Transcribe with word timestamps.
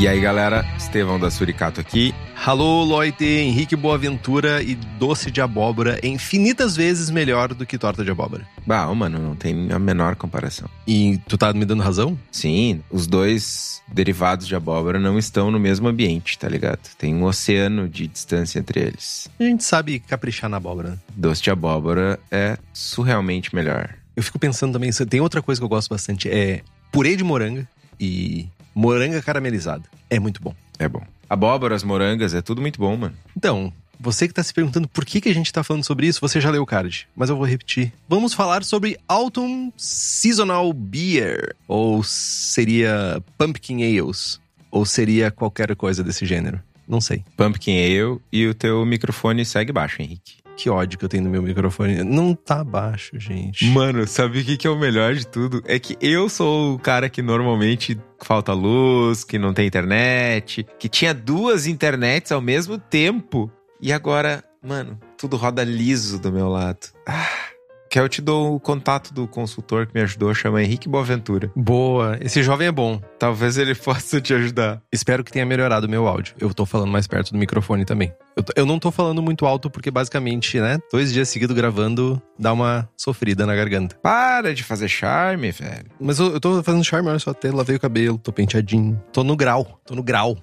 E 0.00 0.08
aí, 0.08 0.18
galera, 0.18 0.64
Estevão 0.78 1.20
da 1.20 1.30
Suricato 1.30 1.78
aqui. 1.78 2.14
Alô, 2.46 2.82
Loite, 2.84 3.22
Henrique 3.22 3.76
Boaventura 3.76 4.62
e 4.62 4.74
doce 4.74 5.30
de 5.30 5.42
abóbora 5.42 6.00
é 6.02 6.08
infinitas 6.08 6.74
vezes 6.74 7.10
melhor 7.10 7.52
do 7.52 7.66
que 7.66 7.76
torta 7.76 8.02
de 8.02 8.10
abóbora. 8.10 8.48
Bah, 8.66 8.86
mano, 8.94 9.18
não 9.18 9.36
tem 9.36 9.70
a 9.70 9.78
menor 9.78 10.16
comparação. 10.16 10.70
E 10.88 11.20
tu 11.28 11.36
tá 11.36 11.52
me 11.52 11.66
dando 11.66 11.82
razão? 11.82 12.18
Sim, 12.32 12.82
os 12.90 13.06
dois 13.06 13.82
derivados 13.86 14.46
de 14.46 14.56
abóbora 14.56 14.98
não 14.98 15.18
estão 15.18 15.50
no 15.50 15.60
mesmo 15.60 15.86
ambiente, 15.86 16.38
tá 16.38 16.48
ligado? 16.48 16.80
Tem 16.96 17.14
um 17.14 17.24
oceano 17.24 17.86
de 17.86 18.06
distância 18.06 18.58
entre 18.58 18.80
eles. 18.80 19.28
A 19.38 19.44
gente 19.44 19.64
sabe 19.64 20.00
caprichar 20.00 20.48
na 20.48 20.56
abóbora. 20.56 20.92
né? 20.92 20.98
Doce 21.14 21.42
de 21.42 21.50
abóbora 21.50 22.18
é 22.30 22.56
surrealmente 22.72 23.54
melhor. 23.54 23.96
Eu 24.16 24.22
fico 24.22 24.38
pensando 24.38 24.72
também, 24.72 24.90
tem 24.90 25.20
outra 25.20 25.42
coisa 25.42 25.60
que 25.60 25.64
eu 25.66 25.68
gosto 25.68 25.90
bastante, 25.90 26.26
é 26.26 26.62
purê 26.90 27.16
de 27.16 27.22
moranga 27.22 27.68
e 28.00 28.48
moranga 28.74 29.20
caramelizada. 29.22 29.84
É 30.08 30.18
muito 30.18 30.42
bom. 30.42 30.54
É 30.78 30.88
bom. 30.88 31.02
Abóboras, 31.28 31.82
morangas, 31.82 32.34
é 32.34 32.42
tudo 32.42 32.60
muito 32.60 32.80
bom, 32.80 32.96
mano. 32.96 33.14
Então, 33.36 33.72
você 33.98 34.26
que 34.26 34.34
tá 34.34 34.42
se 34.42 34.52
perguntando 34.52 34.88
por 34.88 35.04
que, 35.04 35.20
que 35.20 35.28
a 35.28 35.34
gente 35.34 35.52
tá 35.52 35.62
falando 35.62 35.84
sobre 35.84 36.06
isso, 36.06 36.20
você 36.20 36.40
já 36.40 36.50
leu 36.50 36.62
o 36.62 36.66
card, 36.66 37.06
mas 37.14 37.28
eu 37.28 37.36
vou 37.36 37.46
repetir. 37.46 37.92
Vamos 38.08 38.32
falar 38.32 38.64
sobre 38.64 38.98
Autumn 39.06 39.70
Seasonal 39.76 40.72
Beer, 40.72 41.54
ou 41.68 42.02
seria 42.02 43.22
Pumpkin 43.36 43.82
Ales, 43.82 44.40
ou 44.70 44.86
seria 44.86 45.30
qualquer 45.30 45.76
coisa 45.76 46.02
desse 46.02 46.24
gênero. 46.24 46.60
Não 46.88 47.00
sei. 47.00 47.22
Pumpkin 47.36 47.76
Ale 47.76 48.18
e 48.32 48.48
o 48.48 48.54
teu 48.54 48.84
microfone 48.84 49.44
segue 49.44 49.70
baixo, 49.70 50.02
Henrique. 50.02 50.39
Que 50.60 50.68
ódio 50.68 50.98
que 50.98 51.04
eu 51.06 51.08
tenho 51.08 51.24
no 51.24 51.30
meu 51.30 51.42
microfone. 51.42 52.04
Não 52.04 52.34
tá 52.34 52.62
baixo, 52.62 53.18
gente. 53.18 53.64
Mano, 53.64 54.06
sabe 54.06 54.40
o 54.40 54.44
que, 54.44 54.58
que 54.58 54.66
é 54.66 54.70
o 54.70 54.78
melhor 54.78 55.14
de 55.14 55.26
tudo? 55.26 55.62
É 55.64 55.78
que 55.78 55.96
eu 56.02 56.28
sou 56.28 56.74
o 56.74 56.78
cara 56.78 57.08
que 57.08 57.22
normalmente 57.22 57.98
falta 58.22 58.52
luz, 58.52 59.24
que 59.24 59.38
não 59.38 59.54
tem 59.54 59.66
internet, 59.66 60.66
que 60.78 60.86
tinha 60.86 61.14
duas 61.14 61.66
internets 61.66 62.30
ao 62.30 62.42
mesmo 62.42 62.76
tempo. 62.76 63.50
E 63.80 63.90
agora, 63.90 64.44
mano, 64.62 65.00
tudo 65.16 65.38
roda 65.38 65.64
liso 65.64 66.18
do 66.18 66.30
meu 66.30 66.50
lado. 66.50 66.88
Ah, 67.08 67.49
que 67.90 67.98
eu 67.98 68.08
te 68.08 68.22
dou 68.22 68.54
o 68.54 68.60
contato 68.60 69.12
do 69.12 69.26
consultor 69.26 69.84
que 69.84 69.92
me 69.92 70.00
ajudou, 70.00 70.32
chama 70.32 70.62
Henrique 70.62 70.88
Boaventura. 70.88 71.50
Boa. 71.56 72.16
Esse 72.20 72.40
jovem 72.40 72.68
é 72.68 72.72
bom. 72.72 73.00
Talvez 73.18 73.58
ele 73.58 73.74
possa 73.74 74.20
te 74.20 74.32
ajudar. 74.32 74.80
Espero 74.92 75.24
que 75.24 75.32
tenha 75.32 75.44
melhorado 75.44 75.88
o 75.88 75.90
meu 75.90 76.06
áudio. 76.06 76.36
Eu 76.38 76.54
tô 76.54 76.64
falando 76.64 76.92
mais 76.92 77.08
perto 77.08 77.32
do 77.32 77.38
microfone 77.38 77.84
também. 77.84 78.14
Eu, 78.36 78.44
eu 78.54 78.66
não 78.66 78.78
tô 78.78 78.92
falando 78.92 79.20
muito 79.20 79.44
alto 79.44 79.68
porque 79.68 79.90
basicamente, 79.90 80.60
né, 80.60 80.78
dois 80.92 81.12
dias 81.12 81.28
seguidos 81.28 81.56
gravando 81.56 82.22
dá 82.38 82.52
uma 82.52 82.88
sofrida 82.96 83.44
na 83.44 83.56
garganta. 83.56 83.96
Para 83.96 84.54
de 84.54 84.62
fazer 84.62 84.88
charme, 84.88 85.50
velho. 85.50 85.90
Mas 86.00 86.20
eu, 86.20 86.34
eu 86.34 86.40
tô 86.40 86.62
fazendo 86.62 86.84
charme, 86.84 87.08
olha 87.08 87.18
só, 87.18 87.30
até 87.30 87.50
lavei 87.50 87.74
o 87.74 87.80
cabelo, 87.80 88.18
tô 88.18 88.32
penteadinho. 88.32 89.02
Tô 89.12 89.24
no 89.24 89.36
grau, 89.36 89.80
tô 89.84 89.96
no 89.96 90.02
grau. 90.02 90.38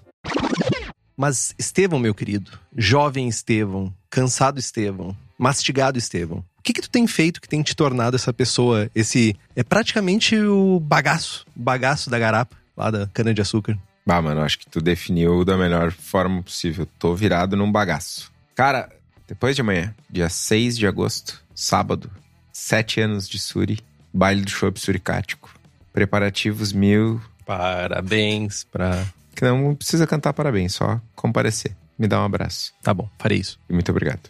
Mas 1.15 1.55
Estevão, 1.57 1.97
meu 1.97 2.13
querido, 2.13 2.51
jovem 2.75 3.27
Estevão, 3.29 3.91
cansado 4.09 4.59
Estevão, 4.59 5.15
mastigado 5.39 5.97
Estevão, 5.97 6.43
que 6.67 6.73
que 6.73 6.81
tu 6.81 6.89
tem 6.89 7.07
feito 7.07 7.39
que 7.39 7.47
tem 7.47 7.63
te 7.63 7.73
tornado 7.75 8.15
essa 8.15 8.33
pessoa, 8.33 8.91
esse... 8.93 9.35
É 9.55 9.63
praticamente 9.63 10.37
o 10.37 10.79
bagaço, 10.81 11.45
o 11.55 11.61
bagaço 11.61 12.09
da 12.09 12.19
garapa, 12.19 12.57
lá 12.75 12.91
da 12.91 13.07
cana-de-açúcar. 13.07 13.77
Bah, 14.05 14.21
mano, 14.21 14.41
acho 14.41 14.59
que 14.59 14.69
tu 14.69 14.81
definiu 14.81 15.45
da 15.45 15.57
melhor 15.57 15.91
forma 15.91 16.43
possível. 16.43 16.87
Tô 16.99 17.15
virado 17.15 17.55
num 17.55 17.71
bagaço. 17.71 18.31
Cara, 18.53 18.89
depois 19.27 19.55
de 19.55 19.61
amanhã, 19.61 19.95
dia 20.09 20.27
6 20.27 20.77
de 20.77 20.85
agosto, 20.85 21.41
sábado, 21.55 22.11
sete 22.51 22.99
anos 22.99 23.29
de 23.29 23.39
Suri, 23.39 23.79
baile 24.13 24.41
do 24.41 24.49
show 24.49 24.71
suricático. 24.75 25.53
Preparativos 25.93 26.73
mil. 26.73 27.21
Parabéns 27.45 28.65
pra... 28.65 29.05
Que 29.33 29.45
não 29.45 29.73
precisa 29.73 30.05
cantar 30.05 30.33
parabéns, 30.33 30.73
só 30.73 30.99
comparecer. 31.15 31.75
Me 31.97 32.07
dá 32.07 32.21
um 32.21 32.25
abraço. 32.25 32.73
Tá 32.81 32.93
bom, 32.93 33.09
farei 33.17 33.39
isso. 33.39 33.57
E 33.69 33.73
muito 33.73 33.89
obrigado. 33.89 34.29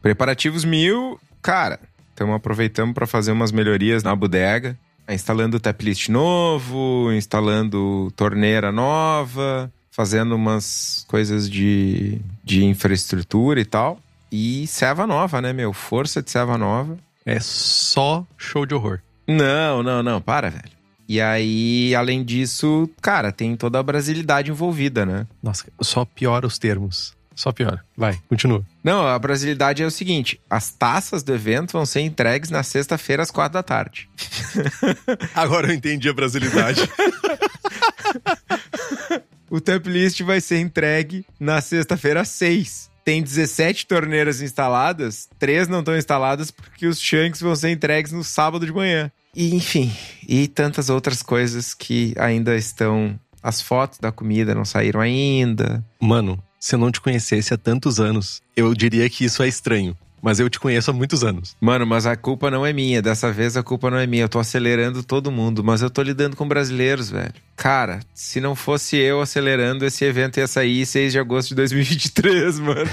Preparativos 0.00 0.64
mil, 0.64 1.18
cara. 1.42 1.80
Estamos 2.10 2.36
aproveitando 2.36 2.94
para 2.94 3.06
fazer 3.06 3.32
umas 3.32 3.50
melhorias 3.50 4.02
na 4.02 4.14
bodega. 4.14 4.78
Instalando 5.08 5.58
taplist 5.58 6.08
novo, 6.08 7.10
instalando 7.12 8.12
torneira 8.14 8.70
nova, 8.70 9.70
fazendo 9.90 10.36
umas 10.36 11.04
coisas 11.08 11.50
de, 11.50 12.20
de 12.44 12.64
infraestrutura 12.64 13.60
e 13.60 13.64
tal. 13.64 13.98
E 14.30 14.66
serva 14.66 15.06
nova, 15.06 15.42
né, 15.42 15.52
meu? 15.52 15.72
Força 15.72 16.22
de 16.22 16.30
serva 16.30 16.56
nova. 16.56 16.96
É 17.26 17.40
só 17.40 18.26
show 18.38 18.64
de 18.64 18.74
horror. 18.74 19.00
Não, 19.26 19.82
não, 19.82 20.02
não, 20.02 20.20
para, 20.20 20.48
velho. 20.48 20.82
E 21.08 21.20
aí, 21.20 21.94
além 21.94 22.24
disso, 22.24 22.88
cara, 23.00 23.32
tem 23.32 23.54
toda 23.56 23.78
a 23.78 23.82
brasilidade 23.82 24.50
envolvida, 24.50 25.04
né? 25.04 25.26
Nossa, 25.42 25.66
só 25.80 26.04
piora 26.04 26.46
os 26.46 26.58
termos. 26.58 27.14
Só 27.34 27.52
piora. 27.52 27.84
Vai, 27.96 28.18
continua. 28.28 28.64
Não, 28.82 29.06
a 29.06 29.18
brasilidade 29.18 29.82
é 29.82 29.86
o 29.86 29.90
seguinte: 29.90 30.40
as 30.48 30.70
taças 30.70 31.22
do 31.22 31.34
evento 31.34 31.72
vão 31.72 31.86
ser 31.86 32.00
entregues 32.00 32.50
na 32.50 32.62
sexta-feira 32.62 33.22
às 33.22 33.30
quatro 33.30 33.54
da 33.54 33.62
tarde. 33.62 34.08
Agora 35.34 35.68
eu 35.68 35.74
entendi 35.74 36.08
a 36.08 36.12
brasilidade. 36.12 36.80
O 39.52 39.60
tap 39.60 39.86
list 39.86 40.18
vai 40.22 40.40
ser 40.40 40.60
entregue 40.60 41.26
na 41.38 41.60
sexta-feira 41.60 42.22
às 42.22 42.28
seis. 42.30 42.90
Tem 43.04 43.22
17 43.22 43.86
torneiras 43.86 44.40
instaladas, 44.40 45.28
três 45.38 45.68
não 45.68 45.80
estão 45.80 45.94
instaladas 45.94 46.50
porque 46.50 46.86
os 46.86 46.98
shanks 46.98 47.42
vão 47.42 47.54
ser 47.54 47.68
entregues 47.68 48.12
no 48.12 48.24
sábado 48.24 48.64
de 48.64 48.72
manhã. 48.72 49.12
E 49.36 49.54
enfim, 49.54 49.94
e 50.26 50.48
tantas 50.48 50.88
outras 50.88 51.22
coisas 51.22 51.74
que 51.74 52.14
ainda 52.18 52.56
estão. 52.56 53.20
As 53.42 53.60
fotos 53.60 53.98
da 53.98 54.10
comida 54.10 54.54
não 54.54 54.64
saíram 54.64 55.00
ainda. 55.00 55.84
Mano, 56.00 56.42
se 56.62 56.76
eu 56.76 56.78
não 56.78 56.92
te 56.92 57.00
conhecesse 57.00 57.52
há 57.52 57.58
tantos 57.58 57.98
anos, 57.98 58.40
eu 58.56 58.72
diria 58.72 59.10
que 59.10 59.24
isso 59.24 59.42
é 59.42 59.48
estranho. 59.48 59.98
Mas 60.22 60.38
eu 60.38 60.48
te 60.48 60.60
conheço 60.60 60.92
há 60.92 60.94
muitos 60.94 61.24
anos. 61.24 61.56
Mano, 61.60 61.84
mas 61.84 62.06
a 62.06 62.14
culpa 62.14 62.52
não 62.52 62.64
é 62.64 62.72
minha. 62.72 63.02
Dessa 63.02 63.32
vez 63.32 63.56
a 63.56 63.64
culpa 63.64 63.90
não 63.90 63.98
é 63.98 64.06
minha. 64.06 64.22
Eu 64.22 64.28
tô 64.28 64.38
acelerando 64.38 65.02
todo 65.02 65.32
mundo, 65.32 65.64
mas 65.64 65.82
eu 65.82 65.90
tô 65.90 66.00
lidando 66.00 66.36
com 66.36 66.46
brasileiros, 66.46 67.10
velho. 67.10 67.34
Cara, 67.56 67.98
se 68.14 68.40
não 68.40 68.54
fosse 68.54 68.96
eu 68.96 69.20
acelerando, 69.20 69.84
esse 69.84 70.04
evento 70.04 70.38
ia 70.38 70.46
sair 70.46 70.86
6 70.86 71.10
de 71.10 71.18
agosto 71.18 71.48
de 71.48 71.56
2023, 71.56 72.60
mano. 72.62 72.90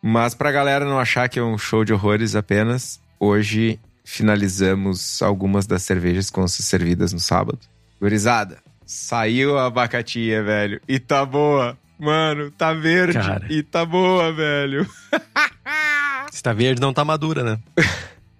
mas 0.00 0.34
pra 0.34 0.50
galera 0.50 0.86
não 0.86 0.98
achar 0.98 1.28
que 1.28 1.38
é 1.38 1.42
um 1.42 1.58
show 1.58 1.84
de 1.84 1.92
horrores 1.92 2.34
apenas, 2.34 2.98
hoje 3.20 3.78
finalizamos 4.02 5.20
algumas 5.20 5.66
das 5.66 5.82
cervejas 5.82 6.30
que 6.30 6.48
ser 6.48 6.62
servidas 6.62 7.12
no 7.12 7.20
sábado. 7.20 7.58
Gurizada, 8.00 8.63
saiu 8.86 9.58
a 9.58 9.66
abacatinha, 9.66 10.42
velho. 10.42 10.80
E 10.88 10.98
tá 10.98 11.24
boa. 11.24 11.76
Mano, 11.98 12.50
tá 12.50 12.72
verde 12.72 13.14
Cara. 13.14 13.46
e 13.48 13.62
tá 13.62 13.84
boa, 13.84 14.32
velho. 14.32 14.88
Se 16.30 16.42
tá 16.42 16.52
verde, 16.52 16.80
não 16.80 16.92
tá 16.92 17.04
madura, 17.04 17.42
né? 17.44 17.58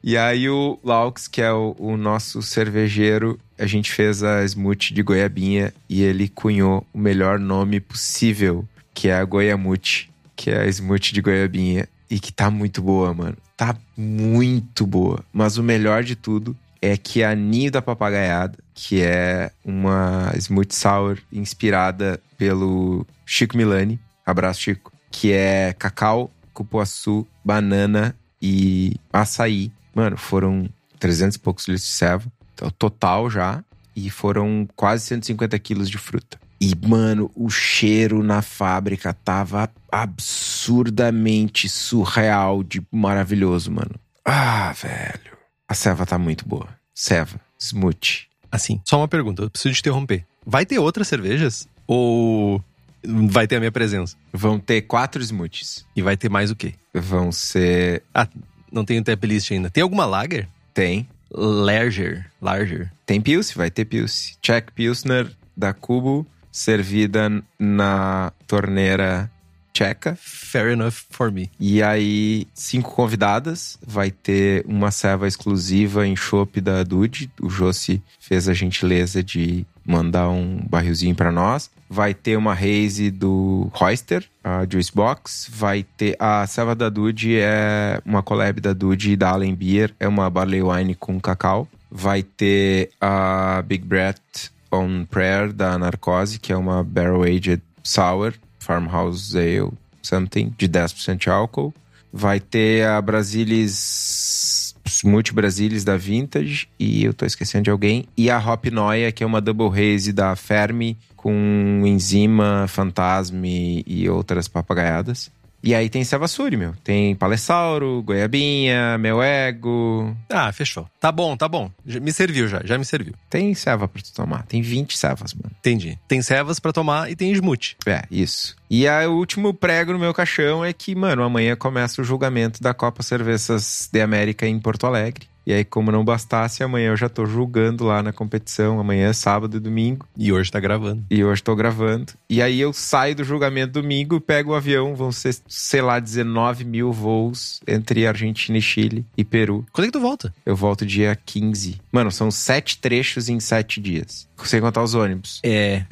E 0.02 0.16
aí 0.16 0.48
o 0.50 0.78
Laux, 0.84 1.28
que 1.28 1.40
é 1.40 1.52
o, 1.52 1.74
o 1.78 1.96
nosso 1.96 2.42
cervejeiro, 2.42 3.38
a 3.58 3.66
gente 3.66 3.90
fez 3.92 4.22
a 4.22 4.44
smoothie 4.44 4.92
de 4.92 5.02
goiabinha 5.02 5.72
e 5.88 6.02
ele 6.02 6.28
cunhou 6.28 6.86
o 6.92 6.98
melhor 6.98 7.38
nome 7.38 7.80
possível, 7.80 8.68
que 8.92 9.08
é 9.08 9.14
a 9.14 9.24
Goiamute, 9.24 10.10
que 10.36 10.50
é 10.50 10.62
a 10.62 10.66
smoothie 10.66 11.14
de 11.14 11.22
goiabinha 11.22 11.88
e 12.10 12.18
que 12.18 12.32
tá 12.32 12.50
muito 12.50 12.82
boa, 12.82 13.14
mano. 13.14 13.36
Tá 13.56 13.76
muito 13.96 14.86
boa. 14.86 15.24
Mas 15.32 15.56
o 15.56 15.62
melhor 15.62 16.02
de 16.02 16.16
tudo 16.16 16.56
é 16.82 16.96
que 16.96 17.22
a 17.22 17.34
Ninho 17.34 17.70
da 17.70 17.80
Papagaiada, 17.80 18.58
que 18.74 19.00
é 19.00 19.52
uma 19.64 20.32
smoothie 20.36 20.74
sour 20.74 21.18
inspirada 21.32 22.20
pelo 22.36 23.06
Chico 23.24 23.56
Milani, 23.56 24.00
abraço 24.26 24.60
Chico, 24.60 24.92
que 25.10 25.32
é 25.32 25.72
cacau, 25.72 26.30
cupuaçu, 26.52 27.26
banana 27.44 28.16
e 28.42 28.96
açaí. 29.12 29.70
Mano, 29.94 30.16
foram 30.16 30.68
300 30.98 31.36
e 31.36 31.38
poucos 31.38 31.68
litros 31.68 31.86
de 31.86 31.92
ceva. 31.92 32.32
Então, 32.52 32.70
total 32.70 33.30
já. 33.30 33.62
E 33.94 34.10
foram 34.10 34.68
quase 34.74 35.04
150 35.04 35.56
quilos 35.60 35.88
de 35.88 35.98
fruta. 35.98 36.38
E, 36.60 36.74
mano, 36.86 37.30
o 37.34 37.48
cheiro 37.48 38.22
na 38.22 38.42
fábrica 38.42 39.12
tava 39.12 39.70
absurdamente 39.90 41.68
surreal 41.68 42.64
de 42.64 42.82
maravilhoso, 42.90 43.70
mano. 43.70 43.94
Ah, 44.24 44.72
velho. 44.72 45.36
A 45.68 45.74
ceva 45.74 46.04
tá 46.04 46.18
muito 46.18 46.46
boa. 46.48 46.68
Ceva, 46.94 47.40
smoothie. 47.58 48.26
Assim, 48.54 48.80
só 48.84 48.98
uma 48.98 49.08
pergunta, 49.08 49.42
eu 49.42 49.50
preciso 49.50 49.74
te 49.74 49.80
interromper. 49.80 50.24
Vai 50.46 50.64
ter 50.64 50.78
outras 50.78 51.08
cervejas? 51.08 51.68
Ou 51.88 52.62
vai 53.04 53.48
ter 53.48 53.56
a 53.56 53.58
minha 53.58 53.72
presença? 53.72 54.16
Vão 54.32 54.60
ter 54.60 54.82
quatro 54.82 55.20
smoothies. 55.20 55.84
E 55.96 56.00
vai 56.00 56.16
ter 56.16 56.28
mais 56.28 56.52
o 56.52 56.54
quê? 56.54 56.74
Vão 56.94 57.32
ser. 57.32 58.04
Ah, 58.14 58.28
não 58.70 58.84
tem 58.84 59.00
o 59.00 59.02
tap 59.02 59.24
list 59.24 59.50
ainda. 59.50 59.70
Tem 59.70 59.82
alguma 59.82 60.06
lager? 60.06 60.48
Tem. 60.72 61.08
Larger. 61.32 62.30
Larger. 62.40 62.92
Tem 63.04 63.20
Pilsen, 63.20 63.56
vai 63.56 63.72
ter 63.72 63.86
Pilsen. 63.86 64.36
Czech 64.40 64.70
Pilsner 64.70 65.28
da 65.56 65.74
Cubo, 65.74 66.24
servida 66.52 67.42
na 67.58 68.32
torneira 68.46 69.28
tcheca. 69.74 70.16
Fair 70.18 70.72
enough 70.72 71.04
for 71.10 71.30
me. 71.30 71.50
E 71.58 71.82
aí, 71.82 72.46
cinco 72.54 72.92
convidadas. 72.92 73.76
Vai 73.84 74.10
ter 74.10 74.64
uma 74.66 74.90
serva 74.90 75.26
exclusiva 75.26 76.06
em 76.06 76.16
chopp 76.16 76.60
da 76.60 76.82
Dude. 76.84 77.30
O 77.42 77.50
Josi 77.50 78.00
fez 78.20 78.48
a 78.48 78.54
gentileza 78.54 79.22
de 79.22 79.66
mandar 79.84 80.30
um 80.30 80.64
barrilzinho 80.70 81.14
para 81.14 81.32
nós. 81.32 81.70
Vai 81.90 82.14
ter 82.14 82.36
uma 82.36 82.54
haze 82.54 83.10
do 83.10 83.70
Royster, 83.74 84.24
a 84.42 84.66
Juice 84.68 84.92
Box. 84.94 85.50
Vai 85.52 85.82
ter 85.82 86.16
a 86.18 86.46
serva 86.46 86.74
da 86.74 86.88
Dude 86.88 87.36
é 87.38 88.00
uma 88.04 88.22
collab 88.22 88.60
da 88.60 88.72
Dude 88.72 89.12
e 89.12 89.16
da 89.16 89.30
Allen 89.30 89.54
Beer, 89.54 89.94
é 90.00 90.08
uma 90.08 90.30
barley 90.30 90.62
wine 90.62 90.94
com 90.94 91.20
cacau. 91.20 91.68
Vai 91.90 92.22
ter 92.22 92.90
a 93.00 93.62
Big 93.66 93.84
Breath 93.84 94.50
on 94.72 95.04
Prayer 95.04 95.52
da 95.52 95.78
Narcose, 95.78 96.40
que 96.40 96.52
é 96.52 96.56
uma 96.56 96.82
barrel 96.82 97.22
aged 97.22 97.62
sour, 97.84 98.34
farmhouse 98.58 99.36
ale 99.36 99.72
something 100.02 100.52
de 100.56 100.68
10% 100.68 101.16
de 101.16 101.30
álcool. 101.30 101.72
Vai 102.12 102.40
ter 102.40 102.86
a 102.86 103.00
Brasilis 103.00 104.74
Multi 105.04 105.32
Brasilis 105.32 105.84
da 105.84 105.96
Vintage 105.96 106.68
e 106.78 107.04
eu 107.04 107.14
tô 107.14 107.24
esquecendo 107.24 107.64
de 107.64 107.70
alguém 107.70 108.06
e 108.16 108.30
a 108.30 108.38
Hop 108.38 108.66
Noia, 108.66 109.10
que 109.12 109.24
é 109.24 109.26
uma 109.26 109.40
double 109.40 109.68
haze 109.68 110.12
da 110.12 110.36
Fermi 110.36 110.96
com 111.16 111.82
enzima, 111.86 112.66
fantasme 112.68 113.82
e 113.86 114.08
outras 114.08 114.46
papagaiadas. 114.46 115.30
E 115.64 115.74
aí 115.74 115.88
tem 115.88 116.04
Savassuri, 116.04 116.56
meu. 116.56 116.74
Tem 116.84 117.14
Palessauro, 117.14 118.02
Goiabinha, 118.02 118.98
Meu 118.98 119.22
Ego. 119.22 120.14
Ah, 120.28 120.52
fechou. 120.52 120.86
Tá 121.00 121.10
bom, 121.10 121.36
tá 121.36 121.48
bom. 121.48 121.70
Já- 121.86 122.00
Me 122.00 122.12
serviu 122.12 122.46
já, 122.48 122.60
já 122.64 122.76
me 122.78 122.84
serviu. 122.84 123.14
Tem 123.30 123.54
ceva 123.54 123.88
pra 123.88 124.02
tu 124.02 124.12
tomar. 124.12 124.44
Tem 124.44 124.60
20 124.62 124.96
cevas, 124.98 125.32
mano. 125.34 125.50
Entendi. 125.58 125.98
Tem 126.06 126.20
cevas 126.22 126.58
pra 126.60 126.72
tomar 126.72 127.10
e 127.10 127.16
tem 127.16 127.32
smoothie. 127.32 127.76
É, 127.86 128.02
isso. 128.10 128.54
E 128.70 128.88
aí, 128.88 129.06
o 129.06 129.12
último 129.14 129.54
prego 129.54 129.92
no 129.92 129.98
meu 129.98 130.12
caixão 130.12 130.64
é 130.64 130.72
que, 130.72 130.94
mano, 130.94 131.22
amanhã 131.22 131.54
começa 131.54 132.00
o 132.02 132.04
julgamento 132.04 132.62
da 132.62 132.74
Copa 132.74 133.02
Cervejas 133.02 133.88
de 133.92 134.00
América 134.00 134.46
em 134.46 134.58
Porto 134.58 134.86
Alegre. 134.86 135.26
E 135.46 135.52
aí, 135.52 135.64
como 135.64 135.92
não 135.92 136.04
bastasse, 136.04 136.62
amanhã 136.62 136.88
eu 136.88 136.96
já 136.96 137.08
tô 137.08 137.26
julgando 137.26 137.84
lá 137.84 138.02
na 138.02 138.12
competição. 138.12 138.80
Amanhã 138.80 139.08
é 139.08 139.12
sábado 139.12 139.56
e 139.56 139.60
domingo. 139.60 140.06
E 140.16 140.32
hoje 140.32 140.50
tá 140.50 140.58
gravando. 140.58 141.04
E 141.10 141.22
hoje 141.22 141.42
tô 141.42 141.54
gravando. 141.54 142.12
E 142.28 142.40
aí 142.40 142.60
eu 142.60 142.72
saio 142.72 143.14
do 143.14 143.24
julgamento 143.24 143.74
domingo, 143.74 144.20
pego 144.20 144.52
o 144.52 144.54
avião, 144.54 144.94
vão 144.94 145.12
ser, 145.12 145.36
sei 145.46 145.82
lá, 145.82 146.00
19 146.00 146.64
mil 146.64 146.92
voos 146.92 147.60
entre 147.66 148.06
Argentina 148.06 148.56
e 148.56 148.62
Chile 148.62 149.04
e 149.16 149.24
Peru. 149.24 149.66
Quando 149.72 149.84
é 149.84 149.88
que 149.88 149.92
tu 149.92 150.00
volta? 150.00 150.34
Eu 150.46 150.56
volto 150.56 150.86
dia 150.86 151.18
15. 151.26 151.80
Mano, 151.92 152.10
são 152.10 152.30
sete 152.30 152.78
trechos 152.78 153.28
em 153.28 153.38
sete 153.38 153.80
dias. 153.80 154.26
Sem 154.44 154.60
contar 154.60 154.82
os 154.82 154.94
ônibus. 154.94 155.40
É. 155.44 155.84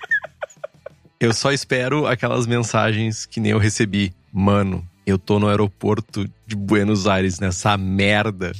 eu 1.20 1.34
só 1.34 1.52
espero 1.52 2.06
aquelas 2.06 2.46
mensagens 2.46 3.26
que 3.26 3.40
nem 3.40 3.52
eu 3.52 3.58
recebi. 3.58 4.14
Mano, 4.32 4.86
eu 5.06 5.18
tô 5.18 5.38
no 5.38 5.48
aeroporto 5.48 6.28
de 6.46 6.56
Buenos 6.56 7.06
Aires 7.06 7.38
nessa 7.38 7.76
merda. 7.76 8.52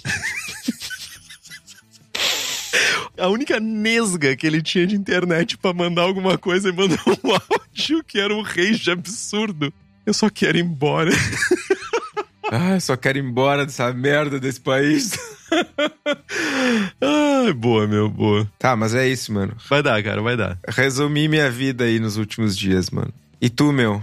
A 3.19 3.29
única 3.29 3.61
nesga 3.61 4.35
que 4.35 4.47
ele 4.47 4.63
tinha 4.63 4.87
de 4.87 4.97
internet 4.97 5.59
pra 5.59 5.75
mandar 5.75 6.03
alguma 6.03 6.39
coisa 6.39 6.71
e 6.71 6.73
mandou 6.73 6.99
um 7.07 7.33
áudio 7.53 8.03
que 8.05 8.19
era 8.19 8.35
um 8.35 8.41
rage 8.41 8.91
absurdo. 8.91 9.73
Eu 10.07 10.15
só 10.15 10.31
quero 10.31 10.57
ir 10.57 10.65
embora. 10.65 11.11
Ah, 12.51 12.75
eu 12.75 12.81
só 12.81 12.97
quero 12.97 13.19
ir 13.19 13.25
embora 13.25 13.67
dessa 13.67 13.93
merda 13.93 14.41
desse 14.41 14.61
país. 14.61 15.13
Ai, 17.01 17.53
boa, 17.53 17.87
meu, 17.87 18.09
boa. 18.09 18.51
Tá, 18.59 18.75
mas 18.75 18.95
é 18.95 19.07
isso, 19.07 19.33
mano. 19.33 19.55
Vai 19.69 19.83
dar, 19.83 20.03
cara, 20.03 20.23
vai 20.23 20.37
dar. 20.37 20.59
Resumi 20.67 21.29
minha 21.29 21.51
vida 21.51 21.85
aí 21.85 22.01
nos 22.01 22.17
últimos 22.17 22.57
dias, 22.57 22.91
mano. 22.91 23.13
E 23.41 23.51
tu, 23.51 23.71
meu? 23.71 24.03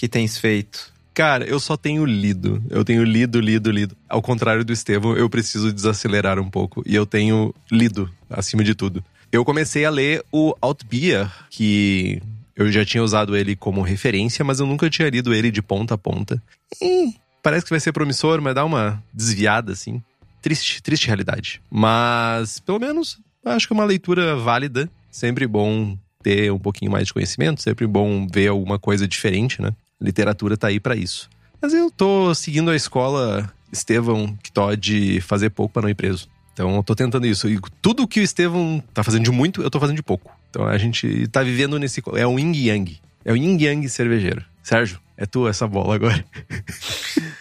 que 0.00 0.08
tens 0.08 0.38
feito? 0.38 0.90
Cara, 1.20 1.44
eu 1.44 1.60
só 1.60 1.76
tenho 1.76 2.06
lido. 2.06 2.64
Eu 2.70 2.82
tenho 2.82 3.04
lido, 3.04 3.38
lido, 3.42 3.70
lido. 3.70 3.94
Ao 4.08 4.22
contrário 4.22 4.64
do 4.64 4.72
Estevão, 4.72 5.14
eu 5.14 5.28
preciso 5.28 5.70
desacelerar 5.70 6.38
um 6.38 6.48
pouco. 6.48 6.82
E 6.86 6.94
eu 6.94 7.04
tenho 7.04 7.54
lido, 7.70 8.10
acima 8.30 8.64
de 8.64 8.74
tudo. 8.74 9.04
Eu 9.30 9.44
comecei 9.44 9.84
a 9.84 9.90
ler 9.90 10.24
o 10.32 10.54
Altbier, 10.62 11.30
que 11.50 12.22
eu 12.56 12.72
já 12.72 12.86
tinha 12.86 13.04
usado 13.04 13.36
ele 13.36 13.54
como 13.54 13.82
referência, 13.82 14.42
mas 14.42 14.60
eu 14.60 14.66
nunca 14.66 14.88
tinha 14.88 15.10
lido 15.10 15.34
ele 15.34 15.50
de 15.50 15.60
ponta 15.60 15.92
a 15.92 15.98
ponta. 15.98 16.42
E 16.80 17.12
parece 17.42 17.66
que 17.66 17.70
vai 17.70 17.80
ser 17.80 17.92
promissor, 17.92 18.40
mas 18.40 18.54
dá 18.54 18.64
uma 18.64 19.04
desviada, 19.12 19.72
assim. 19.72 20.02
Triste, 20.40 20.82
triste 20.82 21.06
realidade. 21.06 21.60
Mas, 21.70 22.60
pelo 22.60 22.80
menos, 22.80 23.18
acho 23.44 23.66
que 23.66 23.74
é 23.74 23.76
uma 23.76 23.84
leitura 23.84 24.36
válida. 24.36 24.88
Sempre 25.10 25.46
bom 25.46 25.98
ter 26.22 26.50
um 26.50 26.58
pouquinho 26.58 26.90
mais 26.90 27.08
de 27.08 27.12
conhecimento, 27.12 27.60
sempre 27.60 27.86
bom 27.86 28.26
ver 28.26 28.48
alguma 28.48 28.78
coisa 28.78 29.06
diferente, 29.06 29.60
né? 29.60 29.74
Literatura 30.00 30.56
tá 30.56 30.68
aí 30.68 30.80
pra 30.80 30.96
isso. 30.96 31.28
Mas 31.60 31.74
eu 31.74 31.90
tô 31.90 32.34
seguindo 32.34 32.70
a 32.70 32.76
escola 32.76 33.52
Estevão 33.72 34.36
Kitó 34.42 34.74
de 34.74 35.20
fazer 35.20 35.50
pouco 35.50 35.72
pra 35.74 35.82
não 35.82 35.88
ir 35.88 35.94
preso. 35.94 36.28
Então 36.52 36.74
eu 36.76 36.82
tô 36.82 36.94
tentando 36.94 37.26
isso. 37.26 37.48
E 37.48 37.60
tudo 37.80 38.08
que 38.08 38.20
o 38.20 38.22
Estevão 38.22 38.82
tá 38.92 39.04
fazendo 39.04 39.24
de 39.24 39.30
muito, 39.30 39.62
eu 39.62 39.70
tô 39.70 39.78
fazendo 39.78 39.96
de 39.96 40.02
pouco. 40.02 40.30
Então 40.50 40.66
a 40.66 40.76
gente 40.78 41.28
tá 41.28 41.42
vivendo 41.42 41.78
nesse. 41.78 42.02
É 42.14 42.26
um 42.26 42.38
yin 42.38 42.52
yang. 42.54 43.00
É 43.24 43.32
o 43.32 43.36
yin 43.36 43.60
yang 43.60 43.88
cervejeiro. 43.88 44.44
Sérgio, 44.62 44.98
é 45.16 45.26
tu 45.26 45.46
essa 45.48 45.66
bola 45.66 45.94
agora. 45.94 46.24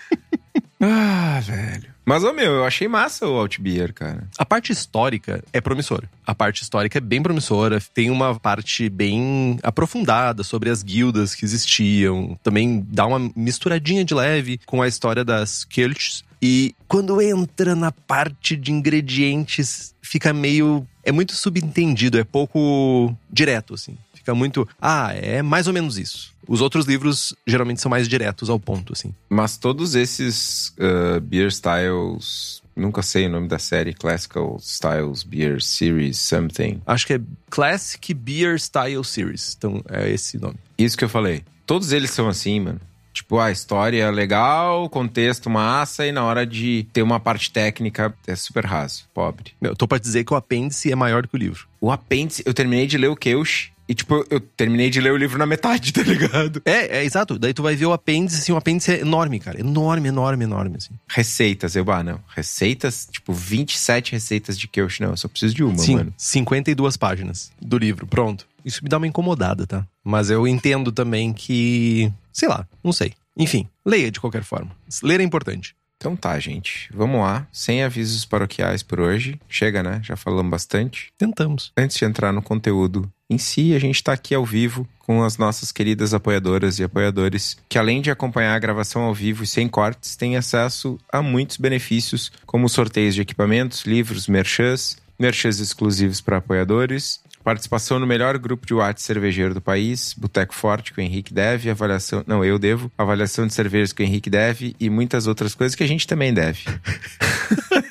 Ah, 0.82 1.42
velho. 1.44 1.94
Mas, 2.10 2.24
ô 2.24 2.34
meu, 2.34 2.54
eu 2.54 2.66
achei 2.66 2.88
massa 2.88 3.28
o 3.28 3.38
Altbier, 3.38 3.94
cara. 3.94 4.28
A 4.36 4.44
parte 4.44 4.72
histórica 4.72 5.44
é 5.54 5.62
promissora. 5.62 6.10
A 6.26 6.34
parte 6.34 6.64
histórica 6.64 6.98
é 6.98 7.02
bem 7.02 7.22
promissora. 7.22 7.80
Tem 7.94 8.10
uma 8.10 8.34
parte 8.34 8.90
bem 8.90 9.60
aprofundada 9.62 10.42
sobre 10.42 10.72
as 10.72 10.82
guildas 10.82 11.36
que 11.36 11.46
existiam. 11.46 12.36
Também 12.42 12.84
dá 12.90 13.06
uma 13.06 13.32
misturadinha 13.36 14.04
de 14.04 14.16
leve 14.16 14.60
com 14.66 14.82
a 14.82 14.88
história 14.88 15.24
das 15.24 15.64
Kelts. 15.64 16.24
E 16.42 16.74
quando 16.88 17.22
entra 17.22 17.76
na 17.76 17.92
parte 17.92 18.56
de 18.56 18.72
ingredientes, 18.72 19.94
fica 20.02 20.34
meio. 20.34 20.88
É 21.04 21.12
muito 21.12 21.36
subentendido, 21.36 22.18
é 22.18 22.24
pouco 22.24 23.16
direto, 23.32 23.76
assim. 23.76 23.96
Fica 24.20 24.36
muito. 24.36 24.68
Ah, 24.82 25.14
é 25.14 25.42
mais 25.42 25.66
ou 25.66 25.74
menos 25.74 25.98
isso. 25.98 26.34
Os 26.48 26.60
outros 26.60 26.86
livros 26.86 27.34
geralmente 27.48 27.80
são 27.80 27.90
mais 27.90 28.08
diretos 28.08 28.50
ao 28.50 28.60
ponto, 28.60 28.92
assim. 28.92 29.14
Mas 29.30 29.58
todos 29.58 29.96
esses 29.96 30.74
uh, 30.78 31.22
beer 31.22 31.48
styles. 31.48 32.62
Nunca 32.76 33.02
sei 33.02 33.28
o 33.28 33.30
nome 33.30 33.48
da 33.48 33.60
série. 33.60 33.94
Classical 33.94 34.58
Styles 34.62 35.24
Beer 35.24 35.62
Series 35.62 36.18
Something. 36.18 36.82
Acho 36.86 37.08
que 37.08 37.14
é 37.14 37.22
Classic 37.50 38.14
Beer 38.14 38.60
Style 38.60 39.04
Series. 39.04 39.56
Então 39.58 39.82
é 39.90 40.10
esse 40.10 40.38
nome. 40.38 40.56
Isso 40.78 40.98
que 40.98 41.04
eu 41.04 41.10
falei. 41.10 41.44
Todos 41.66 41.92
eles 41.92 42.12
são 42.12 42.28
assim, 42.28 42.60
mano. 42.60 42.82
Tipo, 43.14 43.40
a 43.40 43.52
história 43.52 44.04
é 44.04 44.12
legal, 44.12 44.90
contexto 44.90 45.50
massa, 45.50 46.06
e 46.06 46.12
na 46.12 46.24
hora 46.24 46.46
de 46.46 46.88
ter 46.94 47.02
uma 47.02 47.20
parte 47.20 47.52
técnica 47.52 48.14
é 48.26 48.36
super 48.36 48.66
raso, 48.66 49.06
pobre. 49.14 49.52
Eu 49.62 49.76
tô 49.76 49.88
pra 49.88 49.98
dizer 49.98 50.24
que 50.24 50.34
o 50.34 50.38
apêndice 50.38 50.92
é 50.92 50.96
maior 50.96 51.24
do 51.24 51.28
que 51.28 51.36
o 51.36 51.38
livro. 51.38 51.68
O 51.82 51.92
apêndice, 51.92 52.44
eu 52.46 52.54
terminei 52.54 52.88
de 52.88 52.98
ler 52.98 53.10
o 53.10 53.16
Keush, 53.16 53.72
e 53.90 53.96
tipo, 53.96 54.24
eu 54.30 54.40
terminei 54.40 54.92
de 54.92 55.02
ler 55.02 55.12
o 55.12 55.18
livro 55.18 55.40
na 55.40 55.48
metade, 55.48 55.92
tá 55.92 56.04
ligado? 56.04 56.62
É, 56.64 57.00
é 57.00 57.04
exato. 57.04 57.40
Daí 57.40 57.56
tu 57.56 57.64
vai 57.64 57.76
ver 57.76 57.88
o 57.88 57.92
apêndice, 57.92 58.38
assim, 58.38 58.52
o 58.52 58.56
apêndice 58.56 58.92
é 58.92 59.00
enorme, 59.00 59.40
cara. 59.40 59.60
Enorme, 59.60 60.10
enorme, 60.10 60.44
enorme, 60.44 60.78
assim. 60.78 60.94
Receitas, 61.08 61.76
eu, 61.76 61.92
ah, 61.92 62.04
não. 62.04 62.20
Receitas, 62.36 63.10
tipo, 63.12 63.34
27 63.34 64.12
receitas 64.12 64.60
de 64.60 64.68
Keush. 64.68 65.00
Não, 65.00 65.10
eu 65.10 65.18
só 65.18 65.28
preciso 65.28 65.56
de 65.56 65.64
uma, 65.64 65.80
Sim, 65.80 65.96
mano. 65.96 66.14
52 66.16 66.98
páginas 66.98 67.52
do 67.60 67.80
livro, 67.80 68.06
pronto. 68.06 68.46
Isso 68.64 68.84
me 68.84 68.90
dá 68.90 68.98
uma 68.98 69.08
incomodada, 69.08 69.66
tá? 69.66 69.84
Mas 70.04 70.30
eu 70.30 70.48
entendo 70.48 70.92
também 70.92 71.34
que. 71.34 72.12
Sei 72.32 72.48
lá, 72.48 72.68
não 72.84 72.94
sei. 72.94 73.14
Enfim, 73.36 73.68
leia 73.84 74.12
de 74.12 74.20
qualquer 74.20 74.44
forma. 74.44 74.70
Ler 75.02 75.20
é 75.20 75.24
importante. 75.24 75.74
Então 76.00 76.16
tá, 76.16 76.40
gente. 76.40 76.90
Vamos 76.94 77.20
lá. 77.20 77.46
Sem 77.52 77.84
avisos 77.84 78.24
paroquiais 78.24 78.82
por 78.82 79.02
hoje. 79.02 79.38
Chega, 79.50 79.84
né? 79.84 80.00
Já 80.02 80.16
falamos 80.16 80.50
bastante. 80.50 81.12
Tentamos. 81.18 81.74
Antes 81.78 81.98
de 81.98 82.06
entrar 82.06 82.32
no 82.32 82.42
conteúdo 82.42 83.12
em 83.30 83.38
si, 83.38 83.76
a 83.76 83.80
gente 83.80 83.96
está 83.96 84.14
aqui 84.14 84.34
ao 84.34 84.46
vivo 84.46 84.88
com 85.00 85.24
as 85.24 85.38
nossas 85.38 85.74
queridas 85.74 86.14
apoiadoras 86.14 86.80
e 86.80 86.84
apoiadores, 86.84 87.58
que 87.68 87.78
além 87.78 88.02
de 88.02 88.10
acompanhar 88.10 88.56
a 88.56 88.60
gravação 88.60 89.04
ao 89.04 89.14
vivo 89.14 89.44
e 89.44 89.48
sem 89.48 89.68
cortes, 89.68 90.16
têm 90.16 90.38
acesso 90.38 90.98
a 91.12 91.22
muitos 91.22 91.58
benefícios, 91.58 92.32
como 92.46 92.70
sorteios 92.70 93.14
de 93.14 93.22
equipamentos, 93.22 93.84
livros, 93.86 94.28
merchans, 94.28 94.98
merchans 95.20 95.60
exclusivos 95.60 96.22
para 96.22 96.38
apoiadores, 96.38 97.22
Participação 97.50 97.98
no 97.98 98.06
melhor 98.06 98.38
grupo 98.38 98.68
de 98.68 98.76
WhatsApp 98.76 99.02
cervejeiro 99.02 99.56
do 99.56 99.60
país, 99.60 100.14
Boteco 100.16 100.54
Forte 100.54 100.94
com 100.94 101.02
o 101.02 101.04
Henrique 101.04 101.34
deve, 101.34 101.68
avaliação, 101.68 102.24
não, 102.28 102.46
eu 102.46 102.60
devo, 102.60 102.92
avaliação 102.96 103.48
de 103.48 103.56
cervejas 103.56 103.92
com 103.92 104.04
o 104.04 104.06
Henrique 104.06 104.30
deve 104.30 104.76
e 104.80 104.88
muitas 104.88 105.26
outras 105.26 105.56
coisas 105.56 105.74
que 105.74 105.84
a 105.84 105.88
gente 105.88 106.06
também 106.06 106.32
deve. 106.32 106.66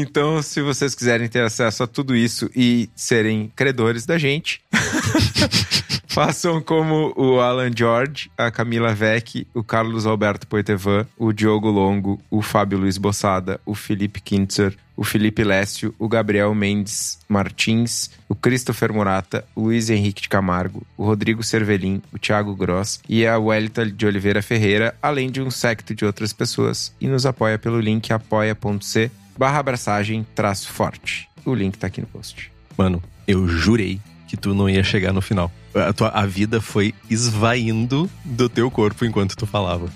então, 0.00 0.40
se 0.42 0.62
vocês 0.62 0.94
quiserem 0.94 1.28
ter 1.28 1.42
acesso 1.42 1.82
a 1.82 1.86
tudo 1.86 2.16
isso 2.16 2.50
e 2.56 2.88
serem 2.96 3.52
credores 3.54 4.06
da 4.06 4.16
gente, 4.16 4.60
Façam 6.12 6.60
como 6.60 7.14
o 7.16 7.40
Alan 7.40 7.70
George, 7.74 8.30
a 8.36 8.50
Camila 8.50 8.92
Vec, 8.92 9.46
o 9.54 9.64
Carlos 9.64 10.04
Alberto 10.04 10.46
Poitevin, 10.46 11.06
o 11.16 11.32
Diogo 11.32 11.70
Longo, 11.70 12.20
o 12.30 12.42
Fábio 12.42 12.76
Luiz 12.76 12.98
Bossada, 12.98 13.58
o 13.64 13.74
Felipe 13.74 14.20
Kintzer, 14.20 14.76
o 14.94 15.04
Felipe 15.04 15.42
Lécio, 15.42 15.94
o 15.98 16.06
Gabriel 16.06 16.54
Mendes 16.54 17.18
Martins, 17.26 18.10
o 18.28 18.34
Christopher 18.34 18.92
Murata, 18.92 19.42
o 19.56 19.62
Luiz 19.62 19.88
Henrique 19.88 20.20
de 20.20 20.28
Camargo, 20.28 20.86
o 20.98 21.04
Rodrigo 21.06 21.42
Cervelin, 21.42 22.02
o 22.12 22.18
Thiago 22.18 22.54
Gross 22.54 23.00
e 23.08 23.26
a 23.26 23.38
Welita 23.38 23.86
de 23.86 24.04
Oliveira 24.04 24.42
Ferreira, 24.42 24.94
além 25.00 25.30
de 25.30 25.40
um 25.40 25.50
secto 25.50 25.94
de 25.94 26.04
outras 26.04 26.34
pessoas. 26.34 26.94
E 27.00 27.06
nos 27.06 27.24
apoia 27.24 27.58
pelo 27.58 27.80
link 27.80 28.12
apoia.c 28.12 29.10
barra 29.36 29.58
abraçagem 29.58 30.26
traço 30.34 30.68
forte. 30.70 31.28
O 31.44 31.54
link 31.54 31.76
tá 31.76 31.86
aqui 31.86 32.00
no 32.00 32.06
post. 32.06 32.50
Mano, 32.76 33.02
eu 33.26 33.48
jurei 33.48 34.00
que 34.28 34.36
tu 34.36 34.54
não 34.54 34.68
ia 34.68 34.82
chegar 34.82 35.12
no 35.12 35.20
final. 35.20 35.50
A, 35.74 35.92
tua, 35.92 36.08
a 36.08 36.24
vida 36.24 36.60
foi 36.60 36.94
esvaindo 37.10 38.08
do 38.24 38.48
teu 38.48 38.70
corpo 38.70 39.04
enquanto 39.04 39.36
tu 39.36 39.46
falava. 39.46 39.90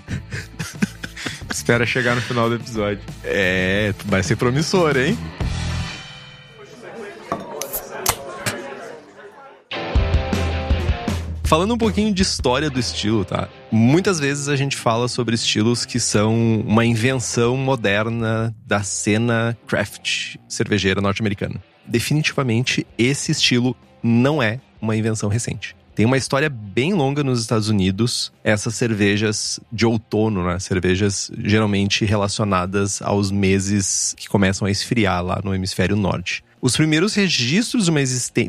Espera 1.50 1.87
chegar 1.87 2.14
no 2.14 2.21
final 2.21 2.49
do 2.49 2.57
episódio. 2.57 3.02
É, 3.25 3.95
vai 4.05 4.23
ser 4.23 4.37
promissor, 4.37 4.97
hein? 4.97 5.16
Falando 11.47 11.75
um 11.75 11.79
pouquinho 11.79 12.12
de 12.12 12.23
história 12.23 12.69
do 12.69 12.81
estilo, 12.81 13.25
tá? 13.25 13.49
Muitas 13.71 14.19
vezes 14.19 14.49
a 14.49 14.57
gente 14.57 14.76
fala 14.76 15.07
sobre 15.07 15.37
estilos 15.37 15.85
que 15.85 16.00
são 16.00 16.61
uma 16.67 16.85
invenção 16.85 17.57
moderna 17.57 18.53
da 18.67 18.83
cena 18.83 19.57
craft 19.65 20.38
cervejeira 20.49 21.00
norte-americana. 21.00 21.62
Definitivamente, 21.87 22.85
esse 22.99 23.31
estilo 23.31 23.76
não 24.03 24.43
é 24.43 24.59
uma 24.81 24.97
invenção 24.97 25.29
recente. 25.29 25.76
Tem 25.95 26.05
uma 26.05 26.17
história 26.17 26.50
bem 26.50 26.93
longa 26.93 27.23
nos 27.23 27.41
Estados 27.41 27.69
Unidos, 27.69 28.33
essas 28.43 28.75
cervejas 28.75 29.61
de 29.71 29.87
outono, 29.87 30.45
né? 30.45 30.59
Cervejas 30.59 31.31
geralmente 31.38 32.05
relacionadas 32.05 33.00
aos 33.00 33.31
meses 33.31 34.15
que 34.19 34.29
começam 34.29 34.67
a 34.67 34.71
esfriar 34.71 35.25
lá 35.25 35.41
no 35.45 35.55
hemisfério 35.55 35.95
norte. 35.95 36.45
Os 36.61 36.77
primeiros 36.77 37.15
registros 37.15 37.89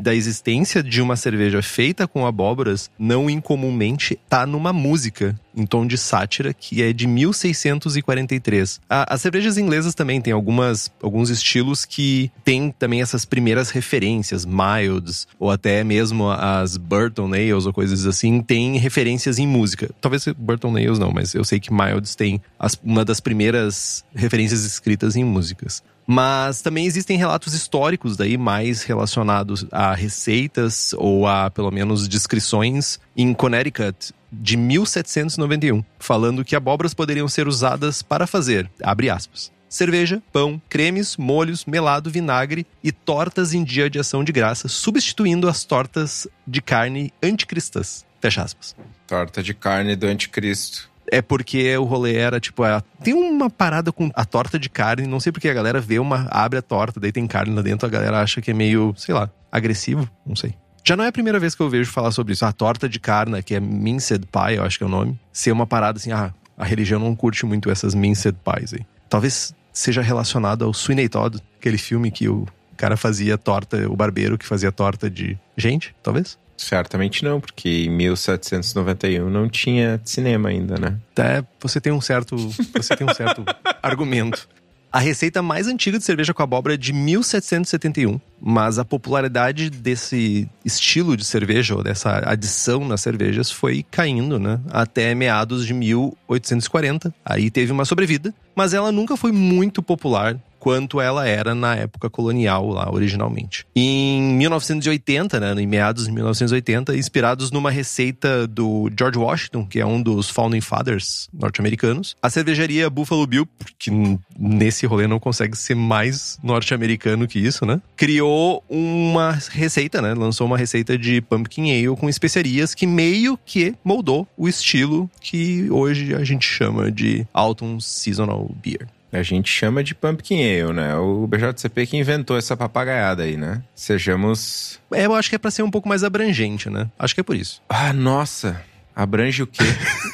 da 0.02 0.14
existência 0.14 0.82
de 0.82 1.00
uma 1.00 1.14
cerveja 1.16 1.62
feita 1.62 2.06
com 2.06 2.26
abóboras, 2.26 2.90
não 2.98 3.28
incomumente, 3.28 4.18
tá 4.28 4.46
numa 4.46 4.72
música 4.72 5.38
em 5.54 5.66
tom 5.66 5.86
de 5.86 5.98
sátira 5.98 6.54
que 6.54 6.82
é 6.82 6.92
de 6.92 7.06
1643. 7.06 8.80
A, 8.88 9.14
as 9.14 9.20
cervejas 9.20 9.58
inglesas 9.58 9.94
também 9.94 10.20
têm 10.20 10.32
algumas, 10.32 10.90
alguns 11.02 11.30
estilos 11.30 11.84
que 11.84 12.30
têm 12.44 12.70
também 12.70 13.02
essas 13.02 13.24
primeiras 13.24 13.70
referências, 13.70 14.46
milds, 14.46 15.26
ou 15.38 15.50
até 15.50 15.82
mesmo 15.84 16.30
as 16.30 16.76
Burton 16.76 17.28
Nails 17.28 17.66
ou 17.66 17.72
coisas 17.72 18.06
assim, 18.06 18.40
têm 18.40 18.78
referências 18.78 19.38
em 19.38 19.46
música. 19.46 19.90
Talvez 20.00 20.26
Burton 20.36 20.72
Nails 20.72 20.98
não, 20.98 21.10
mas 21.12 21.34
eu 21.34 21.44
sei 21.44 21.60
que 21.60 21.72
milds 21.72 22.14
tem 22.14 22.40
as, 22.58 22.78
uma 22.82 23.04
das 23.04 23.20
primeiras 23.20 24.04
referências 24.14 24.64
escritas 24.64 25.16
em 25.16 25.24
músicas. 25.24 25.82
Mas 26.10 26.62
também 26.62 26.86
existem 26.86 27.18
relatos 27.18 27.52
históricos 27.52 28.16
daí 28.16 28.38
mais 28.38 28.82
relacionados 28.82 29.66
a 29.70 29.94
receitas 29.94 30.94
ou 30.94 31.26
a 31.26 31.50
pelo 31.50 31.70
menos 31.70 32.08
descrições 32.08 32.98
em 33.14 33.34
Connecticut 33.34 34.14
de 34.32 34.56
1791, 34.56 35.84
falando 35.98 36.46
que 36.46 36.56
abóboras 36.56 36.94
poderiam 36.94 37.28
ser 37.28 37.46
usadas 37.46 38.00
para 38.00 38.26
fazer, 38.26 38.70
abre 38.82 39.10
aspas, 39.10 39.52
cerveja, 39.68 40.22
pão, 40.32 40.58
cremes, 40.70 41.18
molhos, 41.18 41.66
melado, 41.66 42.10
vinagre 42.10 42.66
e 42.82 42.90
tortas 42.90 43.52
em 43.52 43.62
dia 43.62 43.90
de 43.90 43.98
ação 43.98 44.24
de 44.24 44.32
graça, 44.32 44.66
substituindo 44.66 45.46
as 45.46 45.62
tortas 45.64 46.26
de 46.46 46.62
carne 46.62 47.12
anticristãs. 47.22 48.06
Fecha 48.18 48.42
aspas. 48.42 48.74
Torta 49.06 49.42
de 49.42 49.52
carne 49.52 49.94
do 49.94 50.06
anticristo 50.06 50.88
é 51.10 51.22
porque 51.22 51.76
o 51.76 51.84
rolê 51.84 52.16
era, 52.16 52.40
tipo, 52.40 52.64
é, 52.64 52.82
tem 53.02 53.14
uma 53.14 53.50
parada 53.50 53.92
com 53.92 54.10
a 54.14 54.24
torta 54.24 54.58
de 54.58 54.68
carne, 54.68 55.06
não 55.06 55.20
sei 55.20 55.32
porque 55.32 55.48
a 55.48 55.54
galera 55.54 55.80
vê 55.80 55.98
uma, 55.98 56.28
abre 56.30 56.58
a 56.58 56.62
torta, 56.62 57.00
daí 57.00 57.12
tem 57.12 57.26
carne 57.26 57.54
lá 57.54 57.62
dentro, 57.62 57.86
a 57.86 57.90
galera 57.90 58.20
acha 58.20 58.40
que 58.40 58.50
é 58.50 58.54
meio, 58.54 58.94
sei 58.96 59.14
lá, 59.14 59.30
agressivo, 59.50 60.08
não 60.26 60.36
sei. 60.36 60.54
Já 60.84 60.96
não 60.96 61.04
é 61.04 61.08
a 61.08 61.12
primeira 61.12 61.38
vez 61.38 61.54
que 61.54 61.62
eu 61.62 61.68
vejo 61.68 61.90
falar 61.90 62.10
sobre 62.12 62.32
isso. 62.32 62.46
A 62.46 62.52
torta 62.52 62.88
de 62.88 62.98
carne, 62.98 63.42
que 63.42 63.54
é 63.54 63.60
minced 63.60 64.24
pie, 64.26 64.56
eu 64.56 64.64
acho 64.64 64.78
que 64.78 64.84
é 64.84 64.86
o 64.86 64.90
nome, 64.90 65.18
ser 65.32 65.52
uma 65.52 65.66
parada 65.66 65.98
assim, 65.98 66.12
ah, 66.12 66.32
a 66.56 66.64
religião 66.64 66.98
não 66.98 67.14
curte 67.14 67.44
muito 67.44 67.70
essas 67.70 67.94
minced 67.94 68.34
pies 68.44 68.72
aí. 68.72 68.80
Talvez 69.08 69.54
seja 69.72 70.00
relacionado 70.02 70.64
ao 70.64 70.72
Sweeney 70.72 71.08
Todd, 71.08 71.40
aquele 71.58 71.78
filme 71.78 72.10
que 72.10 72.28
o 72.28 72.46
cara 72.76 72.96
fazia 72.96 73.36
torta, 73.36 73.88
o 73.88 73.96
barbeiro 73.96 74.38
que 74.38 74.46
fazia 74.46 74.72
torta 74.72 75.10
de 75.10 75.38
gente, 75.56 75.94
talvez? 76.02 76.38
Certamente 76.58 77.24
não, 77.24 77.40
porque 77.40 77.84
em 77.86 77.90
1791 77.90 79.30
não 79.30 79.48
tinha 79.48 80.00
cinema 80.04 80.48
ainda, 80.48 80.76
né? 80.76 80.98
É, 81.16 81.42
você 81.60 81.80
tem 81.80 81.92
um 81.92 82.00
certo, 82.00 82.36
você 82.36 82.96
tem 82.96 83.08
um 83.08 83.14
certo 83.14 83.44
argumento. 83.80 84.48
A 84.90 84.98
receita 84.98 85.42
mais 85.42 85.66
antiga 85.66 85.98
de 85.98 86.04
cerveja 86.04 86.32
com 86.32 86.42
abóbora 86.42 86.74
é 86.74 86.76
de 86.76 86.94
1771, 86.94 88.18
mas 88.40 88.78
a 88.78 88.84
popularidade 88.84 89.68
desse 89.68 90.48
estilo 90.64 91.14
de 91.14 91.26
cerveja, 91.26 91.76
ou 91.76 91.82
dessa 91.82 92.22
adição 92.24 92.86
nas 92.88 93.02
cervejas, 93.02 93.50
foi 93.50 93.84
caindo, 93.90 94.38
né? 94.38 94.58
Até 94.70 95.14
meados 95.14 95.66
de 95.66 95.74
1840. 95.74 97.14
Aí 97.22 97.50
teve 97.50 97.70
uma 97.70 97.84
sobrevida, 97.84 98.34
mas 98.56 98.72
ela 98.72 98.90
nunca 98.90 99.14
foi 99.14 99.30
muito 99.30 99.82
popular 99.82 100.38
quanto 100.58 101.00
ela 101.00 101.26
era 101.26 101.54
na 101.54 101.74
época 101.76 102.10
colonial 102.10 102.68
lá 102.68 102.90
originalmente. 102.92 103.66
Em 103.74 104.22
1980, 104.34 105.40
né, 105.40 105.54
em 105.60 105.66
meados 105.66 106.06
de 106.06 106.12
1980, 106.12 106.96
inspirados 106.96 107.50
numa 107.50 107.70
receita 107.70 108.46
do 108.46 108.90
George 108.96 109.18
Washington, 109.18 109.66
que 109.66 109.80
é 109.80 109.86
um 109.86 110.00
dos 110.00 110.28
founding 110.28 110.60
fathers 110.60 111.28
norte-americanos, 111.32 112.16
a 112.22 112.30
cervejaria 112.30 112.90
Buffalo 112.90 113.26
Bill, 113.26 113.48
que 113.78 113.90
nesse 114.38 114.86
rolê 114.86 115.06
não 115.06 115.18
consegue 115.18 115.56
ser 115.56 115.74
mais 115.74 116.38
norte-americano 116.42 117.26
que 117.26 117.38
isso, 117.38 117.64
né? 117.64 117.80
Criou 117.96 118.62
uma 118.68 119.38
receita, 119.50 120.00
né? 120.02 120.14
Lançou 120.14 120.46
uma 120.46 120.58
receita 120.58 120.96
de 120.96 121.20
pumpkin 121.20 121.70
ale 121.70 121.96
com 121.96 122.08
especiarias 122.08 122.74
que 122.74 122.86
meio 122.86 123.38
que 123.44 123.74
moldou 123.84 124.26
o 124.36 124.48
estilo 124.48 125.10
que 125.20 125.70
hoje 125.70 126.14
a 126.14 126.24
gente 126.24 126.46
chama 126.46 126.90
de 126.90 127.26
Autumn 127.32 127.80
Seasonal 127.80 128.50
Beer. 128.62 128.86
A 129.12 129.22
gente 129.22 129.50
chama 129.50 129.82
de 129.82 129.94
Pumpkin 129.94 130.40
Ale, 130.42 130.72
né? 130.72 130.94
O 130.96 131.26
BJCP 131.26 131.86
que 131.86 131.96
inventou 131.96 132.36
essa 132.36 132.56
papagaiada 132.56 133.22
aí, 133.22 133.36
né? 133.36 133.62
Sejamos. 133.74 134.78
É, 134.92 135.06
eu 135.06 135.14
acho 135.14 135.30
que 135.30 135.36
é 135.36 135.38
pra 135.38 135.50
ser 135.50 135.62
um 135.62 135.70
pouco 135.70 135.88
mais 135.88 136.04
abrangente, 136.04 136.68
né? 136.68 136.90
Acho 136.98 137.14
que 137.14 137.20
é 137.20 137.24
por 137.24 137.36
isso. 137.36 137.62
Ah, 137.68 137.92
nossa! 137.92 138.62
Abrange 138.94 139.42
o 139.42 139.46
quê? 139.46 139.64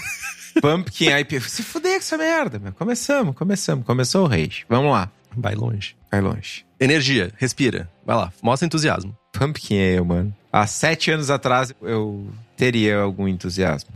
Pumpkin 0.60 1.10
IPA. 1.18 1.40
Se 1.40 1.62
fuder 1.62 1.92
com 1.92 1.98
essa 1.98 2.16
merda, 2.16 2.58
meu. 2.58 2.72
Começamos, 2.72 3.34
começamos. 3.34 3.84
Começou 3.84 4.24
o 4.24 4.28
rei. 4.28 4.50
Vamos 4.68 4.92
lá. 4.92 5.10
Vai 5.36 5.54
longe. 5.54 5.96
Vai 6.10 6.20
longe. 6.20 6.64
Energia, 6.78 7.32
respira. 7.36 7.90
Vai 8.06 8.16
lá, 8.16 8.32
mostra 8.42 8.66
entusiasmo. 8.66 9.16
Pumpkin 9.32 9.74
Ale, 9.76 10.00
mano. 10.02 10.36
Há 10.52 10.66
sete 10.66 11.10
anos 11.10 11.30
atrás 11.30 11.74
eu 11.82 12.28
teria 12.56 12.98
algum 12.98 13.26
entusiasmo. 13.26 13.90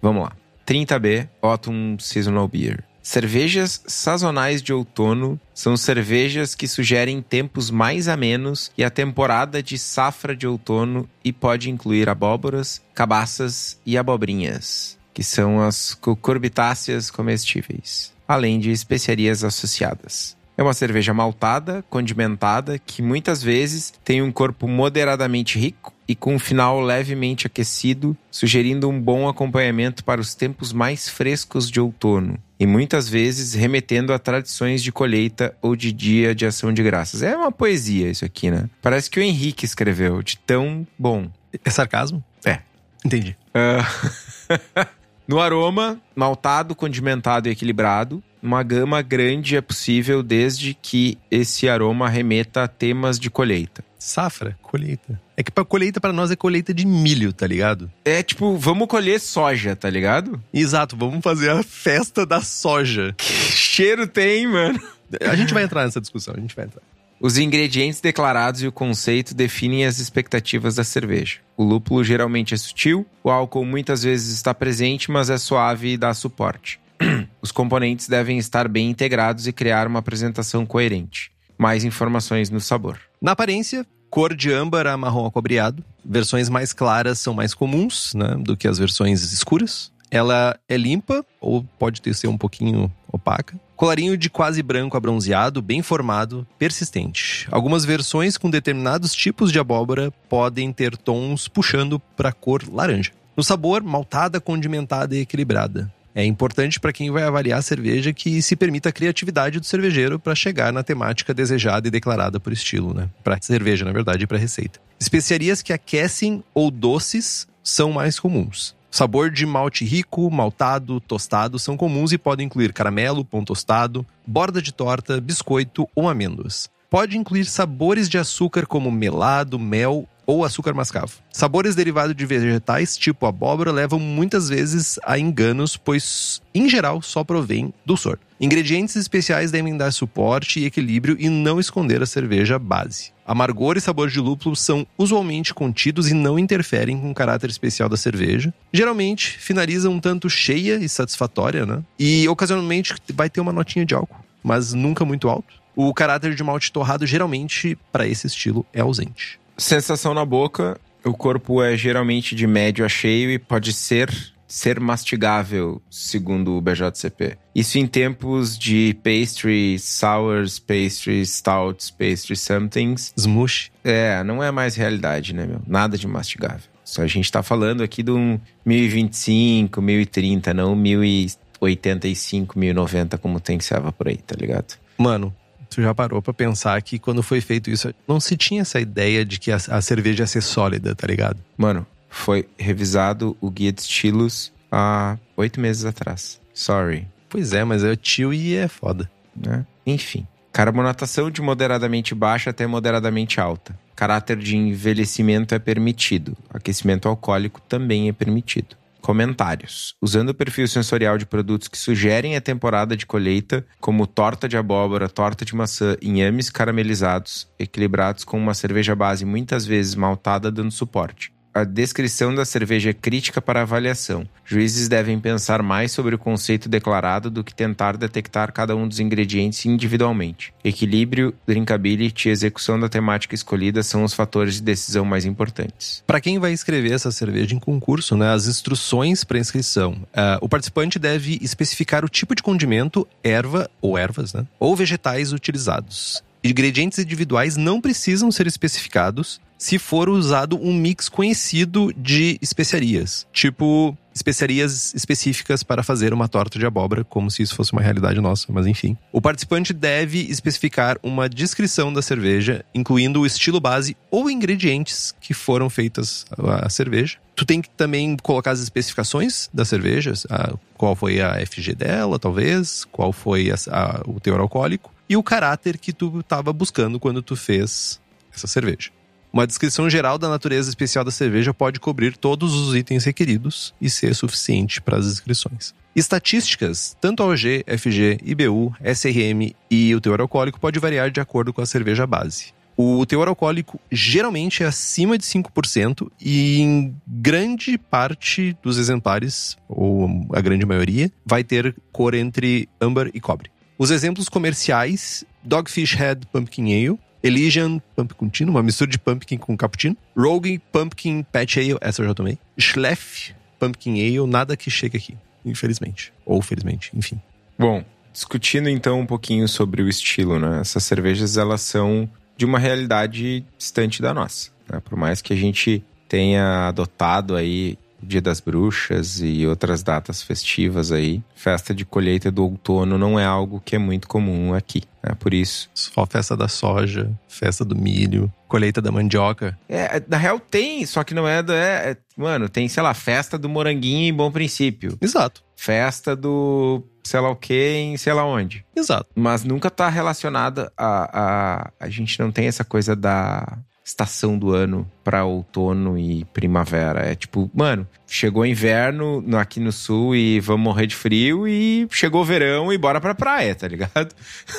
Vamos 0.00 0.22
lá. 0.22 0.32
30B 0.66 1.28
Autumn 1.42 1.98
Seasonal 1.98 2.48
Beer. 2.48 2.84
Cervejas 3.10 3.80
sazonais 3.86 4.60
de 4.60 4.70
outono 4.70 5.40
são 5.54 5.78
cervejas 5.78 6.54
que 6.54 6.68
sugerem 6.68 7.22
tempos 7.22 7.70
mais 7.70 8.06
amenos 8.06 8.70
e 8.76 8.84
a 8.84 8.90
temporada 8.90 9.62
de 9.62 9.78
safra 9.78 10.36
de 10.36 10.46
outono 10.46 11.08
e 11.24 11.32
pode 11.32 11.70
incluir 11.70 12.06
abóboras, 12.10 12.82
cabaças 12.94 13.80
e 13.86 13.96
abobrinhas, 13.96 14.98
que 15.14 15.24
são 15.24 15.58
as 15.58 15.94
cucurbitáceas 15.94 17.10
comestíveis, 17.10 18.12
além 18.28 18.60
de 18.60 18.72
especiarias 18.72 19.42
associadas. 19.42 20.36
É 20.54 20.62
uma 20.62 20.74
cerveja 20.74 21.14
maltada, 21.14 21.82
condimentada, 21.88 22.78
que 22.78 23.00
muitas 23.00 23.42
vezes 23.42 23.90
tem 24.04 24.20
um 24.20 24.30
corpo 24.30 24.68
moderadamente 24.68 25.58
rico 25.58 25.94
e 26.08 26.14
com 26.14 26.34
um 26.34 26.38
final 26.38 26.80
levemente 26.80 27.46
aquecido, 27.46 28.16
sugerindo 28.30 28.88
um 28.88 28.98
bom 28.98 29.28
acompanhamento 29.28 30.02
para 30.02 30.20
os 30.20 30.34
tempos 30.34 30.72
mais 30.72 31.08
frescos 31.08 31.70
de 31.70 31.78
outono. 31.78 32.38
E 32.58 32.66
muitas 32.66 33.08
vezes 33.08 33.52
remetendo 33.52 34.12
a 34.12 34.18
tradições 34.18 34.82
de 34.82 34.90
colheita 34.90 35.54
ou 35.60 35.76
de 35.76 35.92
dia 35.92 36.34
de 36.34 36.46
ação 36.46 36.72
de 36.72 36.82
graças. 36.82 37.22
É 37.22 37.36
uma 37.36 37.52
poesia 37.52 38.10
isso 38.10 38.24
aqui, 38.24 38.50
né? 38.50 38.68
Parece 38.80 39.10
que 39.10 39.20
o 39.20 39.22
Henrique 39.22 39.64
escreveu, 39.64 40.22
de 40.22 40.38
tão 40.38 40.86
bom. 40.98 41.30
É 41.64 41.70
sarcasmo? 41.70 42.24
É. 42.44 42.60
Entendi. 43.04 43.36
Uh... 43.54 44.88
no 45.28 45.38
aroma, 45.38 46.00
maltado, 46.16 46.74
condimentado 46.74 47.48
e 47.48 47.52
equilibrado, 47.52 48.24
uma 48.42 48.62
gama 48.62 49.02
grande 49.02 49.56
é 49.56 49.60
possível 49.60 50.22
desde 50.22 50.74
que 50.74 51.18
esse 51.30 51.68
aroma 51.68 52.08
remeta 52.08 52.64
a 52.64 52.68
temas 52.68 53.18
de 53.18 53.30
colheita. 53.30 53.84
Safra, 53.98 54.56
colheita. 54.62 55.20
É 55.36 55.42
que 55.42 55.50
pra 55.50 55.64
colheita 55.64 56.00
para 56.00 56.12
nós 56.12 56.30
é 56.30 56.36
colheita 56.36 56.72
de 56.72 56.86
milho, 56.86 57.32
tá 57.32 57.46
ligado? 57.46 57.90
É 58.04 58.22
tipo, 58.22 58.56
vamos 58.56 58.86
colher 58.86 59.20
soja, 59.20 59.74
tá 59.74 59.90
ligado? 59.90 60.42
Exato, 60.54 60.96
vamos 60.96 61.20
fazer 61.22 61.50
a 61.50 61.62
festa 61.62 62.24
da 62.24 62.40
soja. 62.40 63.14
Que 63.18 63.32
cheiro 63.32 64.06
tem, 64.06 64.46
mano? 64.46 64.80
A 65.22 65.34
gente 65.36 65.54
vai 65.54 65.62
entrar 65.62 65.84
nessa 65.84 66.00
discussão, 66.00 66.34
a 66.36 66.40
gente 66.40 66.54
vai 66.54 66.66
entrar. 66.66 66.82
Os 67.20 67.36
ingredientes 67.36 68.00
declarados 68.00 68.62
e 68.62 68.68
o 68.68 68.72
conceito 68.72 69.34
definem 69.34 69.84
as 69.84 69.98
expectativas 69.98 70.76
da 70.76 70.84
cerveja. 70.84 71.38
O 71.56 71.64
lúpulo 71.64 72.04
geralmente 72.04 72.54
é 72.54 72.56
sutil, 72.56 73.04
o 73.24 73.30
álcool 73.30 73.64
muitas 73.64 74.04
vezes 74.04 74.34
está 74.34 74.54
presente, 74.54 75.10
mas 75.10 75.28
é 75.28 75.36
suave 75.36 75.94
e 75.94 75.96
dá 75.96 76.14
suporte. 76.14 76.78
Os 77.40 77.52
componentes 77.52 78.08
devem 78.08 78.38
estar 78.38 78.68
bem 78.68 78.90
integrados 78.90 79.46
e 79.46 79.52
criar 79.52 79.86
uma 79.86 79.98
apresentação 79.98 80.66
coerente. 80.66 81.30
Mais 81.56 81.84
informações 81.84 82.50
no 82.50 82.60
sabor. 82.60 82.98
Na 83.20 83.32
aparência, 83.32 83.86
cor 84.10 84.34
de 84.34 84.52
âmbar 84.52 84.86
a 84.86 84.96
marrom 84.96 85.26
acobreado. 85.26 85.84
Versões 86.04 86.48
mais 86.48 86.72
claras 86.72 87.18
são 87.18 87.34
mais 87.34 87.54
comuns 87.54 88.14
né, 88.14 88.36
do 88.38 88.56
que 88.56 88.68
as 88.68 88.78
versões 88.78 89.32
escuras. 89.32 89.92
Ela 90.10 90.58
é 90.68 90.76
limpa, 90.76 91.24
ou 91.40 91.62
pode 91.78 92.00
ter 92.00 92.14
ser 92.14 92.28
um 92.28 92.38
pouquinho 92.38 92.90
opaca. 93.12 93.58
Colarinho 93.76 94.16
de 94.16 94.30
quase 94.30 94.62
branco 94.62 94.96
a 94.96 95.00
bronzeado, 95.00 95.60
bem 95.60 95.82
formado, 95.82 96.46
persistente. 96.58 97.46
Algumas 97.50 97.84
versões 97.84 98.36
com 98.36 98.50
determinados 98.50 99.14
tipos 99.14 99.52
de 99.52 99.58
abóbora 99.58 100.10
podem 100.28 100.72
ter 100.72 100.96
tons 100.96 101.46
puxando 101.46 102.00
para 102.16 102.32
cor 102.32 102.64
laranja. 102.72 103.12
No 103.36 103.44
sabor, 103.44 103.82
maltada, 103.82 104.40
condimentada 104.40 105.14
e 105.14 105.20
equilibrada. 105.20 105.92
É 106.18 106.24
importante 106.24 106.80
para 106.80 106.92
quem 106.92 107.12
vai 107.12 107.22
avaliar 107.22 107.60
a 107.60 107.62
cerveja 107.62 108.12
que 108.12 108.42
se 108.42 108.56
permita 108.56 108.88
a 108.88 108.92
criatividade 108.92 109.60
do 109.60 109.64
cervejeiro 109.64 110.18
para 110.18 110.34
chegar 110.34 110.72
na 110.72 110.82
temática 110.82 111.32
desejada 111.32 111.86
e 111.86 111.92
declarada 111.92 112.40
por 112.40 112.52
estilo, 112.52 112.92
né? 112.92 113.08
Para 113.22 113.40
cerveja, 113.40 113.84
na 113.84 113.92
verdade, 113.92 114.24
e 114.24 114.26
para 114.26 114.36
receita. 114.36 114.80
Especiarias 114.98 115.62
que 115.62 115.72
aquecem 115.72 116.42
ou 116.52 116.72
doces 116.72 117.46
são 117.62 117.92
mais 117.92 118.18
comuns. 118.18 118.74
Sabor 118.90 119.30
de 119.30 119.46
malte 119.46 119.84
rico, 119.84 120.28
maltado, 120.28 120.98
tostado 120.98 121.56
são 121.56 121.76
comuns 121.76 122.10
e 122.10 122.18
podem 122.18 122.46
incluir 122.46 122.72
caramelo, 122.72 123.24
pão 123.24 123.44
tostado, 123.44 124.04
borda 124.26 124.60
de 124.60 124.72
torta, 124.72 125.20
biscoito 125.20 125.88
ou 125.94 126.08
amêndoas. 126.08 126.68
Pode 126.90 127.18
incluir 127.18 127.44
sabores 127.44 128.08
de 128.08 128.16
açúcar 128.16 128.66
como 128.66 128.90
melado, 128.90 129.58
mel 129.58 130.08
ou 130.24 130.42
açúcar 130.42 130.72
mascavo. 130.72 131.12
Sabores 131.30 131.74
derivados 131.74 132.16
de 132.16 132.24
vegetais, 132.24 132.96
tipo 132.96 133.26
abóbora, 133.26 133.70
levam 133.70 133.98
muitas 134.00 134.48
vezes 134.48 134.98
a 135.04 135.18
enganos, 135.18 135.76
pois, 135.76 136.40
em 136.54 136.66
geral, 136.66 137.02
só 137.02 137.22
provém 137.22 137.74
do 137.84 137.94
soro. 137.94 138.20
Ingredientes 138.40 138.96
especiais 138.96 139.50
devem 139.50 139.76
dar 139.76 139.92
suporte 139.92 140.60
e 140.60 140.64
equilíbrio 140.64 141.14
e 141.18 141.28
não 141.28 141.60
esconder 141.60 142.02
a 142.02 142.06
cerveja 142.06 142.58
base. 142.58 143.12
Amargor 143.26 143.76
e 143.76 143.80
sabor 143.82 144.08
de 144.08 144.18
lúpulo 144.18 144.56
são 144.56 144.86
usualmente 144.96 145.52
contidos 145.52 146.10
e 146.10 146.14
não 146.14 146.38
interferem 146.38 146.98
com 146.98 147.10
o 147.10 147.14
caráter 147.14 147.50
especial 147.50 147.90
da 147.90 147.98
cerveja. 147.98 148.52
Geralmente, 148.72 149.38
finaliza 149.38 149.90
um 149.90 150.00
tanto 150.00 150.30
cheia 150.30 150.76
e 150.76 150.88
satisfatória, 150.88 151.66
né? 151.66 151.82
E 151.98 152.26
ocasionalmente 152.28 152.94
vai 153.12 153.28
ter 153.28 153.42
uma 153.42 153.52
notinha 153.52 153.84
de 153.84 153.94
álcool, 153.94 154.24
mas 154.42 154.72
nunca 154.72 155.04
muito 155.04 155.28
alto. 155.28 155.58
O 155.80 155.94
caráter 155.94 156.34
de 156.34 156.42
malte 156.42 156.72
torrado 156.72 157.06
geralmente, 157.06 157.78
para 157.92 158.04
esse 158.04 158.26
estilo, 158.26 158.66
é 158.72 158.80
ausente. 158.80 159.38
Sensação 159.56 160.12
na 160.12 160.24
boca, 160.24 160.76
o 161.04 161.12
corpo 161.12 161.62
é 161.62 161.76
geralmente 161.76 162.34
de 162.34 162.48
médio 162.48 162.84
a 162.84 162.88
cheio 162.88 163.30
e 163.30 163.38
pode 163.38 163.72
ser 163.72 164.12
ser 164.48 164.80
mastigável, 164.80 165.80
segundo 165.88 166.56
o 166.56 166.60
BJCP. 166.60 167.38
Isso 167.54 167.78
em 167.78 167.86
tempos 167.86 168.58
de 168.58 168.96
pastry, 169.04 169.78
sours, 169.78 170.58
pastries, 170.58 171.30
stouts, 171.36 171.92
pastry 171.92 172.34
somethings. 172.34 173.12
Smush. 173.16 173.70
É, 173.84 174.24
não 174.24 174.42
é 174.42 174.50
mais 174.50 174.74
realidade, 174.74 175.32
né, 175.32 175.46
meu? 175.46 175.62
Nada 175.64 175.96
de 175.96 176.08
mastigável. 176.08 176.68
Só 176.84 177.02
a 177.02 177.06
gente 177.06 177.30
tá 177.30 177.40
falando 177.40 177.84
aqui 177.84 178.02
de 178.02 178.10
um 178.10 178.40
1025, 178.66 179.80
1030, 179.80 180.52
não 180.52 180.74
1085, 180.74 182.58
1090 182.58 183.16
como 183.16 183.38
tem 183.38 183.60
Seva 183.60 183.92
por 183.92 184.08
aí, 184.08 184.16
tá 184.16 184.34
ligado? 184.36 184.76
Mano, 184.98 185.32
Tu 185.78 185.82
já 185.82 185.94
parou 185.94 186.20
pra 186.20 186.34
pensar 186.34 186.82
que 186.82 186.98
quando 186.98 187.22
foi 187.22 187.40
feito 187.40 187.70
isso, 187.70 187.94
não 188.08 188.18
se 188.18 188.36
tinha 188.36 188.62
essa 188.62 188.80
ideia 188.80 189.24
de 189.24 189.38
que 189.38 189.52
a, 189.52 189.54
a 189.68 189.80
cerveja 189.80 190.24
ia 190.24 190.26
ser 190.26 190.40
sólida, 190.40 190.92
tá 190.92 191.06
ligado? 191.06 191.38
Mano, 191.56 191.86
foi 192.10 192.48
revisado 192.58 193.36
o 193.40 193.48
guia 193.48 193.70
de 193.70 193.82
estilos 193.82 194.52
há 194.72 195.16
oito 195.36 195.60
meses 195.60 195.84
atrás. 195.84 196.40
Sorry. 196.52 197.06
Pois 197.28 197.52
é, 197.52 197.62
mas 197.62 197.84
é 197.84 197.94
tio 197.94 198.34
e 198.34 198.56
é 198.56 198.66
foda. 198.66 199.08
Né? 199.36 199.64
Enfim. 199.86 200.26
Carbonatação 200.52 201.30
de 201.30 201.40
moderadamente 201.40 202.12
baixa 202.12 202.50
até 202.50 202.66
moderadamente 202.66 203.40
alta. 203.40 203.78
Caráter 203.94 204.36
de 204.36 204.56
envelhecimento 204.56 205.54
é 205.54 205.60
permitido. 205.60 206.36
Aquecimento 206.52 207.08
alcoólico 207.08 207.60
também 207.68 208.08
é 208.08 208.12
permitido. 208.12 208.74
Comentários. 209.00 209.94
Usando 210.02 210.30
o 210.30 210.34
perfil 210.34 210.66
sensorial 210.68 211.16
de 211.16 211.26
produtos 211.26 211.68
que 211.68 211.78
sugerem 211.78 212.36
a 212.36 212.40
temporada 212.40 212.96
de 212.96 213.06
colheita, 213.06 213.64
como 213.80 214.06
torta 214.06 214.48
de 214.48 214.56
abóbora, 214.56 215.08
torta 215.08 215.44
de 215.44 215.54
maçã, 215.54 215.96
inhames 216.02 216.50
caramelizados, 216.50 217.48
equilibrados 217.58 218.24
com 218.24 218.38
uma 218.38 218.54
cerveja 218.54 218.94
base 218.94 219.24
muitas 219.24 219.64
vezes 219.64 219.94
maltada 219.94 220.50
dando 220.50 220.70
suporte 220.70 221.32
a 221.58 221.64
descrição 221.64 222.34
da 222.34 222.44
cerveja 222.44 222.90
é 222.90 222.94
crítica 222.94 223.40
para 223.40 223.62
avaliação. 223.62 224.26
Juízes 224.44 224.88
devem 224.88 225.18
pensar 225.18 225.62
mais 225.62 225.92
sobre 225.92 226.14
o 226.14 226.18
conceito 226.18 226.68
declarado 226.68 227.30
do 227.30 227.44
que 227.44 227.54
tentar 227.54 227.96
detectar 227.96 228.52
cada 228.52 228.74
um 228.76 228.86
dos 228.86 229.00
ingredientes 229.00 229.66
individualmente. 229.66 230.52
Equilíbrio, 230.64 231.34
drinkability 231.46 232.28
e 232.28 232.32
execução 232.32 232.78
da 232.78 232.88
temática 232.88 233.34
escolhida 233.34 233.82
são 233.82 234.04
os 234.04 234.14
fatores 234.14 234.54
de 234.54 234.62
decisão 234.62 235.04
mais 235.04 235.24
importantes. 235.24 236.02
Para 236.06 236.20
quem 236.20 236.38
vai 236.38 236.52
escrever 236.52 236.92
essa 236.92 237.10
cerveja 237.10 237.54
em 237.54 237.58
concurso, 237.58 238.16
né, 238.16 238.32
as 238.32 238.46
instruções 238.46 239.24
para 239.24 239.38
inscrição. 239.38 239.92
Uh, 239.92 240.38
o 240.40 240.48
participante 240.48 240.98
deve 240.98 241.38
especificar 241.42 242.04
o 242.04 242.08
tipo 242.08 242.34
de 242.34 242.42
condimento, 242.42 243.06
erva 243.22 243.68
ou 243.80 243.98
ervas, 243.98 244.32
né, 244.32 244.46
ou 244.58 244.74
vegetais 244.76 245.32
utilizados. 245.32 246.22
Ingredientes 246.42 246.98
individuais 246.98 247.56
não 247.56 247.80
precisam 247.80 248.30
ser 248.30 248.46
especificados 248.46 249.40
se 249.58 249.78
for 249.78 250.08
usado 250.08 250.56
um 250.56 250.72
mix 250.72 251.08
conhecido 251.08 251.92
de 251.96 252.38
especiarias, 252.40 253.26
tipo 253.32 253.96
especiarias 254.14 254.92
específicas 254.94 255.62
para 255.62 255.82
fazer 255.82 256.12
uma 256.12 256.28
torta 256.28 256.58
de 256.58 256.66
abóbora, 256.66 257.04
como 257.04 257.30
se 257.30 257.42
isso 257.42 257.54
fosse 257.54 257.72
uma 257.72 257.80
realidade 257.80 258.20
nossa, 258.20 258.46
mas 258.50 258.66
enfim. 258.66 258.96
O 259.12 259.20
participante 259.20 259.72
deve 259.72 260.18
especificar 260.22 260.98
uma 261.04 261.28
descrição 261.28 261.92
da 261.92 262.02
cerveja, 262.02 262.64
incluindo 262.74 263.20
o 263.20 263.26
estilo 263.26 263.60
base 263.60 263.96
ou 264.10 264.28
ingredientes 264.28 265.14
que 265.20 265.32
foram 265.32 265.70
feitas 265.70 266.26
a 266.62 266.68
cerveja. 266.68 267.18
Tu 267.36 267.44
tem 267.44 267.62
que 267.62 267.70
também 267.70 268.16
colocar 268.16 268.50
as 268.50 268.60
especificações 268.60 269.48
da 269.54 269.64
cerveja, 269.64 270.12
a, 270.28 270.54
qual 270.76 270.96
foi 270.96 271.20
a 271.20 271.34
FG 271.46 271.74
dela, 271.76 272.18
talvez, 272.18 272.84
qual 272.90 273.12
foi 273.12 273.52
a, 273.52 273.54
a, 273.70 274.02
o 274.04 274.18
teor 274.18 274.40
alcoólico 274.40 274.92
e 275.08 275.16
o 275.16 275.22
caráter 275.22 275.78
que 275.78 275.92
tu 275.92 276.18
estava 276.20 276.52
buscando 276.52 276.98
quando 276.98 277.22
tu 277.22 277.36
fez 277.36 278.00
essa 278.34 278.46
cerveja. 278.46 278.90
Uma 279.32 279.46
descrição 279.46 279.90
geral 279.90 280.18
da 280.18 280.28
natureza 280.28 280.68
especial 280.68 281.04
da 281.04 281.10
cerveja 281.10 281.52
pode 281.52 281.78
cobrir 281.78 282.16
todos 282.16 282.54
os 282.54 282.74
itens 282.74 283.04
requeridos 283.04 283.74
e 283.80 283.90
ser 283.90 284.14
suficiente 284.14 284.80
para 284.80 284.96
as 284.96 285.06
inscrições. 285.06 285.74
Estatísticas, 285.94 286.96
tanto 287.00 287.22
a 287.22 287.26
OG, 287.26 287.64
FG, 287.66 288.20
IBU, 288.24 288.74
SRM 288.80 289.54
e 289.70 289.94
o 289.94 290.00
teor 290.00 290.20
alcoólico 290.20 290.60
pode 290.60 290.78
variar 290.78 291.10
de 291.10 291.20
acordo 291.20 291.52
com 291.52 291.60
a 291.60 291.66
cerveja 291.66 292.06
base. 292.06 292.52
O 292.76 293.04
teor 293.04 293.26
alcoólico 293.26 293.80
geralmente 293.90 294.62
é 294.62 294.66
acima 294.66 295.18
de 295.18 295.24
5% 295.24 296.08
e 296.20 296.60
em 296.60 296.94
grande 297.04 297.76
parte 297.76 298.56
dos 298.62 298.78
exemplares, 298.78 299.56
ou 299.68 300.08
a 300.32 300.40
grande 300.40 300.64
maioria, 300.64 301.10
vai 301.26 301.42
ter 301.42 301.74
cor 301.90 302.14
entre 302.14 302.68
âmbar 302.80 303.10
e 303.12 303.20
cobre. 303.20 303.50
Os 303.76 303.90
exemplos 303.90 304.28
comerciais: 304.28 305.24
Dogfish 305.42 305.94
Head 305.94 306.26
Pumpkin 306.32 306.72
Ale, 306.72 306.98
Elysian 307.22 307.80
Pumpkin 307.96 308.44
uma 308.44 308.62
mistura 308.62 308.90
de 308.90 308.98
pumpkin 308.98 309.38
com 309.38 309.56
cappuccino, 309.56 309.96
Rogue 310.16 310.60
Pumpkin 310.72 311.22
Patch 311.24 311.56
Ale, 311.56 311.76
essa 311.80 312.02
eu 312.02 312.06
já 312.06 312.14
tomei, 312.14 312.38
Schleff 312.58 313.34
Pumpkin 313.58 314.00
Ale, 314.00 314.26
nada 314.30 314.56
que 314.56 314.70
chegue 314.70 314.96
aqui, 314.96 315.16
infelizmente. 315.44 316.12
Ou 316.24 316.40
felizmente, 316.40 316.90
enfim. 316.94 317.20
Bom, 317.58 317.84
discutindo 318.12 318.68
então 318.68 319.00
um 319.00 319.06
pouquinho 319.06 319.48
sobre 319.48 319.82
o 319.82 319.88
estilo, 319.88 320.38
né? 320.38 320.60
Essas 320.60 320.84
cervejas 320.84 321.36
elas 321.36 321.60
são 321.60 322.08
de 322.36 322.44
uma 322.44 322.58
realidade 322.58 323.44
distante 323.58 324.00
da 324.00 324.14
nossa. 324.14 324.50
Né? 324.70 324.80
Por 324.80 324.96
mais 324.96 325.20
que 325.20 325.32
a 325.32 325.36
gente 325.36 325.82
tenha 326.08 326.68
adotado 326.68 327.34
aí 327.34 327.76
Dia 328.02 328.20
das 328.20 328.40
Bruxas 328.40 329.20
e 329.20 329.46
outras 329.46 329.82
datas 329.82 330.22
festivas 330.22 330.92
aí, 330.92 331.22
festa 331.34 331.74
de 331.74 331.84
colheita 331.84 332.30
do 332.30 332.44
outono 332.44 332.96
não 332.96 333.18
é 333.18 333.24
algo 333.24 333.60
que 333.64 333.76
é 333.76 333.78
muito 333.78 334.06
comum 334.06 334.54
aqui. 334.54 334.82
É 335.02 335.10
né? 335.10 335.16
por 335.18 335.32
isso. 335.32 335.70
Só 335.74 336.06
festa 336.06 336.36
da 336.36 336.48
soja, 336.48 337.10
festa 337.28 337.64
do 337.64 337.76
milho, 337.76 338.32
colheita 338.46 338.80
da 338.80 338.92
mandioca. 338.92 339.58
É, 339.68 340.02
na 340.08 340.16
real 340.16 340.38
tem, 340.38 340.84
só 340.86 341.04
que 341.04 341.14
não 341.14 341.26
é, 341.26 341.38
é, 341.40 341.90
é 341.90 341.96
mano, 342.16 342.48
tem, 342.48 342.68
sei 342.68 342.82
lá, 342.82 342.94
festa 342.94 343.38
do 343.38 343.48
moranguinho 343.48 344.08
em 344.08 344.14
bom 344.14 344.30
princípio. 344.30 344.96
Exato. 345.00 345.42
Festa 345.56 346.14
do 346.14 346.82
sei 347.04 347.20
lá 347.20 347.30
o 347.30 347.36
que 347.36 347.54
em 347.54 347.96
sei 347.96 348.12
lá 348.12 348.24
onde. 348.24 348.64
Exato. 348.76 349.08
Mas 349.14 349.42
nunca 349.42 349.70
tá 349.70 349.88
relacionada 349.88 350.72
a, 350.76 351.20
a. 351.20 351.72
A 351.80 351.88
gente 351.88 352.18
não 352.20 352.30
tem 352.30 352.46
essa 352.46 352.64
coisa 352.64 352.94
da 352.94 353.58
estação 353.88 354.38
do 354.38 354.52
ano 354.52 354.88
para 355.02 355.24
outono 355.24 355.98
e 355.98 356.24
primavera. 356.26 357.00
É 357.00 357.14
tipo, 357.14 357.50
mano, 357.54 357.88
chegou 358.06 358.44
inverno 358.44 359.24
aqui 359.38 359.58
no 359.58 359.72
sul 359.72 360.14
e 360.14 360.38
vamos 360.40 360.62
morrer 360.62 360.86
de 360.86 360.94
frio 360.94 361.48
e 361.48 361.88
chegou 361.90 362.24
verão 362.24 362.70
e 362.70 362.76
bora 362.76 363.00
pra 363.00 363.14
praia, 363.14 363.54
tá 363.54 363.66
ligado? 363.66 364.14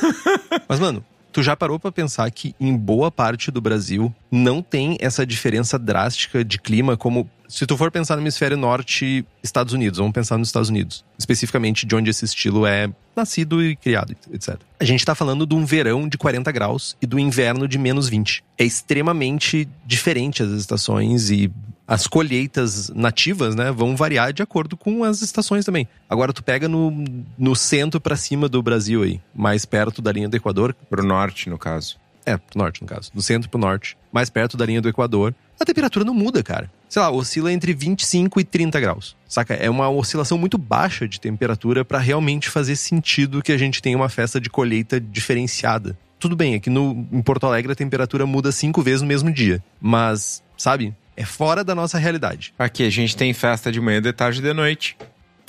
Mas, 0.68 0.80
mano, 0.80 1.06
Tu 1.32 1.44
já 1.44 1.56
parou 1.56 1.80
para 1.80 1.92
pensar 1.92 2.30
que 2.32 2.56
em 2.60 2.76
boa 2.76 3.12
parte 3.12 3.52
do 3.52 3.62
Brasil 3.62 4.14
não 4.32 4.62
tem 4.62 4.98
essa 5.00 5.26
diferença 5.26 5.78
drástica 5.78 6.44
de 6.44 6.58
clima 6.58 6.98
como 6.98 7.30
se 7.50 7.66
tu 7.66 7.76
for 7.76 7.90
pensar 7.90 8.16
no 8.16 8.22
hemisfério 8.22 8.56
norte, 8.56 9.26
Estados 9.42 9.74
Unidos, 9.74 9.98
vamos 9.98 10.14
pensar 10.14 10.38
nos 10.38 10.50
Estados 10.50 10.70
Unidos, 10.70 11.04
especificamente 11.18 11.84
de 11.84 11.96
onde 11.96 12.12
esse 12.12 12.24
estilo 12.24 12.64
é 12.64 12.88
nascido 13.16 13.64
e 13.64 13.76
criado, 13.76 14.16
etc. 14.32 14.60
A 14.80 14.86
gente 14.86 15.04
tá 15.04 15.16
falando 15.16 15.48
de 15.48 15.56
um 15.56 15.66
verão 15.66 16.08
de 16.08 16.16
40 16.16 16.52
graus 16.52 16.96
e 17.02 17.08
do 17.08 17.18
inverno 17.18 17.68
de 17.68 17.80
menos 17.80 18.08
20. 18.08 18.44
É 18.56 18.64
extremamente 18.64 19.68
diferente 19.84 20.44
as 20.44 20.52
estações 20.52 21.32
e 21.32 21.52
as 21.90 22.06
colheitas 22.06 22.90
nativas, 22.90 23.56
né, 23.56 23.72
vão 23.72 23.96
variar 23.96 24.32
de 24.32 24.44
acordo 24.44 24.78
com 24.78 25.04
as 25.04 25.24
estações 25.24 25.66
também. 25.66 25.88
Agora 26.08 26.32
tu 26.32 26.44
pega 26.44 26.68
no, 26.68 27.04
no 27.36 27.56
centro 27.56 28.00
para 28.00 28.16
cima 28.16 28.48
do 28.48 28.62
Brasil 28.62 29.02
aí, 29.02 29.20
mais 29.34 29.66
perto 29.66 30.00
da 30.00 30.12
linha 30.12 30.30
do 30.30 30.38
Equador, 30.38 30.76
pro 30.88 31.04
norte 31.04 31.50
no 31.50 31.58
caso. 31.58 31.98
É, 32.24 32.38
pro 32.38 32.60
norte 32.60 32.84
no 32.84 32.88
caso, 32.88 33.10
do 33.12 33.24
centro 33.24 33.50
pro 33.50 33.60
norte, 33.60 33.98
mais 34.12 34.30
perto 34.30 34.56
da 34.56 34.68
linha 34.68 34.80
do 34.80 34.88
Equador, 34.88 35.34
a 35.60 35.66
temperatura 35.66 36.06
não 36.06 36.14
muda, 36.14 36.44
cara. 36.44 36.72
Sei 36.88 37.02
lá, 37.02 37.10
oscila 37.10 37.52
entre 37.52 37.74
25 37.74 38.40
e 38.40 38.44
30 38.44 38.80
graus. 38.80 39.16
Saca? 39.28 39.56
É 39.56 39.68
uma 39.68 39.90
oscilação 39.90 40.38
muito 40.38 40.60
baixa 40.60 41.08
de 41.08 41.20
temperatura 41.20 41.84
para 41.84 41.98
realmente 41.98 42.52
fazer 42.52 42.76
sentido 42.76 43.42
que 43.42 43.52
a 43.52 43.58
gente 43.58 43.82
tenha 43.82 43.98
uma 43.98 44.10
festa 44.10 44.40
de 44.40 44.48
colheita 44.48 45.02
diferenciada. 45.02 45.98
Tudo 46.20 46.36
bem, 46.36 46.54
aqui 46.54 46.70
no, 46.70 47.08
em 47.12 47.22
Porto 47.22 47.48
Alegre 47.48 47.72
a 47.72 47.76
temperatura 47.76 48.28
muda 48.28 48.52
cinco 48.52 48.84
vezes 48.84 49.02
no 49.02 49.08
mesmo 49.08 49.32
dia. 49.32 49.64
Mas, 49.82 50.44
sabe? 50.56 50.94
É 51.20 51.26
fora 51.26 51.66
da 51.66 51.76
nossa 51.76 51.98
realidade. 51.98 52.54
Aqui 52.58 52.88
a 52.88 52.90
gente 52.90 53.18
tem 53.18 53.34
festa 53.34 53.70
de 53.70 53.82
manhã, 53.82 54.02
de 54.02 54.14
tarde 54.14 54.40
e 54.40 54.42
de 54.42 54.54
noite. 54.54 54.96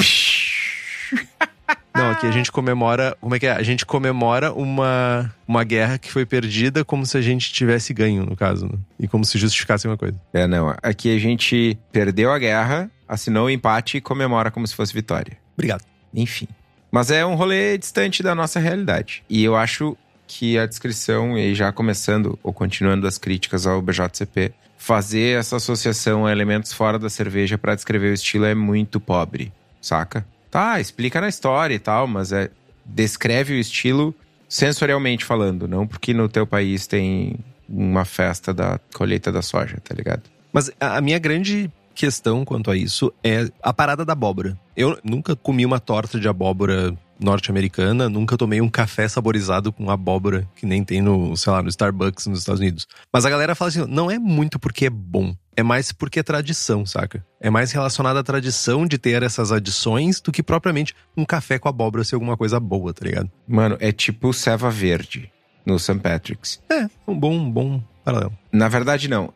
Não, 1.95 2.11
aqui 2.11 2.27
a 2.27 2.33
gente 2.33 2.51
comemora. 2.51 3.17
Como 3.21 3.37
é 3.37 3.39
que 3.39 3.47
é? 3.47 3.53
A 3.53 3.63
gente 3.63 3.87
comemora 3.87 4.53
uma, 4.53 5.33
uma 5.47 5.63
guerra 5.63 5.97
que 5.97 6.11
foi 6.11 6.27
perdida 6.27 6.85
como 6.85 7.07
se 7.07 7.17
a 7.17 7.21
gente 7.21 7.53
tivesse 7.53 7.95
ganho, 7.95 8.27
no 8.27 8.35
caso. 8.35 8.67
Né? 8.67 8.79
E 8.99 9.07
como 9.07 9.25
se 9.25 9.39
justificasse 9.39 9.87
uma 9.87 9.97
coisa. 9.97 10.21
É, 10.33 10.45
não. 10.45 10.75
Aqui 10.83 11.15
a 11.15 11.21
gente 11.21 11.79
perdeu 11.93 12.33
a 12.33 12.39
guerra, 12.41 12.91
assinou 13.07 13.47
o 13.47 13.51
empate 13.51 13.99
e 13.99 14.01
comemora 14.01 14.51
como 14.51 14.67
se 14.67 14.75
fosse 14.75 14.93
vitória. 14.93 15.37
Obrigado. 15.55 15.85
Enfim. 16.13 16.49
Mas 16.91 17.13
é 17.13 17.25
um 17.25 17.37
rolê 17.37 17.79
distante 17.79 18.25
da 18.25 18.35
nossa 18.35 18.59
realidade. 18.59 19.23
E 19.31 19.45
eu 19.45 19.55
acho 19.55 19.97
que 20.27 20.59
a 20.59 20.67
descrição, 20.67 21.39
e 21.39 21.55
já 21.55 21.71
começando 21.71 22.37
ou 22.43 22.53
continuando 22.53 23.07
as 23.07 23.19
críticas 23.19 23.69
ao 23.69 23.81
BJCP, 23.81 24.53
fazer 24.81 25.39
essa 25.39 25.57
associação 25.57 26.25
a 26.25 26.33
elementos 26.33 26.73
fora 26.73 26.99
da 26.99 27.11
cerveja 27.11 27.59
para 27.59 27.75
descrever 27.75 28.13
o 28.13 28.15
estilo 28.15 28.47
é 28.47 28.55
muito 28.55 28.99
pobre, 28.99 29.53
saca? 29.79 30.27
Tá, 30.51 30.81
explica 30.81 31.21
na 31.21 31.29
história 31.29 31.75
e 31.75 31.79
tal, 31.79 32.07
mas 32.07 32.33
é 32.33 32.51
descreve 32.85 33.53
o 33.53 33.59
estilo 33.59 34.15
sensorialmente 34.49 35.23
falando, 35.23 35.69
não 35.69 35.87
porque 35.87 36.15
no 36.15 36.31
teu 36.31 36.47
país 36.47 36.87
tem 36.87 37.37
uma 37.69 38.07
festa 38.07 38.55
da 38.55 38.81
colheita 38.95 39.31
da 39.31 39.43
soja, 39.43 39.77
tá 39.85 39.95
ligado? 39.95 40.23
Mas 40.51 40.73
a 40.81 40.99
minha 41.03 41.19
grande 41.19 41.71
questão 41.95 42.43
quanto 42.43 42.71
a 42.71 42.77
isso 42.77 43.13
é 43.23 43.51
a 43.63 43.75
parada 43.75 44.03
da 44.03 44.15
abóbora. 44.15 44.59
Eu 44.75 44.99
nunca 45.05 45.37
comi 45.37 45.67
uma 45.67 45.79
torta 45.79 46.19
de 46.19 46.27
abóbora 46.27 46.97
norte-americana, 47.21 48.09
nunca 48.09 48.37
tomei 48.37 48.61
um 48.61 48.69
café 48.69 49.07
saborizado 49.07 49.73
com 49.73 49.91
abóbora, 49.91 50.49
que 50.57 50.67
nem 50.67 50.83
tem 50.83 51.03
no, 51.03 51.37
sei 51.37 51.53
lá, 51.53 51.63
no 51.63 51.69
Starbucks 51.69 52.27
nos 52.27 52.41
Estados 52.41 52.61
Unidos. 52.61 52.89
Mas 53.13 53.25
a 53.25 53.31
galera 53.31 53.55
fala 53.55 53.69
assim, 53.69 53.87
não 53.87 54.11
é 54.11 54.19
muito 54.19 54.59
porque 54.59 54.87
é 54.87 54.91
bom, 54.91 55.35
é 55.57 55.63
mais 55.63 55.93
porque 55.93 56.21
é 56.21 56.23
tradição, 56.23 56.87
saca? 56.87 57.25
É 57.41 57.51
mais 57.51 57.73
relacionado 57.73 58.17
à 58.17 58.23
tradição 58.23 58.87
de 58.87 58.99
ter 58.99 59.23
essas 59.23 59.53
adições 59.53 60.21
do 60.21 60.33
que 60.33 60.43
propriamente 60.43 60.95
um 61.17 61.25
café 61.25 61.59
com 61.59 61.69
abóbora 61.69 62.05
ser 62.05 62.15
alguma 62.15 62.37
coisa 62.37 62.59
boa, 62.59 62.93
tá 62.95 63.05
ligado? 63.05 63.31
Mano, 63.47 63.77
é 63.81 63.93
tipo 63.93 64.33
ceva 64.33 64.71
verde 64.71 65.31
no 65.65 65.79
St. 65.79 65.99
Patrick's. 65.99 66.61
É, 66.71 66.89
um 67.07 67.19
bom, 67.19 67.35
um 67.35 67.51
bom 67.51 67.83
paralelo. 68.05 68.37
Na 68.53 68.69
verdade, 68.69 69.09
não. 69.09 69.33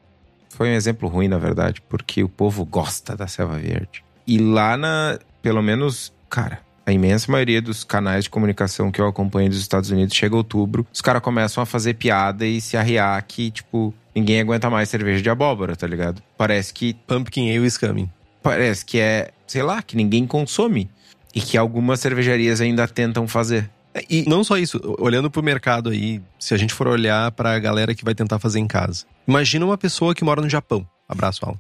Foi 0.49 0.69
um 0.69 0.75
exemplo 0.75 1.09
ruim, 1.09 1.29
na 1.29 1.39
verdade, 1.39 1.83
porque 1.89 2.23
o 2.23 2.29
povo 2.29 2.65
gosta 2.65 3.17
da 3.17 3.27
ceva 3.27 3.59
verde. 3.59 4.05
E 4.27 4.39
lá 4.39 4.77
na, 4.77 5.19
pelo 5.43 5.61
menos, 5.61 6.13
cara, 6.31 6.61
a 6.87 6.93
imensa 6.93 7.31
maioria 7.31 7.63
dos 7.63 7.83
canais 7.83 8.25
de 8.25 8.31
comunicação 8.31 8.91
que 8.91 9.01
eu 9.01 9.07
acompanho 9.07 9.49
dos 9.49 9.59
Estados 9.59 9.91
Unidos 9.91 10.15
chega 10.15 10.37
outubro, 10.37 10.87
os 10.93 11.01
caras 11.01 11.23
começam 11.23 11.63
a 11.63 11.67
fazer 11.67 11.95
piada 11.95 12.47
e 12.47 12.61
se 12.61 12.77
arriar 12.77 13.21
que, 13.23 13.51
tipo, 13.51 13.95
ninguém 14.15 14.41
aguenta 14.41 14.69
mais 14.69 14.89
cerveja 14.89 15.23
de 15.23 15.31
abóbora, 15.31 15.75
tá 15.75 15.87
ligado? 15.87 16.23
Parece 16.37 16.73
que. 16.73 16.95
Pumpkin 17.07 17.51
Ale 17.51 17.67
is 17.67 17.79
coming. 17.79 18.11
Parece 18.43 18.85
que 18.85 18.99
é, 18.99 19.31
sei 19.47 19.63
lá, 19.63 19.83
que 19.83 19.97
ninguém 19.97 20.27
consome. 20.27 20.91
E 21.35 21.41
que 21.41 21.59
algumas 21.59 21.99
cervejarias 21.99 22.61
ainda 22.61 22.87
tentam 22.87 23.27
fazer. 23.27 23.69
É, 23.93 24.05
e 24.09 24.29
não 24.29 24.45
só 24.45 24.57
isso, 24.57 24.81
olhando 24.99 25.31
pro 25.31 25.43
mercado 25.43 25.91
aí, 25.91 26.21
se 26.39 26.55
a 26.55 26.57
gente 26.57 26.73
for 26.73 26.87
olhar 26.87 27.33
pra 27.33 27.59
galera 27.59 27.95
que 27.95 28.05
vai 28.05 28.15
tentar 28.15 28.39
fazer 28.39 28.61
em 28.61 28.69
casa. 28.69 29.05
Imagina 29.27 29.65
uma 29.65 29.79
pessoa 29.79 30.15
que 30.15 30.23
mora 30.23 30.41
no 30.41 30.49
Japão. 30.49 30.87
Abraço, 31.09 31.45
Alan. 31.45 31.59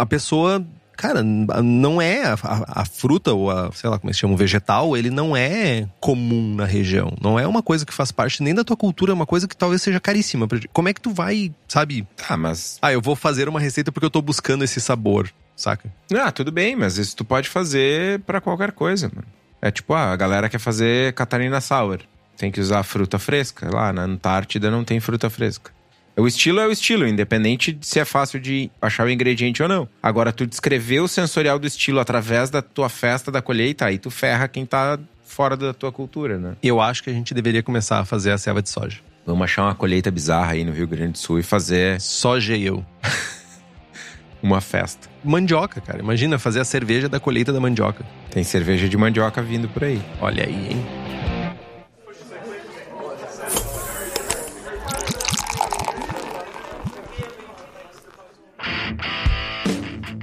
A 0.00 0.06
pessoa 0.06 0.64
cara, 0.96 1.22
não 1.22 2.00
é 2.00 2.24
a, 2.24 2.34
a, 2.42 2.82
a, 2.82 2.84
fruta 2.84 3.32
ou 3.32 3.50
a, 3.50 3.70
sei 3.72 3.88
lá 3.88 3.98
como 3.98 4.10
é 4.10 4.12
se 4.12 4.20
chama, 4.20 4.34
o 4.34 4.36
vegetal, 4.36 4.96
ele 4.96 5.10
não 5.10 5.36
é 5.36 5.86
comum 6.00 6.54
na 6.54 6.64
região. 6.64 7.12
Não 7.20 7.38
é 7.38 7.46
uma 7.46 7.62
coisa 7.62 7.84
que 7.84 7.92
faz 7.92 8.10
parte 8.10 8.42
nem 8.42 8.54
da 8.54 8.64
tua 8.64 8.76
cultura, 8.76 9.12
é 9.12 9.14
uma 9.14 9.26
coisa 9.26 9.46
que 9.46 9.56
talvez 9.56 9.82
seja 9.82 10.00
caríssima. 10.00 10.48
Como 10.72 10.88
é 10.88 10.94
que 10.94 11.00
tu 11.00 11.10
vai, 11.10 11.52
sabe? 11.68 12.06
Ah, 12.28 12.36
mas. 12.36 12.78
Ah, 12.80 12.92
eu 12.92 13.00
vou 13.00 13.14
fazer 13.14 13.48
uma 13.48 13.60
receita 13.60 13.92
porque 13.92 14.06
eu 14.06 14.10
tô 14.10 14.22
buscando 14.22 14.64
esse 14.64 14.80
sabor, 14.80 15.30
saca? 15.54 15.92
Ah, 16.14 16.32
tudo 16.32 16.50
bem, 16.50 16.74
mas 16.74 16.98
isso 16.98 17.16
tu 17.16 17.24
pode 17.24 17.48
fazer 17.48 18.20
para 18.20 18.40
qualquer 18.40 18.72
coisa, 18.72 19.10
mano. 19.14 19.28
É 19.60 19.70
tipo, 19.70 19.94
ah, 19.94 20.12
a 20.12 20.16
galera 20.16 20.48
quer 20.48 20.58
fazer 20.58 21.12
Catarina 21.14 21.60
Sour. 21.60 22.00
Tem 22.36 22.50
que 22.50 22.60
usar 22.60 22.82
fruta 22.82 23.18
fresca. 23.18 23.68
Lá 23.74 23.92
na 23.92 24.02
Antártida 24.02 24.70
não 24.70 24.84
tem 24.84 25.00
fruta 25.00 25.30
fresca. 25.30 25.70
O 26.18 26.26
estilo 26.26 26.60
é 26.60 26.66
o 26.66 26.72
estilo, 26.72 27.06
independente 27.06 27.72
de 27.72 27.86
se 27.86 28.00
é 28.00 28.04
fácil 28.04 28.40
de 28.40 28.70
achar 28.80 29.06
o 29.06 29.10
ingrediente 29.10 29.62
ou 29.62 29.68
não. 29.68 29.86
Agora, 30.02 30.32
tu 30.32 30.46
descrever 30.46 31.00
o 31.00 31.08
sensorial 31.08 31.58
do 31.58 31.66
estilo 31.66 32.00
através 32.00 32.48
da 32.48 32.62
tua 32.62 32.88
festa 32.88 33.30
da 33.30 33.42
colheita, 33.42 33.84
aí 33.84 33.98
tu 33.98 34.10
ferra 34.10 34.48
quem 34.48 34.64
tá 34.64 34.98
fora 35.26 35.56
da 35.58 35.74
tua 35.74 35.92
cultura, 35.92 36.38
né? 36.38 36.56
Eu 36.62 36.80
acho 36.80 37.02
que 37.02 37.10
a 37.10 37.12
gente 37.12 37.34
deveria 37.34 37.62
começar 37.62 37.98
a 37.98 38.04
fazer 38.06 38.30
a 38.30 38.38
selva 38.38 38.62
de 38.62 38.70
soja. 38.70 39.00
Vamos 39.26 39.42
achar 39.42 39.64
uma 39.64 39.74
colheita 39.74 40.10
bizarra 40.10 40.52
aí 40.52 40.64
no 40.64 40.72
Rio 40.72 40.86
Grande 40.86 41.12
do 41.12 41.18
Sul 41.18 41.38
e 41.38 41.42
fazer. 41.42 42.00
Soja 42.00 42.56
eu. 42.56 42.82
uma 44.42 44.62
festa. 44.62 45.10
Mandioca, 45.22 45.82
cara. 45.82 45.98
Imagina 45.98 46.38
fazer 46.38 46.60
a 46.60 46.64
cerveja 46.64 47.10
da 47.10 47.20
colheita 47.20 47.52
da 47.52 47.60
mandioca. 47.60 48.06
Tem 48.30 48.42
cerveja 48.42 48.88
de 48.88 48.96
mandioca 48.96 49.42
vindo 49.42 49.68
por 49.68 49.84
aí. 49.84 50.00
Olha 50.20 50.44
aí, 50.44 50.68
hein? 50.70 51.05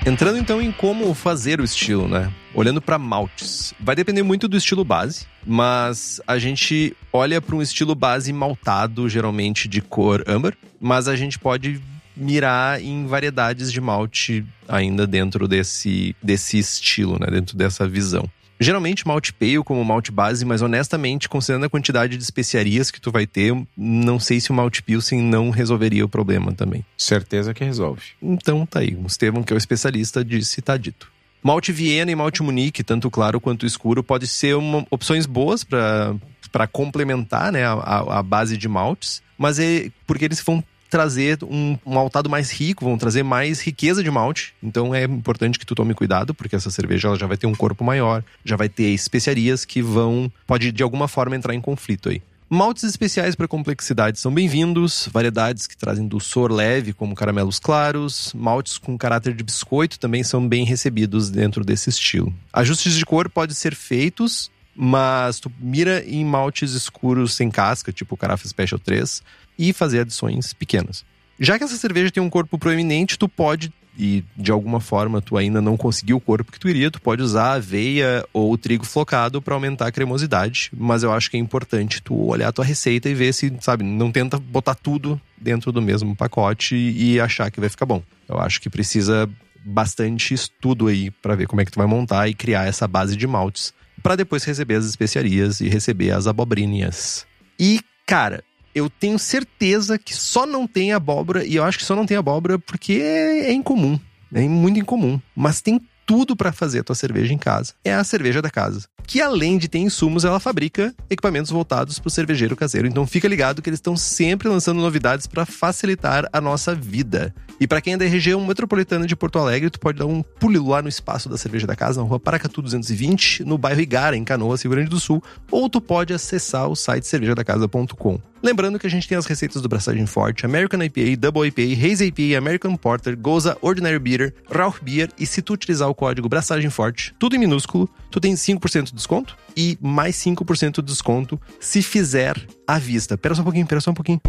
Entrando 0.05 0.37
então 0.37 0.61
em 0.61 0.69
como 0.69 1.13
fazer 1.13 1.61
o 1.61 1.63
estilo, 1.63 2.09
né? 2.09 2.29
Olhando 2.53 2.81
para 2.81 2.99
maltes, 2.99 3.73
vai 3.79 3.95
depender 3.95 4.21
muito 4.21 4.49
do 4.49 4.57
estilo 4.57 4.83
base, 4.83 5.25
mas 5.45 6.19
a 6.27 6.37
gente 6.37 6.93
olha 7.11 7.41
para 7.41 7.55
um 7.55 7.61
estilo 7.61 7.95
base 7.95 8.33
maltado, 8.33 9.07
geralmente 9.07 9.65
de 9.65 9.81
cor 9.81 10.21
âmbar, 10.27 10.57
mas 10.79 11.07
a 11.07 11.15
gente 11.15 11.39
pode 11.39 11.81
mirar 12.17 12.81
em 12.81 13.07
variedades 13.07 13.71
de 13.71 13.79
malte 13.79 14.45
ainda 14.67 15.07
dentro 15.07 15.47
desse, 15.47 16.13
desse 16.21 16.59
estilo, 16.59 17.17
né? 17.17 17.27
Dentro 17.31 17.55
dessa 17.55 17.87
visão. 17.87 18.29
Geralmente 18.59 19.07
malte 19.07 19.33
pale 19.33 19.63
como 19.63 19.83
malte 19.83 20.11
base, 20.11 20.45
mas 20.45 20.61
honestamente, 20.61 21.27
considerando 21.27 21.65
a 21.65 21.69
quantidade 21.69 22.17
de 22.17 22.23
especiarias 22.23 22.91
que 22.91 23.01
tu 23.01 23.11
vai 23.11 23.25
ter, 23.25 23.55
não 23.75 24.19
sei 24.19 24.39
se 24.39 24.51
o 24.51 24.53
malte 24.53 24.81
pilsen 24.81 25.21
não 25.21 25.49
resolveria 25.49 26.05
o 26.05 26.09
problema 26.09 26.53
também. 26.53 26.85
Certeza 26.97 27.53
que 27.53 27.63
resolve. 27.63 28.03
Então 28.21 28.65
tá 28.65 28.79
aí, 28.79 28.95
o 28.95 29.05
Estevam, 29.07 29.43
que 29.43 29.51
é 29.51 29.55
o 29.55 29.57
especialista, 29.57 30.23
disse 30.23 30.61
tá 30.61 30.77
dito. 30.77 31.11
Malte 31.41 31.73
Viena 31.73 32.09
e 32.09 32.15
malte 32.15 32.41
Munique, 32.41 32.83
tanto 32.83 33.11
claro 33.11 33.41
quanto 33.41 33.65
escuro, 33.65 34.01
pode 34.01 34.27
ser 34.27 34.55
uma, 34.55 34.85
opções 34.89 35.25
boas 35.25 35.63
para 35.63 36.15
para 36.53 36.67
complementar 36.67 37.51
né, 37.51 37.65
a, 37.65 38.19
a, 38.19 38.23
base 38.23 38.55
de 38.55 38.67
maltes, 38.67 39.23
mas 39.35 39.57
é 39.57 39.89
porque 40.05 40.23
eles 40.23 40.39
vão 40.39 40.63
trazer 40.93 41.39
um, 41.43 41.75
um 41.83 41.93
maltado 41.95 42.29
mais 42.29 42.51
rico, 42.51 42.85
vão 42.85 42.99
trazer 42.99 43.23
mais 43.23 43.59
riqueza 43.59 44.03
de 44.03 44.11
malte. 44.11 44.53
Então 44.61 44.93
é 44.93 45.05
importante 45.05 45.57
que 45.57 45.65
tu 45.65 45.73
tome 45.73 45.95
cuidado, 45.95 46.35
porque 46.35 46.55
essa 46.55 46.69
cerveja 46.69 47.07
ela 47.07 47.17
já 47.17 47.25
vai 47.25 47.35
ter 47.35 47.47
um 47.47 47.55
corpo 47.55 47.83
maior, 47.83 48.23
já 48.45 48.55
vai 48.55 48.69
ter 48.69 48.89
especiarias 48.89 49.65
que 49.65 49.81
vão 49.81 50.31
pode 50.45 50.71
de 50.71 50.83
alguma 50.83 51.07
forma 51.07 51.35
entrar 51.35 51.55
em 51.55 51.59
conflito 51.59 52.09
aí. 52.09 52.21
Maltes 52.47 52.83
especiais 52.83 53.33
para 53.33 53.47
complexidade 53.47 54.19
são 54.19 54.31
bem-vindos, 54.31 55.09
variedades 55.11 55.65
que 55.65 55.75
trazem 55.75 56.07
doçor 56.07 56.51
leve, 56.51 56.93
como 56.93 57.15
caramelos 57.15 57.57
claros, 57.57 58.31
maltes 58.35 58.77
com 58.77 58.95
caráter 58.95 59.33
de 59.33 59.43
biscoito 59.43 59.97
também 59.99 60.23
são 60.23 60.47
bem 60.47 60.63
recebidos 60.63 61.31
dentro 61.31 61.65
desse 61.65 61.89
estilo. 61.89 62.31
Ajustes 62.53 62.93
de 62.93 63.03
cor 63.03 63.27
podem 63.27 63.55
ser 63.55 63.73
feitos, 63.73 64.51
mas 64.75 65.39
tu 65.39 65.51
mira 65.59 66.03
em 66.05 66.25
maltes 66.25 66.71
escuros 66.73 67.33
sem 67.35 67.49
casca, 67.49 67.91
tipo 67.91 68.17
Carafa 68.17 68.47
Special 68.47 68.79
3, 68.79 69.21
e 69.57 69.73
fazer 69.73 70.01
adições 70.01 70.53
pequenas. 70.53 71.05
Já 71.39 71.57
que 71.57 71.63
essa 71.63 71.75
cerveja 71.75 72.11
tem 72.11 72.21
um 72.21 72.29
corpo 72.29 72.57
proeminente, 72.57 73.17
tu 73.17 73.27
pode 73.27 73.71
e 73.97 74.23
de 74.35 74.51
alguma 74.51 74.79
forma 74.79 75.21
tu 75.21 75.37
ainda 75.37 75.61
não 75.61 75.77
conseguiu 75.77 76.17
o 76.17 76.21
corpo 76.21 76.51
que 76.51 76.59
tu 76.59 76.67
queria, 76.67 76.89
tu 76.89 77.01
pode 77.01 77.21
usar 77.21 77.53
aveia 77.53 78.25
ou 78.33 78.57
trigo 78.57 78.85
flocado 78.85 79.41
para 79.41 79.53
aumentar 79.53 79.87
a 79.87 79.91
cremosidade, 79.91 80.71
mas 80.75 81.03
eu 81.03 81.11
acho 81.11 81.29
que 81.29 81.37
é 81.37 81.39
importante 81.39 82.01
tu 82.01 82.15
olhar 82.27 82.47
a 82.47 82.51
tua 82.51 82.65
receita 82.65 83.09
e 83.09 83.13
ver 83.13 83.33
se, 83.33 83.53
sabe, 83.61 83.83
não 83.83 84.11
tenta 84.11 84.39
botar 84.39 84.75
tudo 84.75 85.19
dentro 85.37 85.71
do 85.71 85.81
mesmo 85.81 86.15
pacote 86.15 86.75
e 86.75 87.19
achar 87.19 87.51
que 87.51 87.59
vai 87.59 87.69
ficar 87.69 87.85
bom. 87.85 88.01
Eu 88.27 88.39
acho 88.39 88.59
que 88.59 88.69
precisa 88.69 89.29
bastante 89.63 90.33
estudo 90.33 90.87
aí 90.87 91.11
para 91.11 91.35
ver 91.35 91.47
como 91.47 91.61
é 91.61 91.65
que 91.65 91.71
tu 91.71 91.77
vai 91.77 91.87
montar 91.87 92.27
e 92.27 92.33
criar 92.33 92.65
essa 92.65 92.87
base 92.87 93.15
de 93.15 93.27
maltes 93.27 93.73
para 94.03 94.17
depois 94.17 94.43
receber 94.43 94.75
as 94.75 94.85
especiarias 94.85 95.61
e 95.61 95.69
receber 95.69 96.11
as 96.11 96.27
abobrinhas. 96.27 97.25
E, 97.57 97.79
cara, 98.05 98.43
eu 98.75 98.89
tenho 98.89 99.17
certeza 99.17 99.97
que 99.97 100.13
só 100.13 100.45
não 100.45 100.67
tem 100.67 100.91
abóbora, 100.91 101.45
e 101.45 101.55
eu 101.55 101.63
acho 101.63 101.77
que 101.77 101.85
só 101.85 101.95
não 101.95 102.05
tem 102.05 102.17
abóbora 102.17 102.59
porque 102.59 102.93
é, 102.93 103.45
é 103.45 103.53
incomum. 103.53 103.97
É 104.33 104.41
muito 104.41 104.79
incomum. 104.79 105.21
Mas 105.35 105.61
tem 105.61 105.79
tudo 106.05 106.35
para 106.35 106.51
fazer 106.51 106.79
a 106.79 106.83
tua 106.83 106.95
cerveja 106.95 107.33
em 107.33 107.37
casa. 107.37 107.73
É 107.83 107.93
a 107.93 108.03
cerveja 108.03 108.41
da 108.41 108.49
casa. 108.49 108.87
Que 109.05 109.21
além 109.21 109.57
de 109.57 109.67
ter 109.67 109.79
insumos, 109.79 110.23
ela 110.23 110.39
fabrica 110.39 110.93
equipamentos 111.09 111.51
voltados 111.51 111.99
para 111.99 112.07
o 112.07 112.11
cervejeiro 112.11 112.55
caseiro. 112.55 112.87
Então 112.87 113.05
fica 113.05 113.27
ligado 113.27 113.61
que 113.61 113.69
eles 113.69 113.77
estão 113.77 113.97
sempre 113.97 114.47
lançando 114.47 114.81
novidades 114.81 115.27
para 115.27 115.45
facilitar 115.45 116.27
a 116.31 116.39
nossa 116.39 116.73
vida. 116.73 117.33
E 117.59 117.67
para 117.67 117.81
quem 117.81 117.93
é 117.93 117.97
da 117.97 118.05
região 118.05 118.45
metropolitana 118.45 119.05
de 119.05 119.15
Porto 119.15 119.39
Alegre, 119.39 119.69
tu 119.69 119.79
pode 119.79 119.99
dar 119.99 120.05
um 120.05 120.21
pulo 120.21 120.69
lá 120.69 120.81
no 120.81 120.89
espaço 120.89 121.29
da 121.29 121.37
cerveja 121.37 121.67
da 121.67 121.75
casa, 121.75 122.01
na 122.01 122.07
rua 122.07 122.19
Paracatu 122.19 122.61
220, 122.61 123.43
no 123.43 123.57
bairro 123.57 123.81
Igara, 123.81 124.15
em 124.15 124.23
Canoas, 124.23 124.61
Rio 124.61 124.71
Grande 124.71 124.89
do 124.89 124.99
Sul, 124.99 125.23
ou 125.51 125.69
tu 125.69 125.79
pode 125.79 126.13
acessar 126.13 126.67
o 126.67 126.75
site 126.75 127.07
cervejadacasa.com. 127.07 128.19
Lembrando 128.43 128.77
que 128.77 128.85
a 128.85 128.89
gente 128.89 129.07
tem 129.07 129.17
as 129.17 129.25
receitas 129.25 129.61
do 129.61 129.69
Braçagem 129.69 130.05
Forte, 130.05 130.45
American 130.45 130.83
IPA, 130.83 131.15
Double 131.17 131.47
IPA, 131.47 131.87
Haze 131.87 132.05
IPA, 132.07 132.37
American 132.37 132.75
Porter, 132.75 133.17
Goza, 133.17 133.57
Ordinary 133.61 133.99
Beer, 133.99 134.33
Rauch 134.51 134.83
Beer 134.83 135.09
e 135.17 135.25
se 135.25 135.41
tu 135.41 135.53
utilizar 135.53 135.87
o 135.87 135.92
código 135.95 136.29
Braçagem 136.29 136.69
Forte, 136.69 137.13
tudo 137.19 137.35
em 137.35 137.39
minúsculo, 137.39 137.89
tu 138.09 138.19
tem 138.19 138.33
5% 138.33 138.85
de 138.85 138.93
desconto 138.93 139.37
e 139.55 139.77
mais 139.81 140.15
5% 140.17 140.75
de 140.75 140.81
desconto 140.81 141.39
se 141.59 141.81
fizer 141.81 142.35
à 142.67 142.77
vista. 142.79 143.17
Pera 143.17 143.35
só 143.35 143.41
um 143.41 143.45
pouquinho, 143.45 143.67
pera 143.67 143.81
só 143.81 143.91
um 143.91 143.93
pouquinho. 143.93 144.21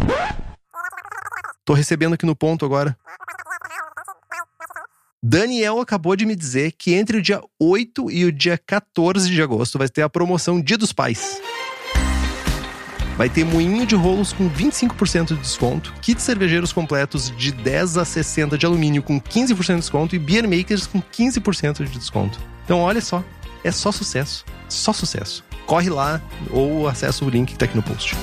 Tô 1.64 1.72
recebendo 1.72 2.14
aqui 2.14 2.26
no 2.26 2.36
ponto 2.36 2.64
agora. 2.64 2.96
Daniel 5.22 5.80
acabou 5.80 6.14
de 6.14 6.26
me 6.26 6.36
dizer 6.36 6.72
que 6.72 6.92
entre 6.92 7.16
o 7.16 7.22
dia 7.22 7.40
8 7.58 8.10
e 8.10 8.26
o 8.26 8.32
dia 8.32 8.58
14 8.58 9.30
de 9.30 9.40
agosto 9.40 9.78
vai 9.78 9.88
ter 9.88 10.02
a 10.02 10.08
promoção 10.10 10.60
Dia 10.60 10.76
dos 10.76 10.92
Pais. 10.92 11.40
Vai 13.16 13.28
ter 13.28 13.44
moinho 13.44 13.86
de 13.86 13.94
rolos 13.94 14.32
com 14.32 14.50
25% 14.50 15.28
de 15.28 15.36
desconto, 15.36 15.92
kits 16.00 16.22
cervejeiros 16.22 16.72
completos 16.72 17.30
de 17.36 17.52
10 17.52 17.98
a 17.98 18.04
60 18.04 18.58
de 18.58 18.66
alumínio 18.66 19.02
com 19.02 19.20
15% 19.20 19.66
de 19.66 19.76
desconto 19.76 20.16
e 20.16 20.18
beer 20.18 20.48
makers 20.48 20.86
com 20.86 21.00
15% 21.00 21.84
de 21.84 21.98
desconto. 21.98 22.38
Então 22.64 22.80
olha 22.80 23.00
só, 23.00 23.22
é 23.62 23.70
só 23.70 23.92
sucesso, 23.92 24.44
só 24.68 24.92
sucesso. 24.92 25.44
Corre 25.66 25.90
lá 25.90 26.20
ou 26.50 26.88
acessa 26.88 27.24
o 27.24 27.30
link 27.30 27.52
que 27.52 27.58
tá 27.58 27.64
aqui 27.66 27.76
no 27.76 27.82
post. 27.82 28.16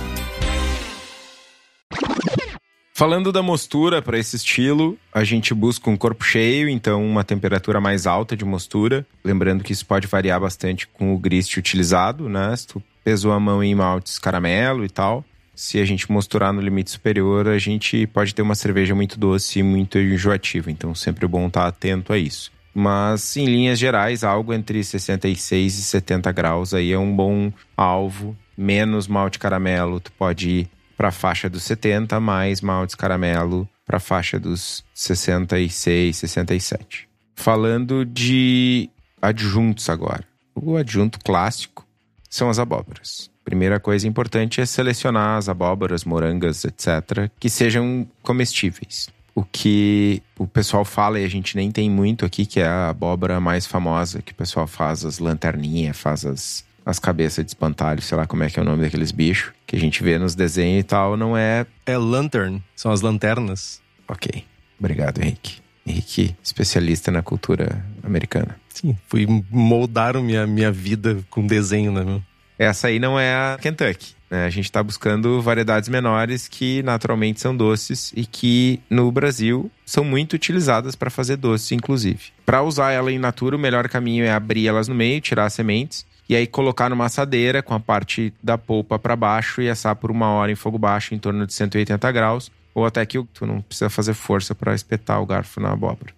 Falando 3.01 3.31
da 3.31 3.41
mostura 3.41 3.99
para 3.99 4.19
esse 4.19 4.35
estilo, 4.35 4.95
a 5.11 5.23
gente 5.23 5.55
busca 5.55 5.89
um 5.89 5.97
corpo 5.97 6.23
cheio, 6.23 6.69
então 6.69 7.03
uma 7.03 7.23
temperatura 7.23 7.81
mais 7.81 8.05
alta 8.05 8.37
de 8.37 8.45
mostura. 8.45 9.03
Lembrando 9.23 9.63
que 9.63 9.73
isso 9.73 9.83
pode 9.87 10.05
variar 10.05 10.39
bastante 10.39 10.85
com 10.85 11.11
o 11.11 11.17
grist 11.17 11.57
utilizado, 11.57 12.29
né? 12.29 12.55
Se 12.55 12.67
tu 12.67 12.83
pesou 13.03 13.31
a 13.31 13.39
mão 13.39 13.63
em 13.63 13.73
maltes 13.73 14.19
caramelo 14.19 14.85
e 14.85 14.87
tal. 14.87 15.25
Se 15.55 15.79
a 15.79 15.83
gente 15.83 16.11
mosturar 16.11 16.53
no 16.53 16.61
limite 16.61 16.91
superior, 16.91 17.47
a 17.47 17.57
gente 17.57 18.05
pode 18.05 18.35
ter 18.35 18.43
uma 18.43 18.53
cerveja 18.53 18.93
muito 18.93 19.19
doce 19.19 19.57
e 19.57 19.63
muito 19.63 19.97
enjoativa. 19.97 20.69
Então, 20.69 20.93
sempre 20.93 21.25
bom 21.25 21.47
estar 21.47 21.65
atento 21.65 22.13
a 22.13 22.19
isso. 22.19 22.51
Mas, 22.71 23.35
em 23.35 23.45
linhas 23.45 23.79
gerais, 23.79 24.23
algo 24.23 24.53
entre 24.53 24.83
66 24.83 25.79
e 25.79 25.81
70 25.81 26.31
graus 26.31 26.71
aí 26.71 26.91
é 26.91 26.99
um 26.99 27.15
bom 27.15 27.51
alvo. 27.75 28.37
Menos 28.55 29.07
malte 29.07 29.39
caramelo, 29.39 29.99
tu 29.99 30.11
pode 30.11 30.49
ir 30.51 30.69
para 31.01 31.07
a 31.07 31.11
faixa 31.11 31.49
dos 31.49 31.63
70, 31.63 32.19
mais 32.19 32.61
maltes 32.61 32.93
caramelo 32.93 33.67
para 33.87 33.97
a 33.97 33.99
faixa 33.99 34.39
dos 34.39 34.85
66, 34.93 36.15
67. 36.15 37.09
Falando 37.33 38.05
de 38.05 38.87
adjuntos 39.19 39.89
agora. 39.89 40.23
O 40.53 40.77
adjunto 40.77 41.17
clássico 41.17 41.87
são 42.29 42.51
as 42.51 42.59
abóboras. 42.59 43.31
Primeira 43.43 43.79
coisa 43.79 44.07
importante 44.07 44.61
é 44.61 44.65
selecionar 44.67 45.39
as 45.39 45.49
abóboras, 45.49 46.05
morangas, 46.05 46.63
etc., 46.65 47.31
que 47.39 47.49
sejam 47.49 48.07
comestíveis. 48.21 49.09
O 49.33 49.43
que 49.43 50.21
o 50.37 50.45
pessoal 50.45 50.85
fala, 50.85 51.19
e 51.19 51.25
a 51.25 51.29
gente 51.29 51.55
nem 51.55 51.71
tem 51.71 51.89
muito 51.89 52.27
aqui, 52.27 52.45
que 52.45 52.59
é 52.59 52.67
a 52.67 52.89
abóbora 52.89 53.39
mais 53.39 53.65
famosa, 53.65 54.21
que 54.21 54.33
o 54.33 54.35
pessoal 54.35 54.67
faz 54.67 55.03
as 55.03 55.17
lanterninhas, 55.17 55.97
faz 55.97 56.25
as, 56.27 56.63
as 56.85 56.99
cabeças 56.99 57.45
de 57.45 57.51
espantalho, 57.51 58.01
sei 58.01 58.17
lá 58.17 58.25
como 58.25 58.43
é 58.43 58.49
que 58.49 58.59
é 58.59 58.61
o 58.61 58.65
nome 58.65 58.83
daqueles 58.83 59.11
bichos, 59.11 59.51
que 59.65 59.75
a 59.75 59.79
gente 59.79 60.03
vê 60.03 60.17
nos 60.17 60.35
desenhos 60.35 60.81
e 60.81 60.83
tal, 60.83 61.15
não 61.15 61.37
é. 61.37 61.65
É 61.85 61.97
lantern, 61.97 62.61
são 62.75 62.91
as 62.91 63.01
lanternas. 63.01 63.81
Ok. 64.07 64.43
Obrigado, 64.79 65.21
Henrique. 65.21 65.61
Henrique, 65.85 66.35
especialista 66.43 67.11
na 67.11 67.21
cultura 67.21 67.83
americana. 68.03 68.55
Sim, 68.69 68.97
fui 69.07 69.27
moldar 69.49 70.19
minha, 70.21 70.45
minha 70.45 70.71
vida 70.71 71.19
com 71.29 71.45
desenho, 71.45 71.91
né, 71.91 72.03
meu? 72.03 72.21
Essa 72.57 72.87
aí 72.87 72.99
não 72.99 73.19
é 73.19 73.33
a 73.33 73.57
Kentucky. 73.59 74.15
Né? 74.29 74.45
A 74.45 74.49
gente 74.49 74.65
está 74.65 74.83
buscando 74.83 75.41
variedades 75.41 75.89
menores 75.89 76.47
que 76.47 76.83
naturalmente 76.83 77.41
são 77.41 77.55
doces 77.55 78.13
e 78.15 78.25
que 78.25 78.79
no 78.89 79.11
Brasil 79.11 79.69
são 79.85 80.03
muito 80.03 80.33
utilizadas 80.33 80.95
para 80.95 81.09
fazer 81.09 81.37
doces, 81.37 81.71
inclusive. 81.71 82.25
Para 82.45 82.61
usar 82.61 82.91
ela 82.91 83.11
em 83.11 83.17
natura, 83.17 83.55
o 83.55 83.59
melhor 83.59 83.89
caminho 83.89 84.23
é 84.23 84.31
abrir 84.31 84.67
elas 84.67 84.87
no 84.87 84.93
meio, 84.93 85.19
tirar 85.19 85.45
as 85.45 85.53
sementes 85.53 86.05
e 86.31 86.35
aí 86.35 86.47
colocar 86.47 86.89
numa 86.89 87.07
assadeira 87.07 87.61
com 87.61 87.73
a 87.73 87.79
parte 87.79 88.33
da 88.41 88.57
polpa 88.57 88.97
para 88.97 89.17
baixo 89.17 89.61
e 89.61 89.69
assar 89.69 89.97
por 89.97 90.09
uma 90.09 90.29
hora 90.29 90.49
em 90.49 90.55
fogo 90.55 90.77
baixo, 90.77 91.13
em 91.13 91.19
torno 91.19 91.45
de 91.45 91.53
180 91.53 92.09
graus, 92.09 92.49
ou 92.73 92.85
até 92.85 93.05
que 93.05 93.21
tu 93.33 93.45
não 93.45 93.59
precisa 93.59 93.89
fazer 93.89 94.13
força 94.13 94.55
para 94.55 94.73
espetar 94.73 95.21
o 95.21 95.25
garfo 95.25 95.59
na 95.59 95.73
abóbora. 95.73 96.13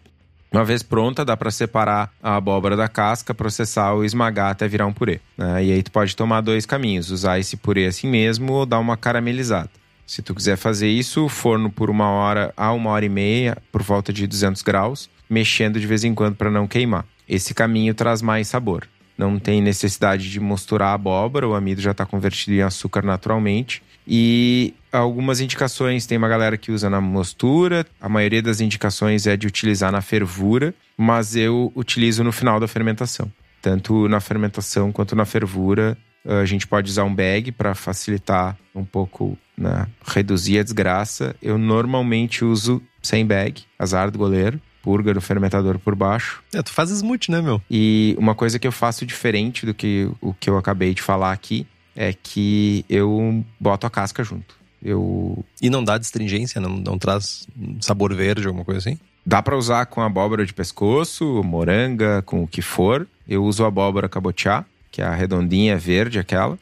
Uma 0.52 0.64
vez 0.64 0.84
pronta, 0.84 1.26
dá 1.26 1.36
para 1.36 1.50
separar 1.50 2.14
a 2.22 2.36
abóbora 2.36 2.78
da 2.78 2.88
casca, 2.88 3.34
processar 3.34 3.94
ou 3.94 4.06
esmagar 4.06 4.52
até 4.52 4.68
virar 4.68 4.86
um 4.86 4.94
purê. 4.94 5.20
Né? 5.36 5.66
E 5.66 5.72
aí 5.72 5.82
tu 5.82 5.92
pode 5.92 6.16
tomar 6.16 6.42
dois 6.42 6.64
caminhos: 6.64 7.10
usar 7.10 7.40
esse 7.40 7.58
purê 7.58 7.88
assim 7.88 8.08
mesmo 8.08 8.54
ou 8.54 8.68
dar 8.68 8.78
uma 8.78 8.96
caramelizada. 8.96 9.72
Se 10.06 10.22
tu 10.22 10.36
quiser 10.36 10.58
fazer 10.58 10.90
isso, 10.90 11.28
forno 11.28 11.72
por 11.72 11.90
uma 11.90 12.12
hora 12.12 12.54
a 12.56 12.72
uma 12.72 12.92
hora 12.92 13.04
e 13.04 13.10
meia, 13.10 13.58
por 13.72 13.82
volta 13.82 14.14
de 14.14 14.28
200 14.28 14.62
graus, 14.62 15.10
mexendo 15.28 15.80
de 15.80 15.88
vez 15.88 16.04
em 16.04 16.14
quando 16.14 16.36
para 16.36 16.52
não 16.52 16.68
queimar. 16.68 17.04
Esse 17.28 17.56
caminho 17.56 17.96
traz 17.96 18.22
mais 18.22 18.48
sabor. 18.48 18.88
Não 19.18 19.38
tem 19.38 19.62
necessidade 19.62 20.30
de 20.30 20.40
misturar 20.40 20.90
a 20.90 20.94
abóbora, 20.94 21.48
o 21.48 21.54
amido 21.54 21.82
já 21.82 21.92
está 21.92 22.06
convertido 22.06 22.54
em 22.54 22.62
açúcar 22.62 23.04
naturalmente. 23.04 23.84
E 24.08 24.74
algumas 24.92 25.40
indicações, 25.40 26.06
tem 26.06 26.18
uma 26.18 26.28
galera 26.28 26.58
que 26.58 26.72
usa 26.72 26.90
na 26.90 27.00
mostura, 27.00 27.86
a 28.02 28.10
maioria 28.10 28.42
das 28.42 28.60
indicações 28.60 29.26
é 29.28 29.38
de 29.38 29.48
utilizar 29.48 29.92
na 29.92 30.02
fervura, 30.02 30.74
mas 30.98 31.36
eu 31.36 31.72
utilizo 31.76 32.24
no 32.24 32.32
final 32.32 32.60
da 32.60 32.68
fermentação. 32.68 33.32
Tanto 33.62 34.10
na 34.10 34.20
fermentação 34.20 34.92
quanto 34.92 35.16
na 35.16 35.26
fervura, 35.26 35.98
a 36.26 36.46
gente 36.46 36.68
pode 36.68 36.90
usar 36.90 37.04
um 37.04 37.14
bag 37.14 37.52
para 37.52 37.74
facilitar 37.76 38.58
um 38.76 38.84
pouco, 38.84 39.38
né, 39.58 39.88
reduzir 40.06 40.60
a 40.60 40.64
desgraça. 40.64 41.36
Eu 41.42 41.58
normalmente 41.58 42.44
uso 42.44 42.82
sem 43.02 43.26
bag, 43.26 43.64
azar 43.78 44.12
do 44.12 44.18
goleiro 44.18 44.60
purga 44.84 45.14
do 45.14 45.22
fermentador 45.22 45.80
por 45.80 45.96
baixo. 45.96 46.44
É, 46.54 46.62
tu 46.62 46.72
faz 46.72 46.92
smoothie, 46.92 47.32
né, 47.32 47.42
meu? 47.42 47.60
E 47.72 48.16
uma 48.20 48.36
coisa 48.36 48.60
que 48.60 48.68
eu 48.68 48.72
faço 48.72 49.06
diferente 49.06 49.66
do 49.66 49.74
que 49.74 50.08
o 50.22 50.34
que 50.34 50.50
eu 50.50 50.58
acabei 50.58 50.94
de 50.94 51.02
falar 51.02 51.32
aqui 51.32 51.66
é 51.96 52.14
que 52.14 52.86
eu 52.90 53.44
boto 53.60 53.88
a 53.88 53.90
casca 53.90 54.24
junto. 54.24 54.56
Eu... 54.84 55.44
E 55.62 55.70
não 55.70 55.84
dá 55.84 55.98
destringência? 55.98 56.60
Não, 56.60 56.70
não 56.70 56.98
traz 56.98 57.48
sabor 57.80 58.14
verde, 58.14 58.46
alguma 58.46 58.66
coisa 58.66 58.80
assim? 58.80 59.00
Dá 59.26 59.42
para 59.42 59.56
usar 59.56 59.86
com 59.86 60.02
abóbora 60.02 60.46
de 60.46 60.54
pescoço, 60.54 61.42
moranga, 61.44 62.22
com 62.24 62.44
o 62.44 62.48
que 62.48 62.62
for. 62.62 63.08
Eu 63.26 63.46
uso 63.46 63.64
abóbora 63.64 64.10
cabotiá, 64.10 64.66
que 64.92 65.02
é 65.02 65.06
a 65.06 65.16
redondinha 65.16 65.78
verde 65.78 66.20
aquela. 66.20 66.60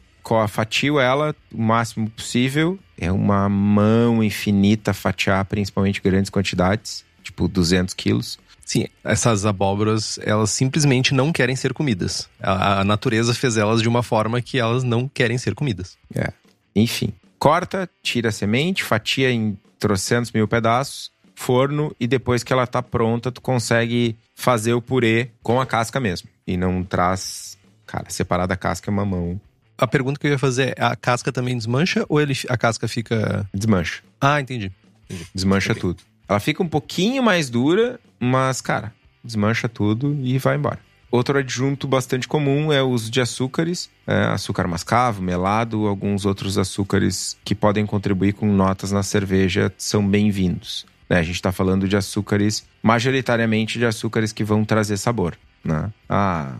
fatio 0.47 0.99
ela 0.99 1.36
o 1.51 1.62
máximo 1.62 2.07
possível. 2.12 2.77
É 2.99 3.12
uma 3.12 3.49
mão 3.49 4.23
infinita 4.23 4.93
fatiar, 4.93 5.43
principalmente 5.45 5.99
grandes 6.03 6.29
quantidades, 6.29 7.03
tipo 7.23 7.47
200 7.47 7.93
quilos. 7.93 8.39
Sim, 8.65 8.88
essas 9.03 9.45
abóboras, 9.45 10.17
elas 10.23 10.49
simplesmente 10.51 11.13
não 11.13 11.31
querem 11.34 11.55
ser 11.55 11.73
comidas. 11.73 12.29
A, 12.41 12.79
a 12.79 12.84
natureza 12.84 13.34
fez 13.34 13.57
elas 13.57 13.81
de 13.81 13.89
uma 13.89 14.01
forma 14.01 14.41
que 14.41 14.60
elas 14.60 14.84
não 14.84 15.07
querem 15.07 15.38
ser 15.38 15.53
comidas. 15.55 15.97
É. 16.15 16.31
Enfim, 16.75 17.12
corta, 17.38 17.89
tira 18.01 18.29
a 18.29 18.31
semente, 18.31 18.84
fatia 18.84 19.29
em 19.29 19.57
trocentos 19.77 20.31
mil 20.31 20.47
pedaços, 20.47 21.12
forno 21.36 21.93
e 21.99 22.07
depois 22.07 22.43
que 22.43 22.53
ela 22.53 22.67
tá 22.67 22.81
pronta, 22.81 23.31
tu 23.31 23.41
consegue 23.41 24.15
fazer 24.36 24.73
o 24.73 24.81
purê 24.81 25.31
com 25.41 25.60
a 25.60 25.65
casca 25.65 25.99
mesmo. 25.99 26.29
E 26.45 26.55
não 26.55 26.84
traz. 26.84 27.57
Cara, 27.86 28.05
separar 28.10 28.45
da 28.45 28.55
casca 28.55 28.89
é 28.89 28.93
uma 28.93 29.05
mão. 29.05 29.41
A 29.77 29.88
pergunta 29.88 30.19
que 30.19 30.27
eu 30.27 30.31
ia 30.31 30.39
fazer 30.39 30.75
é: 30.77 30.84
a 30.84 30.95
casca 30.95 31.31
também 31.31 31.57
desmancha 31.57 32.05
ou 32.07 32.21
ele, 32.21 32.38
a 32.47 32.57
casca 32.57 32.88
fica. 32.88 33.49
Desmancha. 33.53 34.03
Ah, 34.19 34.39
entendi. 34.39 34.71
entendi. 35.10 35.27
Desmancha 35.34 35.71
okay. 35.71 35.81
tudo. 35.81 36.03
Ela 36.31 36.39
fica 36.39 36.63
um 36.63 36.67
pouquinho 36.67 37.21
mais 37.21 37.49
dura, 37.49 37.99
mas, 38.17 38.61
cara, 38.61 38.93
desmancha 39.21 39.67
tudo 39.67 40.17
e 40.23 40.37
vai 40.37 40.55
embora. 40.55 40.79
Outro 41.11 41.37
adjunto 41.37 41.89
bastante 41.89 42.25
comum 42.25 42.71
é 42.71 42.81
o 42.81 42.87
uso 42.87 43.11
de 43.11 43.19
açúcares, 43.19 43.89
é, 44.07 44.27
açúcar 44.27 44.65
mascavo, 44.65 45.21
melado, 45.21 45.85
alguns 45.85 46.25
outros 46.25 46.57
açúcares 46.57 47.37
que 47.43 47.53
podem 47.53 47.85
contribuir 47.85 48.31
com 48.31 48.45
notas 48.45 48.93
na 48.93 49.03
cerveja 49.03 49.73
são 49.77 50.07
bem-vindos. 50.07 50.85
Né? 51.09 51.19
A 51.19 51.23
gente 51.23 51.35
está 51.35 51.51
falando 51.51 51.85
de 51.85 51.97
açúcares, 51.97 52.65
majoritariamente 52.81 53.77
de 53.77 53.85
açúcares 53.85 54.31
que 54.31 54.45
vão 54.45 54.63
trazer 54.63 54.95
sabor. 54.95 55.37
Né? 55.61 55.91
Ah, 56.07 56.55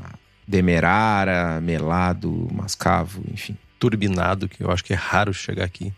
demerara, 0.46 1.62
melado, 1.62 2.50
mascavo, 2.52 3.24
enfim. 3.32 3.56
Turbinado, 3.80 4.50
que 4.50 4.66
eu 4.66 4.70
acho 4.70 4.84
que 4.84 4.92
é 4.92 4.98
raro 4.98 5.34
chegar 5.34 5.64
aqui. 5.64 5.94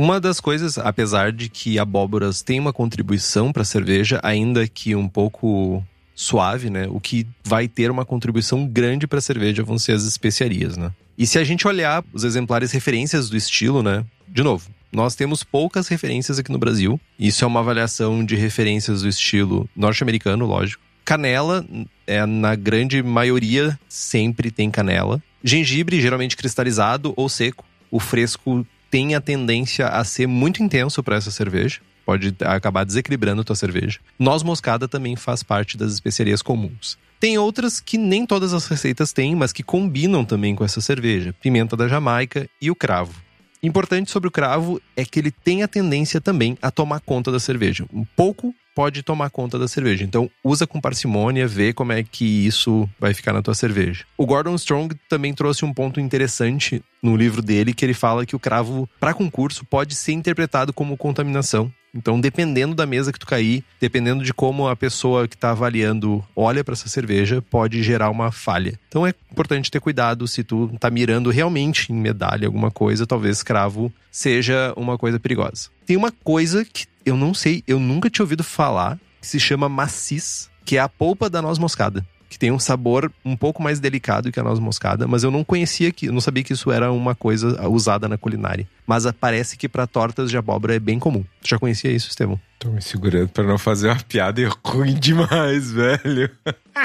Uma 0.00 0.20
das 0.20 0.38
coisas, 0.38 0.78
apesar 0.78 1.32
de 1.32 1.48
que 1.48 1.76
abóboras 1.76 2.40
tem 2.40 2.60
uma 2.60 2.72
contribuição 2.72 3.52
para 3.52 3.62
a 3.62 3.64
cerveja, 3.64 4.20
ainda 4.22 4.64
que 4.68 4.94
um 4.94 5.08
pouco 5.08 5.84
suave, 6.14 6.70
né? 6.70 6.86
O 6.88 7.00
que 7.00 7.26
vai 7.42 7.66
ter 7.66 7.90
uma 7.90 8.04
contribuição 8.04 8.64
grande 8.64 9.08
para 9.08 9.18
a 9.18 9.20
cerveja 9.20 9.64
vão 9.64 9.76
ser 9.76 9.90
as 9.90 10.04
especiarias, 10.04 10.76
né? 10.76 10.92
E 11.18 11.26
se 11.26 11.36
a 11.36 11.42
gente 11.42 11.66
olhar 11.66 12.04
os 12.12 12.22
exemplares 12.22 12.70
referências 12.70 13.28
do 13.28 13.36
estilo, 13.36 13.82
né? 13.82 14.04
De 14.28 14.40
novo, 14.40 14.70
nós 14.92 15.16
temos 15.16 15.42
poucas 15.42 15.88
referências 15.88 16.38
aqui 16.38 16.52
no 16.52 16.60
Brasil. 16.60 17.00
Isso 17.18 17.44
é 17.44 17.48
uma 17.48 17.58
avaliação 17.58 18.24
de 18.24 18.36
referências 18.36 19.02
do 19.02 19.08
estilo 19.08 19.68
norte-americano, 19.74 20.46
lógico. 20.46 20.80
Canela, 21.04 21.66
é, 22.06 22.24
na 22.24 22.54
grande 22.54 23.02
maioria, 23.02 23.76
sempre 23.88 24.52
tem 24.52 24.70
canela. 24.70 25.20
Gengibre, 25.42 26.00
geralmente 26.00 26.36
cristalizado 26.36 27.12
ou 27.16 27.28
seco. 27.28 27.64
O 27.90 27.98
fresco 27.98 28.64
tem 28.90 29.14
a 29.14 29.20
tendência 29.20 29.88
a 29.88 30.02
ser 30.04 30.26
muito 30.26 30.62
intenso 30.62 31.02
para 31.02 31.16
essa 31.16 31.30
cerveja. 31.30 31.80
Pode 32.04 32.34
acabar 32.44 32.84
desequilibrando 32.84 33.42
a 33.42 33.44
tua 33.44 33.56
cerveja. 33.56 34.00
Noz 34.18 34.42
moscada 34.42 34.88
também 34.88 35.14
faz 35.14 35.42
parte 35.42 35.76
das 35.76 35.92
especiarias 35.92 36.40
comuns. 36.40 36.98
Tem 37.20 37.36
outras 37.36 37.80
que 37.80 37.98
nem 37.98 38.24
todas 38.24 38.54
as 38.54 38.66
receitas 38.66 39.12
têm, 39.12 39.34
mas 39.34 39.52
que 39.52 39.62
combinam 39.62 40.24
também 40.24 40.54
com 40.54 40.64
essa 40.64 40.80
cerveja: 40.80 41.34
pimenta 41.40 41.76
da 41.76 41.88
Jamaica 41.88 42.48
e 42.62 42.70
o 42.70 42.74
cravo. 42.74 43.14
Importante 43.62 44.10
sobre 44.10 44.28
o 44.28 44.30
cravo 44.30 44.80
é 44.96 45.04
que 45.04 45.18
ele 45.18 45.32
tem 45.32 45.62
a 45.62 45.68
tendência 45.68 46.20
também 46.20 46.56
a 46.62 46.70
tomar 46.70 47.00
conta 47.00 47.32
da 47.32 47.40
cerveja. 47.40 47.84
Um 47.92 48.04
pouco 48.04 48.54
pode 48.78 49.02
tomar 49.02 49.28
conta 49.28 49.58
da 49.58 49.66
cerveja. 49.66 50.04
Então, 50.04 50.30
usa 50.44 50.64
com 50.64 50.80
parcimônia, 50.80 51.48
vê 51.48 51.72
como 51.72 51.90
é 51.90 52.04
que 52.04 52.46
isso 52.46 52.88
vai 52.96 53.12
ficar 53.12 53.32
na 53.32 53.42
tua 53.42 53.52
cerveja. 53.52 54.04
O 54.16 54.24
Gordon 54.24 54.54
Strong 54.54 54.94
também 55.08 55.34
trouxe 55.34 55.64
um 55.64 55.74
ponto 55.74 55.98
interessante 55.98 56.80
no 57.02 57.16
livro 57.16 57.42
dele, 57.42 57.74
que 57.74 57.84
ele 57.84 57.92
fala 57.92 58.24
que 58.24 58.36
o 58.36 58.38
cravo 58.38 58.88
para 59.00 59.12
concurso 59.12 59.64
pode 59.64 59.96
ser 59.96 60.12
interpretado 60.12 60.72
como 60.72 60.96
contaminação. 60.96 61.72
Então, 61.94 62.20
dependendo 62.20 62.74
da 62.74 62.86
mesa 62.86 63.12
que 63.12 63.18
tu 63.18 63.26
cair, 63.26 63.64
dependendo 63.80 64.22
de 64.22 64.32
como 64.32 64.68
a 64.68 64.76
pessoa 64.76 65.26
que 65.26 65.34
está 65.34 65.50
avaliando 65.50 66.24
olha 66.36 66.62
para 66.62 66.74
essa 66.74 66.88
cerveja, 66.88 67.42
pode 67.42 67.82
gerar 67.82 68.10
uma 68.10 68.30
falha. 68.30 68.78
Então, 68.88 69.06
é 69.06 69.14
importante 69.32 69.70
ter 69.70 69.80
cuidado 69.80 70.26
se 70.28 70.44
tu 70.44 70.70
tá 70.78 70.90
mirando 70.90 71.30
realmente 71.30 71.92
em 71.92 71.96
medalha 71.96 72.46
alguma 72.46 72.70
coisa, 72.70 73.06
talvez 73.06 73.42
cravo 73.42 73.92
seja 74.10 74.72
uma 74.76 74.98
coisa 74.98 75.18
perigosa. 75.18 75.68
Tem 75.86 75.96
uma 75.96 76.12
coisa 76.12 76.64
que 76.64 76.86
eu 77.04 77.16
não 77.16 77.32
sei, 77.32 77.62
eu 77.66 77.80
nunca 77.80 78.10
tinha 78.10 78.24
ouvido 78.24 78.44
falar, 78.44 78.98
que 79.20 79.26
se 79.26 79.40
chama 79.40 79.68
macis, 79.68 80.50
que 80.64 80.76
é 80.76 80.80
a 80.80 80.88
polpa 80.88 81.30
da 81.30 81.40
noz 81.40 81.58
moscada. 81.58 82.04
Que 82.38 82.46
tem 82.46 82.52
um 82.52 82.58
sabor 82.58 83.10
um 83.24 83.36
pouco 83.36 83.60
mais 83.60 83.80
delicado 83.80 84.30
que 84.30 84.38
a 84.38 84.42
noz 84.44 84.60
moscada, 84.60 85.08
mas 85.08 85.24
eu 85.24 85.30
não 85.30 85.42
conhecia 85.42 85.90
que, 85.90 86.06
eu 86.06 86.12
não 86.12 86.20
sabia 86.20 86.44
que 86.44 86.52
isso 86.52 86.70
era 86.70 86.92
uma 86.92 87.14
coisa 87.14 87.68
usada 87.68 88.06
na 88.06 88.16
culinária. 88.16 88.64
Mas 88.86 89.10
parece 89.18 89.56
que 89.56 89.68
para 89.68 89.86
tortas 89.86 90.30
de 90.30 90.36
abóbora 90.36 90.76
é 90.76 90.78
bem 90.78 90.98
comum. 90.98 91.24
Tu 91.42 91.48
já 91.48 91.58
conhecia 91.58 91.90
isso, 91.90 92.08
Estevão? 92.08 92.40
Tô 92.58 92.70
me 92.70 92.80
segurando 92.80 93.28
para 93.28 93.44
não 93.44 93.58
fazer 93.58 93.88
uma 93.88 94.00
piada 94.00 94.40
ruim 94.64 94.94
demais, 94.94 95.72
velho. 95.72 96.30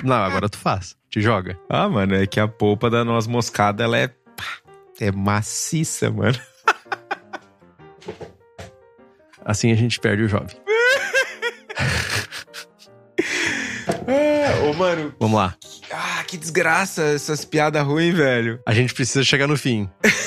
Não, 0.03 0.15
agora 0.15 0.49
tu 0.49 0.57
faz. 0.57 0.95
Te 1.09 1.21
joga. 1.21 1.55
Ah, 1.69 1.87
mano, 1.87 2.15
é 2.15 2.25
que 2.25 2.39
a 2.39 2.47
polpa 2.47 2.89
da 2.89 3.05
noz 3.05 3.27
moscada, 3.27 3.83
ela 3.83 3.97
é. 3.97 4.09
É 4.99 5.11
maciça, 5.11 6.09
mano. 6.09 6.39
Assim 9.45 9.71
a 9.71 9.75
gente 9.75 9.99
perde 9.99 10.23
o 10.23 10.27
jovem. 10.27 10.62
Ah, 14.07 14.69
ô, 14.69 14.73
mano. 14.73 15.13
Vamos 15.19 15.37
lá. 15.37 15.55
Ah, 15.91 16.23
que 16.27 16.37
desgraça 16.37 17.03
essas 17.03 17.45
piadas 17.45 17.85
ruins, 17.85 18.15
velho. 18.15 18.59
A 18.65 18.73
gente 18.73 18.93
precisa 18.93 19.23
chegar 19.23 19.47
no 19.47 19.57
fim. 19.57 19.89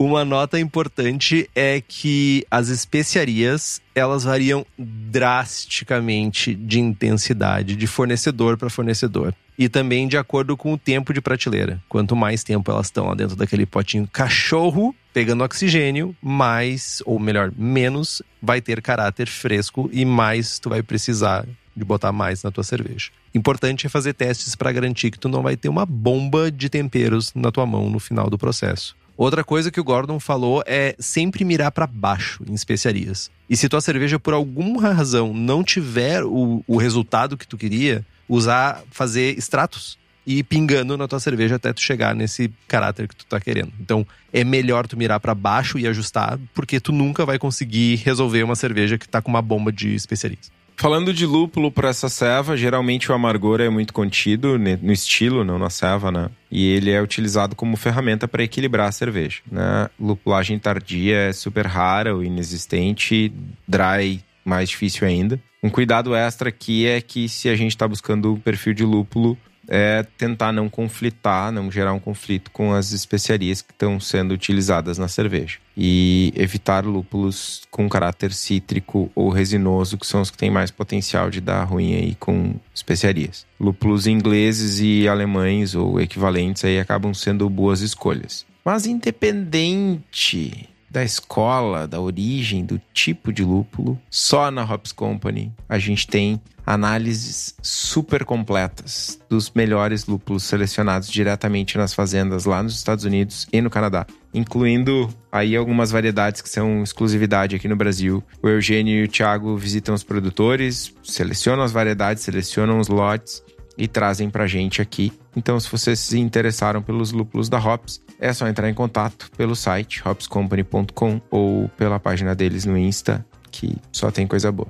Uma 0.00 0.24
nota 0.24 0.58
importante 0.58 1.48
é 1.54 1.82
que 1.86 2.46
as 2.50 2.68
especiarias 2.68 3.82
elas 3.94 4.24
variam 4.24 4.64
drasticamente 4.78 6.54
de 6.54 6.80
intensidade 6.80 7.76
de 7.76 7.86
fornecedor 7.86 8.56
para 8.56 8.70
fornecedor 8.70 9.34
e 9.58 9.68
também 9.68 10.08
de 10.08 10.16
acordo 10.16 10.56
com 10.56 10.72
o 10.72 10.78
tempo 10.78 11.12
de 11.12 11.20
prateleira. 11.20 11.82
Quanto 11.86 12.16
mais 12.16 12.42
tempo 12.42 12.70
elas 12.70 12.86
estão 12.86 13.08
lá 13.08 13.14
dentro 13.14 13.36
daquele 13.36 13.66
potinho 13.66 14.08
cachorro 14.10 14.96
pegando 15.12 15.44
oxigênio, 15.44 16.16
mais 16.22 17.02
ou 17.04 17.18
melhor, 17.18 17.52
menos 17.56 18.22
vai 18.40 18.60
ter 18.60 18.80
caráter 18.80 19.28
fresco 19.28 19.88
e 19.92 20.04
mais 20.04 20.58
tu 20.58 20.68
vai 20.68 20.82
precisar 20.82 21.46
de 21.76 21.84
botar 21.84 22.12
mais 22.12 22.42
na 22.42 22.50
tua 22.50 22.64
cerveja. 22.64 23.10
Importante 23.34 23.86
é 23.86 23.90
fazer 23.90 24.12
testes 24.12 24.54
para 24.54 24.72
garantir 24.72 25.10
que 25.10 25.18
tu 25.18 25.28
não 25.28 25.42
vai 25.42 25.56
ter 25.56 25.68
uma 25.68 25.86
bomba 25.86 26.50
de 26.50 26.68
temperos 26.68 27.32
na 27.34 27.50
tua 27.50 27.66
mão 27.66 27.88
no 27.88 27.98
final 27.98 28.28
do 28.28 28.38
processo. 28.38 28.96
Outra 29.16 29.44
coisa 29.44 29.70
que 29.70 29.78
o 29.78 29.84
Gordon 29.84 30.18
falou 30.18 30.62
é 30.66 30.96
sempre 30.98 31.44
mirar 31.44 31.70
para 31.70 31.86
baixo 31.86 32.42
em 32.48 32.54
especiarias. 32.54 33.30
E 33.48 33.56
se 33.56 33.68
tua 33.68 33.80
cerveja 33.80 34.18
por 34.18 34.32
alguma 34.32 34.94
razão 34.94 35.34
não 35.34 35.62
tiver 35.62 36.24
o, 36.24 36.64
o 36.66 36.78
resultado 36.78 37.36
que 37.36 37.46
tu 37.46 37.58
queria, 37.58 38.04
usar, 38.26 38.82
fazer 38.90 39.36
extratos 39.36 39.99
e 40.30 40.44
pingando 40.44 40.96
na 40.96 41.08
tua 41.08 41.18
cerveja 41.18 41.56
até 41.56 41.72
tu 41.72 41.80
chegar 41.80 42.14
nesse 42.14 42.52
caráter 42.68 43.08
que 43.08 43.16
tu 43.16 43.26
tá 43.26 43.40
querendo. 43.40 43.72
Então, 43.80 44.06
é 44.32 44.44
melhor 44.44 44.86
tu 44.86 44.96
mirar 44.96 45.18
para 45.18 45.34
baixo 45.34 45.76
e 45.76 45.88
ajustar, 45.88 46.38
porque 46.54 46.78
tu 46.78 46.92
nunca 46.92 47.26
vai 47.26 47.36
conseguir 47.36 47.96
resolver 47.96 48.44
uma 48.44 48.54
cerveja 48.54 48.96
que 48.96 49.08
tá 49.08 49.20
com 49.20 49.28
uma 49.28 49.42
bomba 49.42 49.72
de 49.72 49.92
especiarias. 49.92 50.52
Falando 50.76 51.12
de 51.12 51.26
lúpulo 51.26 51.70
para 51.72 51.88
essa 51.88 52.08
ceva, 52.08 52.56
geralmente 52.56 53.10
o 53.10 53.14
amargor 53.14 53.60
é 53.60 53.68
muito 53.68 53.92
contido 53.92 54.56
no 54.56 54.92
estilo, 54.92 55.44
não 55.44 55.58
na 55.58 55.68
ceva, 55.68 56.12
né? 56.12 56.30
E 56.48 56.64
ele 56.68 56.92
é 56.92 57.02
utilizado 57.02 57.56
como 57.56 57.76
ferramenta 57.76 58.28
para 58.28 58.44
equilibrar 58.44 58.88
a 58.88 58.92
cerveja, 58.92 59.40
né? 59.50 59.90
Lupulagem 59.98 60.58
tardia 60.60 61.16
é 61.16 61.32
super 61.32 61.66
rara 61.66 62.14
ou 62.14 62.22
inexistente, 62.22 63.32
dry 63.66 64.22
mais 64.44 64.70
difícil 64.70 65.06
ainda. 65.06 65.40
Um 65.62 65.68
cuidado 65.68 66.14
extra 66.14 66.48
aqui 66.48 66.86
é 66.86 67.00
que 67.00 67.28
se 67.28 67.48
a 67.48 67.56
gente 67.56 67.72
está 67.72 67.86
buscando 67.86 68.32
o 68.32 68.40
perfil 68.40 68.72
de 68.72 68.84
lúpulo 68.84 69.36
é 69.70 70.04
tentar 70.18 70.52
não 70.52 70.68
conflitar, 70.68 71.52
não 71.52 71.70
gerar 71.70 71.92
um 71.92 72.00
conflito 72.00 72.50
com 72.50 72.74
as 72.74 72.90
especiarias 72.90 73.62
que 73.62 73.72
estão 73.72 74.00
sendo 74.00 74.32
utilizadas 74.32 74.98
na 74.98 75.06
cerveja. 75.06 75.58
E 75.76 76.32
evitar 76.36 76.84
lúpulos 76.84 77.62
com 77.70 77.88
caráter 77.88 78.32
cítrico 78.32 79.10
ou 79.14 79.30
resinoso, 79.30 79.96
que 79.96 80.06
são 80.06 80.20
os 80.20 80.30
que 80.30 80.36
têm 80.36 80.50
mais 80.50 80.72
potencial 80.72 81.30
de 81.30 81.40
dar 81.40 81.62
ruim 81.62 81.94
aí 81.94 82.16
com 82.16 82.56
especiarias. 82.74 83.46
Lúpulos 83.58 84.08
ingleses 84.08 84.80
e 84.80 85.06
alemães 85.06 85.76
ou 85.76 86.00
equivalentes 86.00 86.64
aí 86.64 86.80
acabam 86.80 87.14
sendo 87.14 87.48
boas 87.48 87.80
escolhas. 87.80 88.44
Mas 88.64 88.86
independente 88.86 90.68
da 90.90 91.04
escola, 91.04 91.86
da 91.86 92.00
origem, 92.00 92.64
do 92.64 92.80
tipo 92.92 93.32
de 93.32 93.44
lúpulo, 93.44 93.98
só 94.10 94.50
na 94.50 94.64
Hops 94.64 94.90
Company 94.92 95.52
a 95.68 95.78
gente 95.78 96.06
tem 96.06 96.40
análises 96.66 97.54
super 97.62 98.24
completas 98.24 99.18
dos 99.28 99.50
melhores 99.50 100.06
lúpulos 100.06 100.44
selecionados 100.44 101.08
diretamente 101.08 101.78
nas 101.78 101.94
fazendas 101.94 102.44
lá 102.44 102.62
nos 102.62 102.76
Estados 102.76 103.04
Unidos 103.04 103.48
e 103.52 103.60
no 103.60 103.70
Canadá, 103.70 104.06
incluindo 104.34 105.08
aí 105.32 105.56
algumas 105.56 105.90
variedades 105.90 106.40
que 106.40 106.48
são 106.48 106.82
exclusividade 106.82 107.56
aqui 107.56 107.66
no 107.66 107.76
Brasil. 107.76 108.22
O 108.42 108.48
Eugênio 108.48 108.94
e 108.94 109.04
o 109.04 109.08
Thiago 109.08 109.56
visitam 109.56 109.94
os 109.94 110.04
produtores, 110.04 110.92
selecionam 111.02 111.64
as 111.64 111.72
variedades, 111.72 112.22
selecionam 112.22 112.78
os 112.78 112.88
lotes 112.88 113.42
e 113.80 113.88
trazem 113.88 114.28
pra 114.28 114.46
gente 114.46 114.82
aqui. 114.82 115.10
Então, 115.34 115.58
se 115.58 115.70
vocês 115.70 115.98
se 115.98 116.18
interessaram 116.18 116.82
pelos 116.82 117.12
lúpulos 117.12 117.48
da 117.48 117.58
Hops, 117.58 118.00
é 118.20 118.32
só 118.32 118.46
entrar 118.46 118.68
em 118.68 118.74
contato 118.74 119.30
pelo 119.36 119.56
site 119.56 120.06
hopscompany.com 120.06 121.20
ou 121.30 121.68
pela 121.70 121.98
página 121.98 122.34
deles 122.34 122.66
no 122.66 122.76
Insta, 122.76 123.24
que 123.50 123.74
só 123.90 124.10
tem 124.10 124.26
coisa 124.26 124.52
boa. 124.52 124.68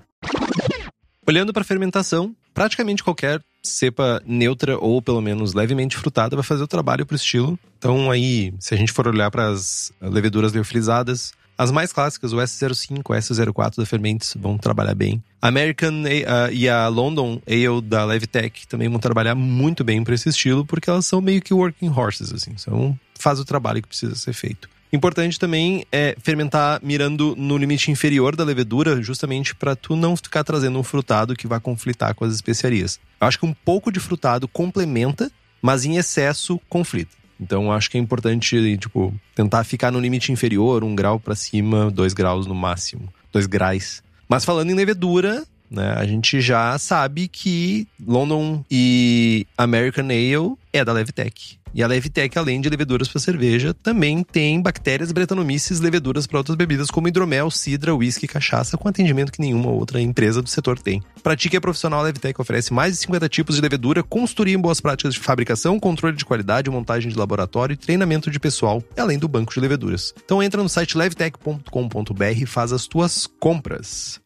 Olhando 1.26 1.52
para 1.52 1.64
fermentação, 1.64 2.34
praticamente 2.54 3.02
qualquer 3.02 3.42
cepa 3.62 4.22
neutra 4.24 4.78
ou 4.78 5.02
pelo 5.02 5.20
menos 5.20 5.54
levemente 5.54 5.96
frutada 5.96 6.36
vai 6.36 6.44
fazer 6.44 6.62
o 6.62 6.68
trabalho 6.68 7.04
para 7.04 7.14
o 7.14 7.16
estilo. 7.16 7.58
Então 7.78 8.10
aí, 8.10 8.54
se 8.58 8.74
a 8.74 8.76
gente 8.76 8.92
for 8.92 9.06
olhar 9.08 9.30
para 9.30 9.48
as 9.48 9.92
leveduras 10.00 10.52
liofilizadas, 10.52 11.32
as 11.60 11.70
mais 11.70 11.92
clássicas, 11.92 12.32
o 12.32 12.38
S05, 12.38 13.00
o 13.00 13.12
S04 13.12 13.76
da 13.76 13.84
Fermentes 13.84 14.34
vão 14.34 14.56
trabalhar 14.56 14.94
bem. 14.94 15.22
A 15.42 15.48
American 15.48 16.04
uh, 16.04 16.50
e 16.50 16.66
a 16.66 16.88
London 16.88 17.38
Ale 17.46 17.82
da 17.82 18.02
Levitech 18.02 18.66
também 18.66 18.88
vão 18.88 18.98
trabalhar 18.98 19.34
muito 19.34 19.84
bem 19.84 20.02
para 20.02 20.14
esse 20.14 20.30
estilo, 20.30 20.64
porque 20.64 20.88
elas 20.88 21.04
são 21.04 21.20
meio 21.20 21.42
que 21.42 21.52
working 21.52 21.90
horses, 21.90 22.32
assim. 22.32 22.56
São, 22.56 22.98
faz 23.18 23.38
o 23.38 23.44
trabalho 23.44 23.82
que 23.82 23.88
precisa 23.88 24.14
ser 24.14 24.32
feito. 24.32 24.70
Importante 24.90 25.38
também 25.38 25.84
é 25.92 26.16
fermentar 26.22 26.80
mirando 26.82 27.36
no 27.36 27.58
limite 27.58 27.90
inferior 27.90 28.34
da 28.34 28.42
levedura, 28.42 29.02
justamente 29.02 29.54
para 29.54 29.76
tu 29.76 29.94
não 29.94 30.16
ficar 30.16 30.42
trazendo 30.42 30.78
um 30.78 30.82
frutado 30.82 31.36
que 31.36 31.46
vai 31.46 31.60
conflitar 31.60 32.14
com 32.14 32.24
as 32.24 32.32
especiarias. 32.32 32.98
Eu 33.20 33.26
acho 33.28 33.38
que 33.38 33.44
um 33.44 33.52
pouco 33.52 33.92
de 33.92 34.00
frutado 34.00 34.48
complementa, 34.48 35.30
mas 35.60 35.84
em 35.84 35.98
excesso 35.98 36.58
conflita. 36.70 37.19
Então 37.40 37.72
acho 37.72 37.90
que 37.90 37.96
é 37.96 38.00
importante, 38.00 38.76
tipo, 38.76 39.14
tentar 39.34 39.64
ficar 39.64 39.90
no 39.90 39.98
limite 39.98 40.30
inferior, 40.30 40.84
um 40.84 40.94
grau 40.94 41.18
para 41.18 41.34
cima, 41.34 41.90
dois 41.90 42.12
graus 42.12 42.46
no 42.46 42.54
máximo, 42.54 43.08
dois 43.32 43.46
graus. 43.46 44.02
Mas 44.28 44.44
falando 44.44 44.70
em 44.70 44.74
levedura, 44.74 45.44
né, 45.70 45.94
a 45.96 46.04
gente 46.04 46.40
já 46.40 46.76
sabe 46.78 47.28
que 47.28 47.86
London 48.04 48.64
e 48.70 49.46
American 49.56 50.06
Ale 50.06 50.56
é 50.72 50.84
da 50.84 50.92
Levitech. 50.92 51.59
E 51.72 51.82
a 51.82 51.86
Levitec, 51.86 52.36
além 52.36 52.60
de 52.60 52.68
leveduras 52.68 53.08
para 53.08 53.20
cerveja, 53.20 53.72
também 53.72 54.24
tem 54.24 54.60
bactérias 54.60 55.12
bretanomices 55.12 55.78
leveduras 55.80 56.26
para 56.26 56.38
outras 56.38 56.56
bebidas 56.56 56.90
como 56.90 57.06
hidromel, 57.06 57.50
cidra, 57.50 57.94
uísque 57.94 58.24
e 58.24 58.28
cachaça, 58.28 58.76
com 58.76 58.88
atendimento 58.88 59.30
que 59.30 59.40
nenhuma 59.40 59.70
outra 59.70 60.00
empresa 60.00 60.42
do 60.42 60.48
setor 60.48 60.78
tem. 60.78 61.02
Pratique 61.22 61.56
a 61.56 61.60
profissional, 61.60 62.00
a 62.00 62.04
Levitec 62.04 62.40
oferece 62.40 62.72
mais 62.72 62.94
de 62.94 63.00
50 63.00 63.28
tipos 63.28 63.56
de 63.56 63.62
levedura, 63.62 64.02
consultoria 64.02 64.54
em 64.54 64.60
boas 64.60 64.80
práticas 64.80 65.14
de 65.14 65.20
fabricação, 65.20 65.78
controle 65.78 66.16
de 66.16 66.24
qualidade, 66.24 66.70
montagem 66.70 67.10
de 67.10 67.16
laboratório 67.16 67.74
e 67.74 67.76
treinamento 67.76 68.30
de 68.30 68.40
pessoal, 68.40 68.82
além 68.96 69.18
do 69.18 69.28
banco 69.28 69.54
de 69.54 69.60
leveduras. 69.60 70.12
Então 70.24 70.42
entra 70.42 70.62
no 70.62 70.68
site 70.68 70.98
levitec.com.br 70.98 72.24
e 72.42 72.46
faz 72.46 72.72
as 72.72 72.86
tuas 72.86 73.26
compras. 73.26 74.20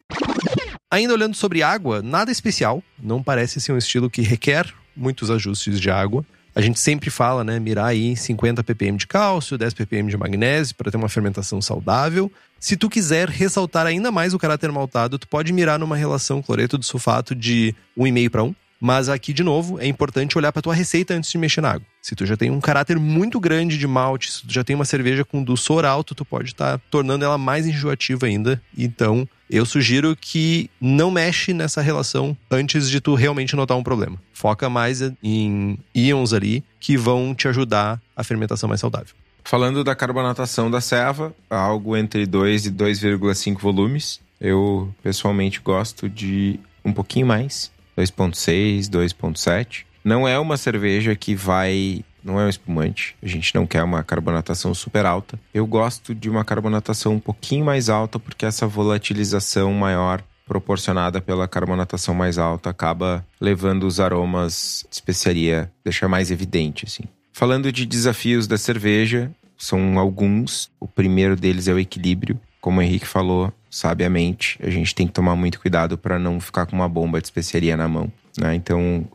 Ainda 0.89 1.13
olhando 1.13 1.35
sobre 1.35 1.61
água, 1.61 2.01
nada 2.01 2.31
especial, 2.31 2.81
não 3.01 3.21
parece 3.21 3.59
ser 3.59 3.73
um 3.73 3.77
estilo 3.77 4.09
que 4.09 4.21
requer 4.21 4.73
muitos 4.95 5.29
ajustes 5.29 5.79
de 5.79 5.89
água. 5.89 6.25
A 6.55 6.61
gente 6.61 6.79
sempre 6.79 7.09
fala, 7.09 7.43
né, 7.43 7.59
mirar 7.59 7.87
aí 7.87 8.15
50 8.15 8.63
ppm 8.63 8.97
de 8.97 9.05
cálcio, 9.05 9.57
10 9.57 9.73
ppm 9.73 10.09
de 10.09 10.15
magnésio 10.15 10.73
para 10.75 10.89
ter 10.89 10.95
uma 10.95 11.09
fermentação 11.09 11.61
saudável. 11.61 12.31
Se 12.57 12.77
tu 12.77 12.89
quiser 12.89 13.27
ressaltar 13.27 13.85
ainda 13.85 14.09
mais 14.09 14.33
o 14.33 14.39
caráter 14.39 14.71
maltado, 14.71 15.19
tu 15.19 15.27
pode 15.27 15.51
mirar 15.51 15.77
numa 15.77 15.97
relação 15.97 16.41
cloreto 16.41 16.77
do 16.77 16.85
sulfato 16.85 17.35
de 17.35 17.75
1,5 17.97 18.29
para 18.29 18.43
1. 18.43 18.55
Mas 18.79 19.09
aqui, 19.09 19.33
de 19.33 19.43
novo, 19.43 19.79
é 19.81 19.87
importante 19.87 20.37
olhar 20.37 20.53
para 20.53 20.61
tua 20.61 20.73
receita 20.73 21.13
antes 21.13 21.29
de 21.29 21.37
mexer 21.37 21.59
na 21.59 21.71
água. 21.71 21.87
Se 22.05 22.13
tu 22.13 22.23
já 22.23 22.37
tem 22.37 22.51
um 22.51 22.61
caráter 22.61 22.99
muito 22.99 23.39
grande 23.39 23.79
de 23.79 23.87
malte, 23.87 24.31
se 24.31 24.45
tu 24.45 24.53
já 24.53 24.63
tem 24.63 24.75
uma 24.75 24.85
cerveja 24.85 25.25
com 25.25 25.43
dulçor 25.43 25.83
alto, 25.83 26.13
tu 26.13 26.23
pode 26.23 26.49
estar 26.51 26.77
tá 26.77 26.83
tornando 26.91 27.25
ela 27.25 27.35
mais 27.35 27.65
enjoativa 27.65 28.27
ainda. 28.27 28.61
Então, 28.77 29.27
eu 29.49 29.65
sugiro 29.65 30.15
que 30.15 30.69
não 30.79 31.09
mexe 31.09 31.51
nessa 31.51 31.81
relação 31.81 32.37
antes 32.51 32.91
de 32.91 33.01
tu 33.01 33.15
realmente 33.15 33.55
notar 33.55 33.75
um 33.75 33.81
problema. 33.81 34.21
Foca 34.33 34.69
mais 34.69 35.01
em 35.23 35.79
íons 35.95 36.31
ali 36.31 36.63
que 36.79 36.95
vão 36.95 37.33
te 37.33 37.47
ajudar 37.47 37.99
a 38.15 38.23
fermentação 38.23 38.69
mais 38.69 38.81
saudável. 38.81 39.15
Falando 39.43 39.83
da 39.83 39.95
carbonatação 39.95 40.69
da 40.69 40.81
ceva, 40.81 41.33
algo 41.49 41.97
entre 41.97 42.27
2 42.27 42.67
e 42.67 42.71
2,5 42.71 43.59
volumes. 43.59 44.21
Eu 44.39 44.93
pessoalmente 45.01 45.59
gosto 45.59 46.07
de 46.07 46.59
um 46.83 46.93
pouquinho 46.93 47.25
mais 47.25 47.71
2.6, 47.97 48.91
2.7. 48.91 49.85
Não 50.05 50.27
é 50.27 50.37
uma 50.37 50.55
cerveja 50.55 51.15
que 51.15 51.33
vai. 51.33 52.05
Não 52.23 52.39
é 52.39 52.45
um 52.45 52.49
espumante. 52.49 53.15
A 53.23 53.27
gente 53.27 53.55
não 53.55 53.65
quer 53.65 53.81
uma 53.81 54.03
carbonatação 54.03 54.71
super 54.71 55.03
alta. 55.03 55.39
Eu 55.51 55.65
gosto 55.65 56.13
de 56.13 56.29
uma 56.29 56.45
carbonatação 56.45 57.13
um 57.13 57.19
pouquinho 57.19 57.65
mais 57.65 57.89
alta, 57.89 58.19
porque 58.19 58.45
essa 58.45 58.67
volatilização 58.67 59.73
maior 59.73 60.23
proporcionada 60.45 61.19
pela 61.19 61.47
carbonatação 61.47 62.13
mais 62.13 62.37
alta 62.37 62.69
acaba 62.69 63.25
levando 63.41 63.87
os 63.87 63.99
aromas 63.99 64.85
de 64.87 64.95
especiaria, 64.95 65.71
deixar 65.83 66.07
mais 66.07 66.29
evidente, 66.29 66.85
assim. 66.85 67.03
Falando 67.33 67.71
de 67.71 67.83
desafios 67.83 68.45
da 68.45 68.57
cerveja, 68.59 69.31
são 69.57 69.97
alguns. 69.97 70.69
O 70.79 70.87
primeiro 70.87 71.35
deles 71.35 71.67
é 71.67 71.73
o 71.73 71.79
equilíbrio. 71.79 72.39
Como 72.61 72.79
o 72.79 72.83
Henrique 72.83 73.07
falou, 73.07 73.51
sabiamente, 73.71 74.59
a 74.61 74.69
gente 74.69 74.93
tem 74.93 75.07
que 75.07 75.13
tomar 75.13 75.35
muito 75.35 75.59
cuidado 75.59 75.97
para 75.97 76.19
não 76.19 76.39
ficar 76.39 76.67
com 76.67 76.75
uma 76.75 76.87
bomba 76.87 77.19
de 77.19 77.25
especiaria 77.25 77.75
na 77.75 77.87
mão. 77.87 78.11
Né? 78.37 78.55
Então, 78.55 79.05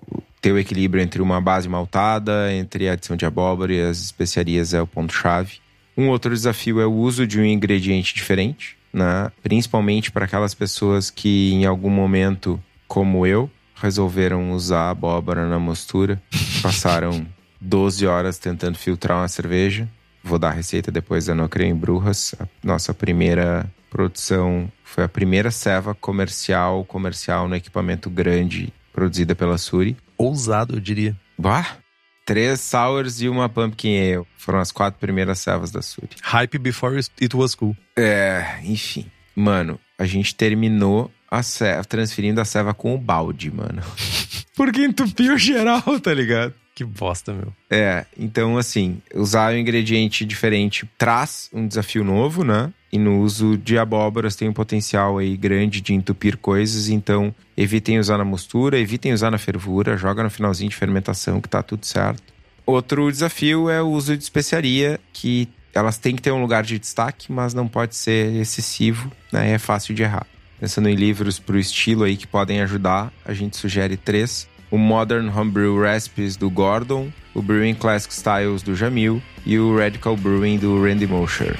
ter 0.40 0.52
o 0.52 0.58
equilíbrio 0.58 1.02
entre 1.02 1.20
uma 1.20 1.40
base 1.40 1.68
maltada, 1.68 2.52
entre 2.52 2.88
a 2.88 2.92
adição 2.92 3.16
de 3.16 3.26
abóbora 3.26 3.72
e 3.72 3.80
as 3.80 4.00
especiarias 4.00 4.72
é 4.72 4.80
o 4.80 4.86
ponto-chave. 4.86 5.58
Um 5.96 6.08
outro 6.08 6.32
desafio 6.32 6.80
é 6.80 6.86
o 6.86 6.92
uso 6.92 7.26
de 7.26 7.38
um 7.38 7.44
ingrediente 7.44 8.14
diferente, 8.14 8.76
né? 8.92 9.30
principalmente 9.42 10.10
para 10.10 10.24
aquelas 10.24 10.54
pessoas 10.54 11.10
que 11.10 11.52
em 11.52 11.66
algum 11.66 11.90
momento, 11.90 12.62
como 12.88 13.26
eu, 13.26 13.50
resolveram 13.74 14.52
usar 14.52 14.90
abóbora 14.90 15.46
na 15.46 15.58
mostura, 15.58 16.20
passaram 16.62 17.26
12 17.60 18.06
horas 18.06 18.38
tentando 18.38 18.78
filtrar 18.78 19.18
uma 19.18 19.28
cerveja. 19.28 19.88
Vou 20.22 20.38
dar 20.38 20.48
a 20.48 20.52
receita 20.52 20.90
depois 20.90 21.26
da 21.26 21.34
Nocrem 21.34 21.74
Brujas, 21.74 22.34
a 22.38 22.46
nossa 22.62 22.92
primeira 22.92 23.70
produção 23.90 24.70
foi 24.84 25.04
a 25.04 25.08
primeira 25.08 25.50
ceva 25.50 25.94
comercial, 25.94 26.84
comercial 26.84 27.48
no 27.48 27.56
equipamento 27.56 28.08
grande 28.08 28.72
produzida 28.92 29.34
pela 29.34 29.58
Suri. 29.58 29.96
Ousado, 30.20 30.76
eu 30.76 30.80
diria. 30.80 31.16
Bah! 31.38 31.78
Três 32.26 32.60
sours 32.60 33.22
e 33.22 33.28
uma 33.28 33.48
pumpkin 33.48 34.16
ale. 34.16 34.26
Foram 34.36 34.58
as 34.58 34.70
quatro 34.70 35.00
primeiras 35.00 35.38
cevas 35.38 35.70
da 35.70 35.80
Suri. 35.80 36.10
Hype 36.22 36.58
before 36.58 36.94
it 36.98 37.34
was 37.34 37.54
cool. 37.54 37.74
É, 37.96 38.60
enfim. 38.62 39.10
Mano, 39.34 39.80
a 39.98 40.04
gente 40.04 40.34
terminou 40.34 41.10
a 41.30 41.42
ceva, 41.42 41.82
transferindo 41.84 42.38
a 42.38 42.44
ceva 42.44 42.74
com 42.74 42.94
o 42.94 42.98
balde, 42.98 43.50
mano. 43.50 43.82
Porque 44.54 44.84
entupiu 44.84 45.38
geral, 45.38 45.82
tá 46.02 46.12
ligado? 46.12 46.52
Que 46.74 46.84
bosta, 46.84 47.32
meu. 47.32 47.54
É, 47.70 48.04
então 48.18 48.58
assim, 48.58 49.00
usar 49.14 49.54
um 49.54 49.56
ingrediente 49.56 50.26
diferente 50.26 50.88
traz 50.98 51.48
um 51.50 51.66
desafio 51.66 52.04
novo, 52.04 52.44
né? 52.44 52.70
E 52.92 52.98
no 52.98 53.20
uso 53.20 53.56
de 53.56 53.78
abóboras 53.78 54.34
tem 54.34 54.48
um 54.48 54.52
potencial 54.52 55.18
aí 55.18 55.36
grande 55.36 55.80
de 55.80 55.94
entupir 55.94 56.36
coisas, 56.36 56.88
então 56.88 57.32
evitem 57.56 57.98
usar 57.98 58.18
na 58.18 58.24
mostura, 58.24 58.78
evitem 58.78 59.12
usar 59.12 59.30
na 59.30 59.38
fervura, 59.38 59.96
joga 59.96 60.22
no 60.22 60.30
finalzinho 60.30 60.70
de 60.70 60.76
fermentação 60.76 61.40
que 61.40 61.48
tá 61.48 61.62
tudo 61.62 61.86
certo. 61.86 62.22
Outro 62.66 63.10
desafio 63.10 63.70
é 63.70 63.80
o 63.80 63.88
uso 63.88 64.16
de 64.16 64.22
especiaria, 64.22 64.98
que 65.12 65.48
elas 65.72 65.98
têm 65.98 66.16
que 66.16 66.22
ter 66.22 66.32
um 66.32 66.40
lugar 66.40 66.64
de 66.64 66.78
destaque, 66.78 67.32
mas 67.32 67.54
não 67.54 67.68
pode 67.68 67.94
ser 67.94 68.34
excessivo, 68.34 69.10
né? 69.32 69.52
É 69.52 69.58
fácil 69.58 69.94
de 69.94 70.02
errar. 70.02 70.26
Pensando 70.58 70.88
em 70.88 70.94
livros 70.94 71.38
para 71.38 71.56
o 71.56 71.58
estilo 71.58 72.04
aí 72.04 72.16
que 72.16 72.26
podem 72.26 72.60
ajudar, 72.60 73.12
a 73.24 73.32
gente 73.32 73.56
sugere 73.56 73.96
três 73.96 74.48
o 74.70 74.78
Modern 74.78 75.28
Homebrew 75.28 75.80
Recipes 75.80 76.36
do 76.36 76.48
Gordon, 76.48 77.10
o 77.34 77.42
Brewing 77.42 77.74
Classic 77.74 78.12
Styles 78.12 78.62
do 78.62 78.74
Jamil 78.74 79.20
e 79.44 79.58
o 79.58 79.76
Radical 79.76 80.16
Brewing 80.16 80.58
do 80.58 80.82
Randy 80.82 81.06
Mosher. 81.06 81.58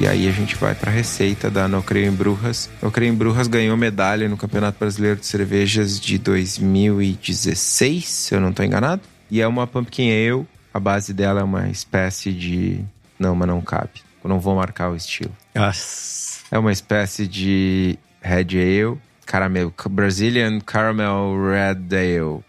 E 0.00 0.06
aí 0.06 0.28
a 0.28 0.32
gente 0.32 0.54
vai 0.54 0.76
para 0.76 0.92
a 0.92 0.94
receita 0.94 1.50
da 1.50 1.66
No 1.66 1.82
Creio 1.82 2.06
em 2.06 2.14
Brujas. 2.14 2.70
No 2.80 2.88
Creio 2.88 3.12
em 3.12 3.16
Brujas 3.16 3.48
ganhou 3.48 3.76
medalha 3.76 4.28
no 4.28 4.36
Campeonato 4.36 4.78
Brasileiro 4.78 5.18
de 5.18 5.26
Cervejas 5.26 5.98
de 5.98 6.18
2016, 6.18 8.06
se 8.06 8.32
eu 8.32 8.40
não 8.40 8.50
estou 8.50 8.64
enganado. 8.64 9.02
E 9.28 9.40
é 9.40 9.46
uma 9.46 9.66
Pumpkin 9.66 10.08
Ale. 10.08 10.46
A 10.72 10.78
base 10.78 11.12
dela 11.12 11.40
é 11.40 11.42
uma 11.42 11.68
espécie 11.68 12.32
de... 12.32 12.80
Não, 13.18 13.34
mas 13.34 13.48
não 13.48 13.60
cabe. 13.60 13.90
Eu 14.22 14.30
não 14.30 14.38
vou 14.38 14.54
marcar 14.54 14.88
o 14.88 14.94
estilo. 14.94 15.36
Nossa. 15.52 16.44
É 16.52 16.58
uma 16.58 16.70
espécie 16.70 17.26
de 17.26 17.98
Red 18.22 18.56
Ale, 18.56 18.98
caramelo, 19.26 19.74
Brazilian 19.90 20.60
Caramel 20.60 21.34
Red 21.44 21.96
Ale. 21.96 22.44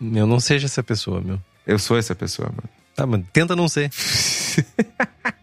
Eu 0.00 0.26
não 0.26 0.40
seja 0.40 0.64
essa 0.64 0.82
pessoa, 0.82 1.20
meu. 1.20 1.38
Eu 1.66 1.78
sou 1.78 1.98
essa 1.98 2.14
pessoa, 2.14 2.48
mano. 2.48 2.68
Tá, 2.96 3.06
mano, 3.06 3.26
tenta 3.30 3.54
não 3.54 3.68
ser. 3.68 3.90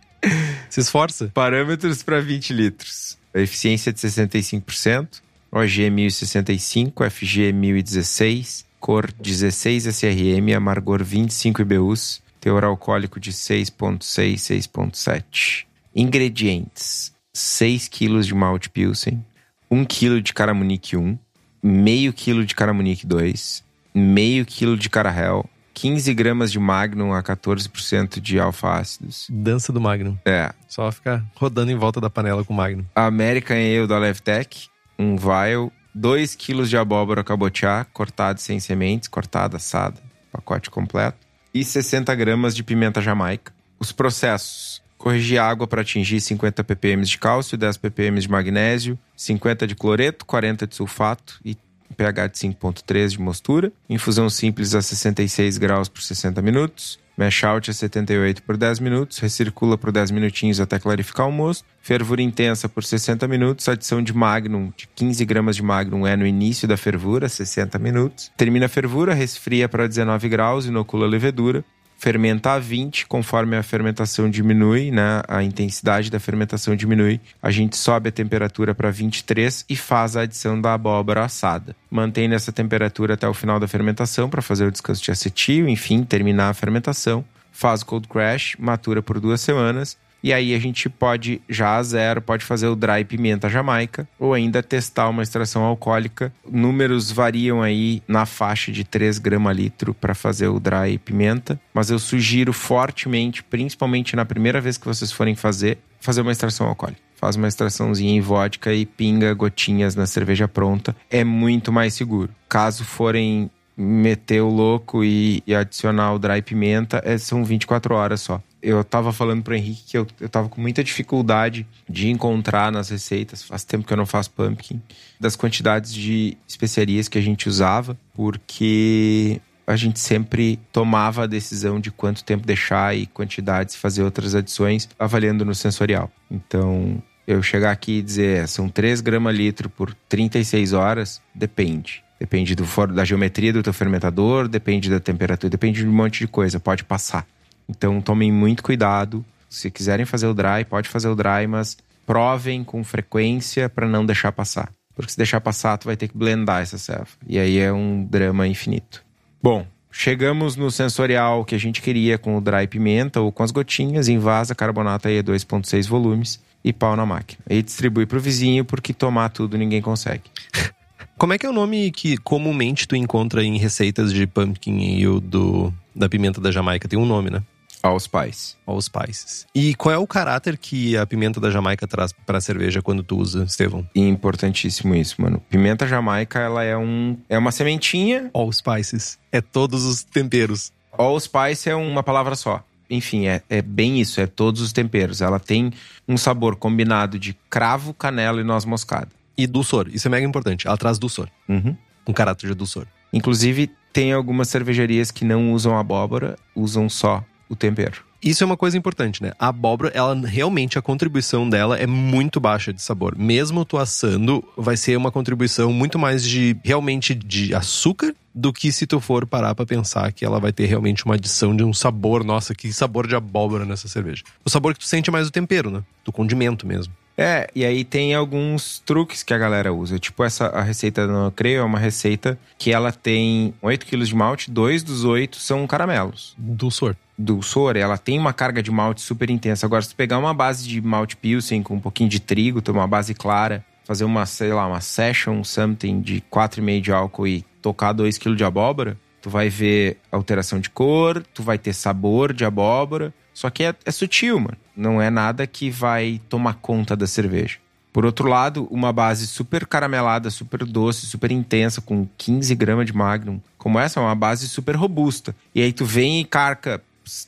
Se 0.79 0.83
esforça. 0.83 1.29
Parâmetros 1.33 2.01
para 2.01 2.21
20 2.21 2.53
litros. 2.53 3.17
Eficiência 3.33 3.91
de 3.91 3.99
65%, 3.99 5.21
OG 5.51 5.91
1065, 5.91 7.03
FG 7.09 7.51
1016, 7.51 8.65
cor 8.79 9.11
16 9.11 9.87
SRM, 9.87 10.55
amargor 10.55 11.03
25 11.03 11.61
IBUs, 11.63 12.21
teor 12.39 12.63
alcoólico 12.63 13.19
de 13.19 13.33
6.6, 13.33 14.35
6.7. 14.35 15.65
Ingredientes: 15.93 17.13
6 17.33 17.89
kg 17.89 18.21
de 18.21 18.33
malte 18.33 18.69
Pilsen, 18.69 19.23
1 19.69 19.85
kg 19.85 20.21
de 20.21 20.33
Caramunique 20.33 20.95
1, 20.95 21.19
meio 21.61 22.13
quilo 22.13 22.45
de 22.45 22.55
Caramunique 22.55 23.05
2, 23.05 23.65
meio 23.93 24.45
quilo 24.45 24.77
de 24.77 24.89
Carahel, 24.89 25.43
15 25.79 26.13
gramas 26.13 26.51
de 26.51 26.59
Magnum 26.59 27.13
a 27.13 27.23
14% 27.23 28.19
de 28.19 28.37
alfa-ácidos. 28.37 29.27
Dança 29.29 29.71
do 29.71 29.79
Magnum. 29.79 30.17
É. 30.25 30.51
Só 30.67 30.91
ficar 30.91 31.25
rodando 31.35 31.71
em 31.71 31.75
volta 31.75 32.01
da 32.01 32.09
panela 32.09 32.43
com 32.43 32.53
o 32.53 32.57
Magnum. 32.57 32.83
American 32.93 33.55
Ale 33.55 33.87
da 33.87 33.97
Levtech, 33.97 34.67
um 34.97 35.15
vial, 35.15 35.71
2 35.95 36.35
quilos 36.35 36.69
de 36.69 36.75
abóbora 36.75 37.23
cabotiá, 37.23 37.85
cortada 37.93 38.37
sem 38.39 38.59
sementes, 38.59 39.07
cortada, 39.07 39.55
assada, 39.55 40.01
pacote 40.29 40.69
completo, 40.69 41.17
e 41.53 41.63
60 41.63 42.13
gramas 42.13 42.53
de 42.53 42.61
pimenta 42.61 42.99
jamaica. 42.99 43.53
Os 43.79 43.93
processos: 43.93 44.81
corrigir 44.97 45.39
água 45.39 45.65
para 45.65 45.79
atingir 45.79 46.19
50 46.19 46.61
ppm 46.61 47.05
de 47.05 47.17
cálcio, 47.17 47.57
10 47.57 47.77
ppm 47.77 48.19
de 48.19 48.29
magnésio, 48.29 48.99
50 49.15 49.65
de 49.65 49.75
cloreto, 49.75 50.25
40 50.25 50.67
de 50.67 50.75
sulfato 50.75 51.39
e 51.43 51.55
pH 51.95 52.27
de 52.27 52.37
5.3 52.37 53.09
de 53.09 53.21
mostura. 53.21 53.71
Infusão 53.89 54.29
simples 54.29 54.75
a 54.75 54.81
66 54.81 55.57
graus 55.57 55.87
por 55.87 56.01
60 56.01 56.41
minutos. 56.41 56.99
Mash 57.19 57.43
out 57.43 57.69
a 57.69 57.73
78 57.73 58.41
por 58.43 58.55
10 58.55 58.79
minutos, 58.79 59.19
recircula 59.19 59.77
por 59.77 59.91
10 59.91 60.09
minutinhos 60.11 60.61
até 60.61 60.79
clarificar 60.79 61.27
o 61.27 61.31
mosto. 61.33 61.65
Fervura 61.81 62.21
intensa 62.21 62.69
por 62.69 62.81
60 62.81 63.27
minutos, 63.27 63.67
adição 63.67 64.01
de 64.01 64.13
magnum, 64.13 64.71
de 64.77 64.87
15 64.95 65.25
gramas 65.25 65.57
de 65.57 65.61
magnum 65.61 66.07
é 66.07 66.15
no 66.15 66.25
início 66.25 66.65
da 66.65 66.77
fervura, 66.77 67.27
60 67.27 67.77
minutos. 67.77 68.31
Termina 68.37 68.67
a 68.67 68.69
fervura, 68.69 69.13
resfria 69.13 69.67
para 69.67 69.85
19 69.85 70.29
graus, 70.29 70.65
inocula 70.65 71.07
a 71.07 71.09
levedura 71.09 71.65
fermenta 71.99 72.53
a 72.53 72.59
20, 72.59 73.05
conforme 73.07 73.57
a 73.57 73.61
fermentação 73.61 74.29
diminui, 74.29 74.89
né, 74.89 75.21
a 75.27 75.43
intensidade 75.43 76.09
da 76.09 76.17
fermentação 76.17 76.73
diminui, 76.73 77.19
a 77.41 77.51
gente 77.51 77.75
sobe 77.75 78.07
a 78.07 78.11
temperatura 78.11 78.73
para 78.73 78.89
23 78.89 79.65
e 79.69 79.75
faz 79.75 80.15
a 80.15 80.21
adição 80.21 80.59
da 80.59 80.73
abóbora 80.73 81.25
assada. 81.25 81.75
Mantém 81.91 82.29
nessa 82.29 82.53
temperatura 82.53 83.15
até 83.15 83.27
o 83.27 83.33
final 83.33 83.59
da 83.59 83.67
fermentação 83.67 84.29
para 84.29 84.41
fazer 84.41 84.65
o 84.65 84.71
descanso 84.71 85.03
de 85.03 85.11
acetil, 85.11 85.67
enfim, 85.67 86.03
terminar 86.05 86.49
a 86.49 86.53
fermentação. 86.53 87.23
Faz 87.51 87.81
o 87.81 87.85
cold 87.85 88.07
crash, 88.07 88.55
matura 88.57 89.01
por 89.03 89.19
duas 89.19 89.41
semanas 89.41 89.97
e 90.23 90.33
aí 90.33 90.53
a 90.53 90.59
gente 90.59 90.89
pode, 90.89 91.41
já 91.49 91.77
a 91.77 91.83
zero, 91.83 92.21
pode 92.21 92.43
fazer 92.43 92.67
o 92.67 92.75
dry 92.75 93.03
pimenta 93.05 93.49
jamaica 93.49 94.07
ou 94.19 94.33
ainda 94.33 94.61
testar 94.61 95.09
uma 95.09 95.23
extração 95.23 95.63
alcoólica. 95.63 96.31
Números 96.49 97.11
variam 97.11 97.61
aí 97.61 98.01
na 98.07 98.25
faixa 98.25 98.71
de 98.71 98.83
3 98.83 99.17
gramas 99.19 99.55
litro 99.55 99.93
para 99.93 100.13
fazer 100.13 100.47
o 100.47 100.59
dry 100.59 100.97
pimenta, 100.97 101.59
mas 101.73 101.89
eu 101.89 101.99
sugiro 101.99 102.53
fortemente, 102.53 103.43
principalmente 103.43 104.15
na 104.15 104.25
primeira 104.25 104.61
vez 104.61 104.77
que 104.77 104.85
vocês 104.85 105.11
forem 105.11 105.35
fazer, 105.35 105.77
fazer 105.99 106.21
uma 106.21 106.31
extração 106.31 106.67
alcoólica 106.67 107.09
faz 107.19 107.35
uma 107.35 107.49
extraçãozinha 107.49 108.13
em 108.13 108.21
vodka 108.21 108.73
e 108.73 108.85
pinga 108.85 109.33
gotinhas 109.33 109.93
na 109.93 110.05
cerveja 110.05 110.47
pronta. 110.47 110.95
É 111.09 111.21
muito 111.21 111.69
mais 111.69 111.93
seguro. 111.93 112.29
Caso 112.47 112.85
forem 112.85 113.51
meter 113.81 114.41
o 114.41 114.49
louco 114.49 115.03
e, 115.03 115.41
e 115.47 115.55
adicionar 115.55 116.13
o 116.13 116.19
dry 116.19 116.41
pimenta, 116.41 117.01
é, 117.03 117.17
são 117.17 117.43
24 117.43 117.95
horas 117.95 118.21
só 118.21 118.41
eu 118.61 118.83
tava 118.83 119.11
falando 119.11 119.41
pro 119.41 119.55
Henrique 119.55 119.83
que 119.87 119.97
eu, 119.97 120.07
eu 120.19 120.29
tava 120.29 120.49
com 120.49 120.61
muita 120.61 120.83
dificuldade 120.83 121.65
de 121.87 122.09
encontrar 122.09 122.71
nas 122.71 122.89
receitas, 122.89 123.43
faz 123.43 123.63
tempo 123.63 123.85
que 123.85 123.93
eu 123.93 123.97
não 123.97 124.05
faço 124.05 124.31
pumpkin, 124.31 124.81
das 125.19 125.35
quantidades 125.35 125.93
de 125.93 126.37
especiarias 126.47 127.07
que 127.07 127.17
a 127.17 127.21
gente 127.21 127.47
usava, 127.47 127.97
porque 128.13 129.41
a 129.65 129.75
gente 129.75 129.99
sempre 129.99 130.59
tomava 130.71 131.23
a 131.23 131.27
decisão 131.27 131.79
de 131.79 131.91
quanto 131.91 132.23
tempo 132.23 132.45
deixar 132.45 132.95
e 132.95 133.05
quantidades, 133.05 133.75
fazer 133.75 134.03
outras 134.03 134.35
adições, 134.35 134.89
avaliando 134.97 135.45
no 135.45 135.53
sensorial. 135.53 136.11
Então, 136.29 137.01
eu 137.27 137.41
chegar 137.43 137.71
aqui 137.71 137.99
e 137.99 138.01
dizer, 138.01 138.43
é, 138.43 138.47
são 138.47 138.67
3 138.67 138.99
gramas 139.01 139.35
litro 139.35 139.69
por 139.69 139.93
36 140.09 140.73
horas, 140.73 141.21
depende. 141.35 142.03
Depende 142.19 142.53
do, 142.53 142.65
da 142.93 143.05
geometria 143.05 143.53
do 143.53 143.63
teu 143.63 143.71
fermentador, 143.71 144.47
depende 144.47 144.89
da 144.89 144.99
temperatura, 144.99 145.49
depende 145.49 145.81
de 145.81 145.87
um 145.87 145.91
monte 145.91 146.19
de 146.19 146.27
coisa, 146.27 146.59
pode 146.59 146.83
passar. 146.83 147.25
Então 147.67 148.01
tomem 148.01 148.31
muito 148.31 148.61
cuidado. 148.61 149.23
Se 149.49 149.71
quiserem 149.71 150.05
fazer 150.05 150.27
o 150.27 150.33
dry, 150.33 150.65
pode 150.67 150.89
fazer 150.89 151.07
o 151.07 151.15
dry, 151.15 151.47
mas 151.47 151.77
provem 152.05 152.63
com 152.63 152.83
frequência 152.83 153.69
para 153.69 153.87
não 153.87 154.05
deixar 154.05 154.31
passar. 154.31 154.69
Porque 154.95 155.11
se 155.11 155.17
deixar 155.17 155.39
passar, 155.39 155.77
tu 155.77 155.85
vai 155.85 155.95
ter 155.95 156.09
que 156.09 156.17
blendar 156.17 156.61
essa 156.61 156.77
serva. 156.77 157.07
E 157.25 157.39
aí 157.39 157.57
é 157.57 157.71
um 157.71 158.03
drama 158.03 158.47
infinito. 158.47 159.01
Bom, 159.41 159.65
chegamos 159.89 160.57
no 160.57 160.69
sensorial 160.69 161.45
que 161.45 161.55
a 161.55 161.57
gente 161.57 161.81
queria 161.81 162.17
com 162.17 162.35
o 162.35 162.41
dry 162.41 162.67
pimenta 162.67 163.21
ou 163.21 163.31
com 163.31 163.43
as 163.43 163.51
gotinhas, 163.51 164.09
invasa 164.09 164.53
carbonato 164.53 165.07
aí 165.07 165.19
a 165.19 165.23
2.6 165.23 165.87
volumes 165.87 166.39
e 166.63 166.73
pau 166.73 166.95
na 166.95 167.05
máquina. 167.05 167.41
E 167.49 167.61
distribui 167.61 168.05
pro 168.05 168.19
vizinho 168.19 168.65
porque 168.65 168.93
tomar 168.93 169.29
tudo 169.29 169.57
ninguém 169.57 169.81
consegue. 169.81 170.23
Como 171.19 171.33
é 171.33 171.37
que 171.37 171.45
é 171.45 171.49
o 171.49 171.53
nome 171.53 171.91
que 171.91 172.15
comumente 172.15 172.87
tu 172.87 172.95
encontra 172.95 173.43
em 173.43 173.57
receitas 173.57 174.13
de 174.13 174.25
pumpkin 174.25 174.79
e 174.79 175.05
o 175.05 175.19
do 175.19 175.73
da 175.93 176.07
pimenta 176.07 176.39
da 176.39 176.49
Jamaica? 176.49 176.87
Tem 176.87 176.97
um 176.97 177.05
nome, 177.05 177.29
né? 177.29 177.43
Allspice. 177.83 178.55
Allspices. 178.65 179.45
E 179.53 179.75
qual 179.75 179.93
é 179.93 179.97
o 179.97 180.07
caráter 180.07 180.57
que 180.57 180.95
a 180.95 181.05
pimenta 181.05 181.37
da 181.41 181.51
Jamaica 181.51 181.85
traz 181.85 182.13
para 182.13 182.37
a 182.37 182.41
cerveja 182.41 182.81
quando 182.81 183.03
tu 183.03 183.17
usa, 183.17 183.43
Estevão? 183.43 183.85
Importantíssimo 183.93 184.95
isso, 184.95 185.21
mano. 185.21 185.43
Pimenta 185.49 185.85
Jamaica, 185.85 186.39
ela 186.39 186.63
é 186.63 186.77
um 186.77 187.17
é 187.27 187.37
uma 187.37 187.51
sementinha. 187.51 188.31
Allspices. 188.33 189.19
É 189.29 189.41
todos 189.41 189.83
os 189.83 190.03
temperos. 190.03 190.71
Allspice 190.93 191.69
é 191.69 191.75
uma 191.75 192.01
palavra 192.01 192.37
só. 192.37 192.63
Enfim, 192.89 193.27
é, 193.27 193.43
é 193.49 193.61
bem 193.61 193.99
isso, 193.99 194.21
é 194.21 194.25
todos 194.25 194.61
os 194.61 194.71
temperos. 194.71 195.21
Ela 195.21 195.37
tem 195.37 195.73
um 196.07 196.15
sabor 196.15 196.55
combinado 196.55 197.19
de 197.19 197.35
cravo, 197.49 197.93
canela 197.93 198.39
e 198.39 198.43
noz 198.45 198.63
moscada. 198.63 199.18
E 199.39 199.47
dulçor. 199.47 199.87
Isso 199.89 200.05
é 200.05 200.11
mega 200.11 200.27
importante. 200.27 200.67
Ela 200.67 200.75
traz 200.75 200.99
dulçor. 200.99 201.29
Uhum. 201.47 201.73
Um 202.05 202.11
caráter 202.11 202.47
de 202.47 202.53
dulçor. 202.53 202.85
Inclusive, 203.13 203.71
tem 203.93 204.11
algumas 204.11 204.49
cervejarias 204.49 205.11
que 205.11 205.23
não 205.23 205.53
usam 205.53 205.77
abóbora, 205.77 206.37
usam 206.53 206.89
só 206.89 207.23
o 207.47 207.55
tempero. 207.55 208.03
Isso 208.21 208.43
é 208.43 208.45
uma 208.45 208.57
coisa 208.57 208.77
importante, 208.77 209.23
né? 209.23 209.31
A 209.39 209.47
abóbora, 209.47 209.93
ela 209.95 210.13
realmente, 210.13 210.77
a 210.77 210.81
contribuição 210.81 211.49
dela 211.49 211.77
é 211.77 211.87
muito 211.87 212.37
baixa 212.37 212.73
de 212.73 212.81
sabor. 212.81 213.17
Mesmo 213.17 213.63
tu 213.63 213.77
assando, 213.77 214.43
vai 214.57 214.75
ser 214.75 214.97
uma 214.97 215.09
contribuição 215.09 215.71
muito 215.71 215.97
mais 215.97 216.21
de, 216.21 216.57
realmente, 216.61 217.15
de 217.15 217.55
açúcar 217.55 218.13
do 218.35 218.51
que 218.51 218.73
se 218.73 218.85
tu 218.85 218.99
for 218.99 219.25
parar 219.25 219.55
pra 219.55 219.65
pensar 219.65 220.11
que 220.11 220.25
ela 220.25 220.37
vai 220.37 220.51
ter 220.51 220.65
realmente 220.65 221.05
uma 221.05 221.15
adição 221.15 221.55
de 221.55 221.63
um 221.63 221.73
sabor. 221.73 222.25
Nossa, 222.25 222.53
que 222.53 222.73
sabor 222.73 223.07
de 223.07 223.15
abóbora 223.15 223.63
nessa 223.63 223.87
cerveja. 223.87 224.21
O 224.43 224.49
sabor 224.49 224.73
que 224.73 224.81
tu 224.81 224.85
sente 224.85 225.09
é 225.09 225.13
mais 225.13 225.27
o 225.29 225.31
tempero, 225.31 225.71
né? 225.71 225.81
Do 226.03 226.11
condimento 226.11 226.67
mesmo. 226.67 226.93
É, 227.21 227.49
e 227.53 227.65
aí 227.65 227.83
tem 227.83 228.15
alguns 228.15 228.79
truques 228.79 229.23
que 229.23 229.33
a 229.33 229.37
galera 229.37 229.73
usa. 229.73 229.99
Tipo, 229.99 230.23
essa 230.23 230.47
a 230.47 230.61
receita 230.61 231.05
da 231.05 231.29
Creio 231.35 231.59
é 231.59 231.63
uma 231.63 231.77
receita 231.77 232.39
que 232.57 232.71
ela 232.71 232.93
tem 232.93 233.53
8 233.61 233.85
kg 233.85 234.05
de 234.05 234.15
malte, 234.15 234.49
dois 234.49 234.83
dos 234.83 235.03
oito 235.03 235.35
são 235.35 235.67
caramelos. 235.67 236.33
Dulçor. 236.37 236.95
Dulçor, 237.17 237.75
ela 237.75 237.97
tem 237.97 238.17
uma 238.17 238.31
carga 238.31 238.63
de 238.63 238.71
malte 238.71 239.01
super 239.01 239.29
intensa. 239.29 239.65
Agora, 239.65 239.81
se 239.81 239.89
tu 239.89 239.97
pegar 239.97 240.17
uma 240.17 240.33
base 240.33 240.65
de 240.65 240.79
malte 240.79 241.17
pilsen 241.17 241.61
com 241.61 241.75
um 241.75 241.79
pouquinho 241.81 242.09
de 242.09 242.21
trigo, 242.21 242.61
tomar 242.61 242.83
uma 242.83 242.87
base 242.87 243.13
clara, 243.13 243.65
fazer 243.83 244.05
uma, 244.05 244.25
sei 244.25 244.53
lá, 244.53 244.65
uma 244.65 244.79
session 244.79 245.43
something 245.43 245.99
de 245.99 246.23
4,5 246.31 246.79
de 246.79 246.91
álcool 246.93 247.27
e 247.27 247.45
tocar 247.61 247.91
2 247.91 248.17
kg 248.17 248.33
de 248.33 248.45
abóbora, 248.45 248.97
tu 249.21 249.29
vai 249.29 249.49
ver 249.49 249.97
alteração 250.09 250.57
de 250.61 250.69
cor, 250.69 251.21
tu 251.33 251.43
vai 251.43 251.57
ter 251.57 251.73
sabor 251.73 252.31
de 252.31 252.45
abóbora, 252.45 253.13
só 253.33 253.49
que 253.49 253.63
é, 253.63 253.75
é 253.85 253.91
sutil, 253.91 254.39
mano. 254.39 254.57
Não 254.79 255.01
é 255.01 255.09
nada 255.09 255.45
que 255.45 255.69
vai 255.69 256.21
tomar 256.29 256.55
conta 256.55 256.95
da 256.95 257.05
cerveja. 257.05 257.57
Por 257.91 258.05
outro 258.05 258.29
lado, 258.29 258.67
uma 258.71 258.93
base 258.93 259.27
super 259.27 259.65
caramelada, 259.65 260.29
super 260.29 260.63
doce, 260.63 261.05
super 261.05 261.31
intensa, 261.31 261.81
com 261.81 262.07
15 262.17 262.55
gramas 262.55 262.85
de 262.85 262.93
Magnum, 262.95 263.41
como 263.57 263.77
essa, 263.77 263.99
é 263.99 264.03
uma 264.03 264.15
base 264.15 264.47
super 264.47 264.75
robusta. 264.75 265.35
E 265.53 265.61
aí 265.61 265.73
tu 265.73 265.85
vem 265.85 266.21
e 266.21 266.23
carca 266.23 266.81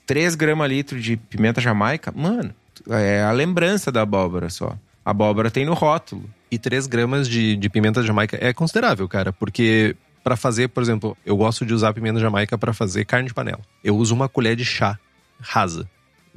3 0.05 0.35
gramas 0.35 0.69
litro 0.69 0.99
de 0.99 1.17
pimenta 1.17 1.59
jamaica, 1.59 2.13
mano, 2.15 2.53
é 2.89 3.23
a 3.23 3.31
lembrança 3.31 3.91
da 3.91 4.01
abóbora 4.03 4.49
só. 4.49 4.77
A 5.03 5.11
abóbora 5.11 5.51
tem 5.51 5.65
no 5.65 5.73
rótulo. 5.73 6.29
E 6.49 6.57
3 6.57 6.85
gramas 6.87 7.27
de, 7.27 7.55
de 7.55 7.69
pimenta 7.69 8.03
jamaica 8.03 8.37
é 8.39 8.53
considerável, 8.53 9.07
cara, 9.09 9.33
porque 9.33 9.95
para 10.23 10.37
fazer, 10.37 10.69
por 10.69 10.83
exemplo, 10.83 11.17
eu 11.25 11.35
gosto 11.35 11.65
de 11.65 11.73
usar 11.73 11.93
pimenta 11.93 12.19
jamaica 12.19 12.57
para 12.57 12.73
fazer 12.73 13.03
carne 13.05 13.27
de 13.27 13.33
panela. 13.33 13.61
Eu 13.83 13.97
uso 13.97 14.13
uma 14.13 14.29
colher 14.29 14.55
de 14.55 14.63
chá 14.63 14.97
rasa. 15.39 15.89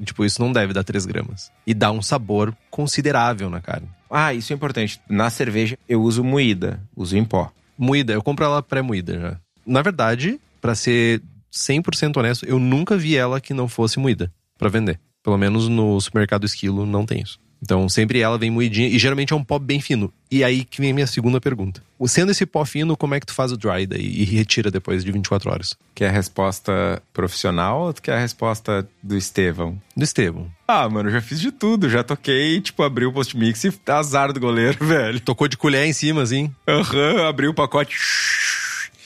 Tipo, 0.02 0.24
isso 0.24 0.40
não 0.40 0.52
deve 0.52 0.72
dar 0.72 0.82
3 0.82 1.06
gramas. 1.06 1.52
E 1.66 1.74
dá 1.74 1.90
um 1.90 2.02
sabor 2.02 2.56
considerável 2.70 3.48
na 3.50 3.60
carne. 3.60 3.88
Ah, 4.10 4.32
isso 4.32 4.52
é 4.52 4.56
importante. 4.56 5.00
Na 5.08 5.30
cerveja, 5.30 5.78
eu 5.88 6.02
uso 6.02 6.22
moída, 6.24 6.80
uso 6.96 7.16
em 7.16 7.24
pó. 7.24 7.50
Moída, 7.76 8.12
eu 8.12 8.22
compro 8.22 8.44
ela 8.44 8.62
pré-moída 8.62 9.18
já. 9.18 9.40
Na 9.66 9.82
verdade, 9.82 10.40
para 10.60 10.74
ser 10.74 11.22
100% 11.52 12.16
honesto, 12.16 12.44
eu 12.46 12.58
nunca 12.58 12.96
vi 12.96 13.16
ela 13.16 13.40
que 13.40 13.54
não 13.54 13.68
fosse 13.68 13.98
moída 13.98 14.32
para 14.58 14.68
vender. 14.68 15.00
Pelo 15.22 15.38
menos 15.38 15.68
no 15.68 16.00
supermercado 16.00 16.44
Esquilo 16.44 16.84
não 16.84 17.06
tem 17.06 17.22
isso. 17.22 17.38
Então 17.64 17.88
sempre 17.88 18.20
ela 18.20 18.36
vem 18.36 18.50
moidinha 18.50 18.88
e 18.88 18.98
geralmente 18.98 19.32
é 19.32 19.36
um 19.36 19.42
pó 19.42 19.58
bem 19.58 19.80
fino. 19.80 20.12
E 20.30 20.44
aí 20.44 20.64
que 20.64 20.82
vem 20.82 20.90
a 20.90 20.94
minha 20.94 21.06
segunda 21.06 21.40
pergunta. 21.40 21.82
Sendo 22.06 22.30
esse 22.30 22.44
pó 22.44 22.62
fino, 22.66 22.94
como 22.94 23.14
é 23.14 23.20
que 23.20 23.24
tu 23.24 23.32
faz 23.32 23.50
o 23.52 23.56
dry 23.56 23.86
daí 23.86 24.04
e 24.04 24.24
retira 24.24 24.70
depois 24.70 25.02
de 25.02 25.10
24 25.10 25.50
horas? 25.50 25.74
Quer 25.94 26.08
a 26.08 26.12
resposta 26.12 27.02
profissional 27.14 27.80
ou 27.80 27.92
tu 27.94 28.02
quer 28.02 28.16
a 28.16 28.20
resposta 28.20 28.86
do 29.02 29.16
Estevão? 29.16 29.80
Do 29.96 30.04
Estevão. 30.04 30.50
Ah, 30.68 30.86
mano, 30.90 31.08
já 31.10 31.22
fiz 31.22 31.40
de 31.40 31.50
tudo. 31.50 31.88
Já 31.88 32.04
toquei, 32.04 32.60
tipo, 32.60 32.82
abri 32.82 33.06
o 33.06 33.12
post-mix 33.12 33.64
e 33.64 33.72
azar 33.86 34.30
do 34.30 34.40
goleiro, 34.40 34.76
velho. 34.84 35.18
Tocou 35.20 35.48
de 35.48 35.56
colher 35.56 35.86
em 35.86 35.92
cima, 35.94 36.20
assim? 36.22 36.52
Aham, 36.68 37.14
uhum, 37.14 37.26
abri 37.26 37.48
o 37.48 37.54
pacote. 37.54 37.96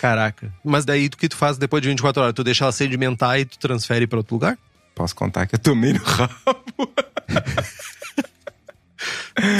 Caraca. 0.01 0.53
Mas 0.65 0.85
daí 0.85 1.07
o 1.07 1.11
que 1.11 1.29
tu 1.29 1.37
faz 1.37 1.57
depois 1.59 1.81
de 1.81 1.89
24 1.89 2.23
horas? 2.23 2.35
Tu 2.35 2.43
deixa 2.43 2.65
ela 2.65 2.73
sedimentar 2.73 3.39
e 3.39 3.45
tu 3.45 3.57
transfere 3.59 4.07
para 4.09 4.19
outro 4.19 4.35
lugar? 4.35 4.59
Posso 4.97 5.15
contar 5.15 5.47
que 5.47 5.55
eu 5.55 5.59
tomei 5.61 5.93
no 5.93 6.03
rabo. 6.03 6.35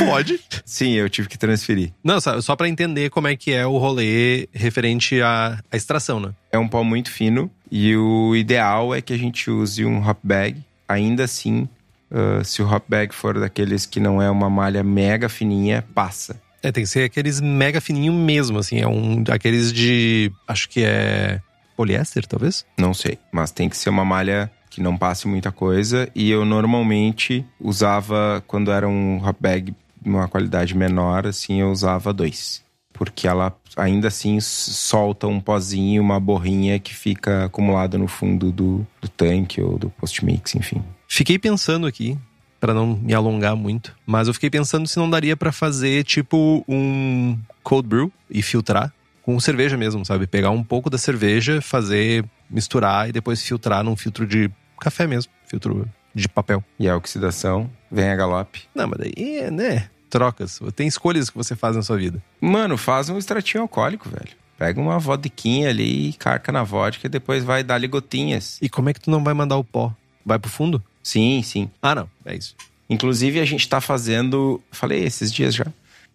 Pode. 0.07 0.41
Sim, 0.65 0.93
eu 0.93 1.09
tive 1.09 1.29
que 1.29 1.39
transferir. 1.39 1.93
Não, 2.03 2.21
só, 2.21 2.41
só 2.41 2.57
para 2.57 2.69
entender 2.69 3.11
como 3.11 3.29
é 3.29 3.37
que 3.37 3.53
é 3.53 3.67
o 3.67 3.79
rolê 3.79 4.49
referente 4.53 5.21
à, 5.21 5.59
à 5.71 5.77
extração, 5.77 6.21
né? 6.21 6.33
É 6.51 6.59
um 6.59 6.69
pó 6.69 6.83
muito 6.83 7.11
fino 7.11 7.51
e 7.71 7.97
o 7.97 8.35
ideal 8.35 8.95
é 8.95 9.01
que 9.01 9.13
a 9.13 9.19
gente 9.19 9.51
use 9.51 9.85
um 9.85 10.07
hop 10.07 10.19
bag. 10.23 10.57
Ainda 10.89 11.25
assim, 11.25 11.69
uh, 12.11 12.43
se 12.45 12.63
o 12.63 12.69
hop 12.71 12.85
bag 12.89 13.15
for 13.15 13.39
daqueles 13.39 13.85
que 13.85 14.01
não 14.01 14.23
é 14.23 14.31
uma 14.31 14.49
malha 14.49 14.83
mega 14.83 15.29
fininha, 15.29 15.85
passa. 15.95 16.41
É, 16.63 16.73
tem 16.73 16.85
que 16.85 16.91
ser 16.91 17.05
aqueles 17.05 17.41
mega 17.41 17.81
fininho 17.81 18.13
mesmo, 18.13 18.59
assim. 18.59 18.81
É 18.81 18.87
um 18.87 19.23
aqueles 19.31 19.73
de. 19.73 20.33
Acho 20.47 20.69
que 20.69 20.83
é. 20.85 21.41
Poliéster, 21.79 22.27
talvez? 22.27 22.67
Não 22.77 22.93
sei, 22.93 23.21
mas 23.31 23.53
tem 23.53 23.69
que 23.69 23.77
ser 23.77 23.89
uma 23.89 24.05
malha 24.05 24.51
que 24.69 24.83
não 24.83 24.97
passe 24.97 25.29
muita 25.29 25.53
coisa. 25.53 26.11
E 26.13 26.29
eu 26.29 26.45
normalmente 26.45 27.47
usava, 27.61 28.43
quando 28.49 28.73
era 28.73 28.89
um 28.89 29.25
hop 29.25 29.37
bag 29.39 29.73
uma 30.05 30.27
qualidade 30.27 30.77
menor, 30.77 31.25
assim, 31.25 31.61
eu 31.61 31.71
usava 31.71 32.13
dois. 32.13 32.65
Porque 32.93 33.29
ela 33.29 33.57
ainda 33.77 34.09
assim 34.09 34.41
solta 34.41 35.29
um 35.29 35.41
pozinho, 35.41 36.03
uma 36.03 36.19
borrinha 36.19 36.81
que 36.81 36.93
fica 36.93 37.45
acumulada 37.45 37.97
no 37.97 38.09
fundo 38.09 38.51
do, 38.51 38.85
do 39.01 39.09
tanque 39.09 39.63
ou 39.63 39.79
do 39.79 39.89
post-mix, 39.91 40.57
enfim. 40.57 40.83
Fiquei 41.07 41.39
pensando 41.39 41.87
aqui, 41.87 42.19
para 42.59 42.75
não 42.75 42.97
me 42.97 43.15
alongar 43.15 43.55
muito, 43.55 43.97
mas 44.05 44.27
eu 44.27 44.35
fiquei 44.35 44.51
pensando 44.51 44.89
se 44.89 44.99
não 44.99 45.09
daria 45.09 45.37
para 45.37 45.53
fazer 45.53 46.03
tipo 46.03 46.65
um 46.69 47.39
cold 47.63 47.89
brew 47.89 48.13
e 48.29 48.43
filtrar 48.43 48.93
com 49.29 49.39
cerveja 49.39 49.77
mesmo, 49.77 50.07
sabe? 50.07 50.27
Pegar 50.27 50.49
um 50.49 50.65
pouco 50.65 50.89
da 50.89 50.97
cerveja, 50.97 51.61
fazer, 51.61 52.25
misturar 52.49 53.11
e 53.11 53.13
depois 53.13 53.43
filtrar 53.43 53.85
num 53.85 53.95
filtro 53.95 54.27
de 54.27 54.51
café 54.81 55.07
mesmo, 55.07 55.31
filtro 55.47 55.87
de 56.15 56.27
papel. 56.27 56.65
E 56.79 56.89
a 56.89 56.97
oxidação 56.97 57.71
vem 57.93 58.09
a 58.09 58.17
galope. 58.17 58.63
Não, 58.75 58.89
mas 58.89 58.99
daí, 59.01 59.51
né? 59.51 59.91
Trocas. 60.09 60.59
Tem 60.75 60.87
escolhas 60.87 61.29
que 61.29 61.37
você 61.37 61.55
faz 61.55 61.77
na 61.77 61.83
sua 61.83 61.99
vida. 61.99 62.23
Mano, 62.41 62.79
faz 62.79 63.11
um 63.11 63.19
extratinho 63.19 63.65
alcoólico, 63.65 64.09
velho. 64.09 64.35
Pega 64.57 64.81
uma 64.81 64.99
vodquinha 64.99 65.69
ali, 65.69 66.15
carca 66.15 66.51
na 66.51 66.63
vodka 66.63 67.07
e 67.07 67.11
depois 67.11 67.45
vai 67.45 67.63
dar 67.63 67.87
gotinhas. 67.87 68.57
E 68.63 68.69
como 68.71 68.89
é 68.89 68.95
que 68.95 69.01
tu 69.01 69.11
não 69.11 69.23
vai 69.23 69.35
mandar 69.35 69.59
o 69.59 69.65
pó? 69.65 69.95
Vai 70.25 70.39
pro 70.39 70.51
fundo? 70.51 70.83
Sim, 71.03 71.43
sim. 71.43 71.71
Ah, 71.83 71.95
não. 71.95 72.09
É 72.25 72.35
isso. 72.35 72.57
Inclusive, 72.89 73.41
a 73.41 73.45
gente 73.45 73.69
tá 73.69 73.79
fazendo. 73.79 74.59
Falei 74.73 75.05
esses 75.05 75.31
dias 75.31 75.55
já. 75.55 75.67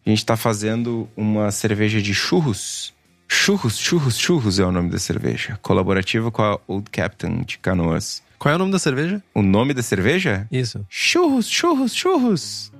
A 0.03 0.09
gente 0.09 0.25
tá 0.25 0.35
fazendo 0.35 1.07
uma 1.15 1.51
cerveja 1.51 2.01
de 2.01 2.13
churros. 2.15 2.92
Churros, 3.35 3.77
churros, 3.77 4.17
churros 4.17 4.59
é 4.59 4.63
o 4.63 4.71
nome 4.71 4.89
da 4.89 4.99
cerveja. 4.99 5.59
Colaborativo 5.61 6.31
com 6.31 6.43
a 6.43 6.59
Old 6.67 6.89
Captain 6.91 7.41
de 7.41 7.57
Canoas. 7.57 8.23
Qual 8.37 8.53
é 8.53 8.55
o 8.55 8.59
nome 8.59 8.71
da 8.71 8.79
cerveja? 8.79 9.21
O 9.33 9.41
nome 9.41 9.73
da 9.73 9.81
cerveja? 9.81 10.47
Isso. 10.51 10.85
Churros, 10.87 11.49
churros, 11.49 11.93
churros. 11.93 12.71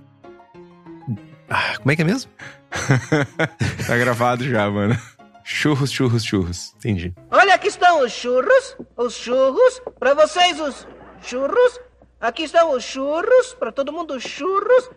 Ah, 1.50 1.74
como 1.80 1.92
é 1.92 1.96
que 1.96 2.04
é 2.04 2.06
mesmo? 2.06 2.32
tá 3.88 3.98
gravado 3.98 4.48
já, 4.48 4.70
mano. 4.70 4.98
Churros, 5.44 5.92
churros, 5.92 6.24
churros. 6.24 6.74
Entendi. 6.78 7.14
Olha, 7.32 7.56
aqui 7.56 7.68
estão 7.68 8.06
os 8.06 8.14
churros, 8.14 8.78
os 8.96 9.16
churros, 9.16 9.82
para 10.00 10.14
vocês 10.14 10.62
os 10.62 10.88
churros. 11.24 11.80
Aqui 12.22 12.44
estão 12.44 12.72
os 12.74 12.84
churros, 12.84 13.56
para 13.60 13.72
todo 13.72 13.92
mundo 13.92 14.14
os 14.14 14.24
churros. 14.24 14.92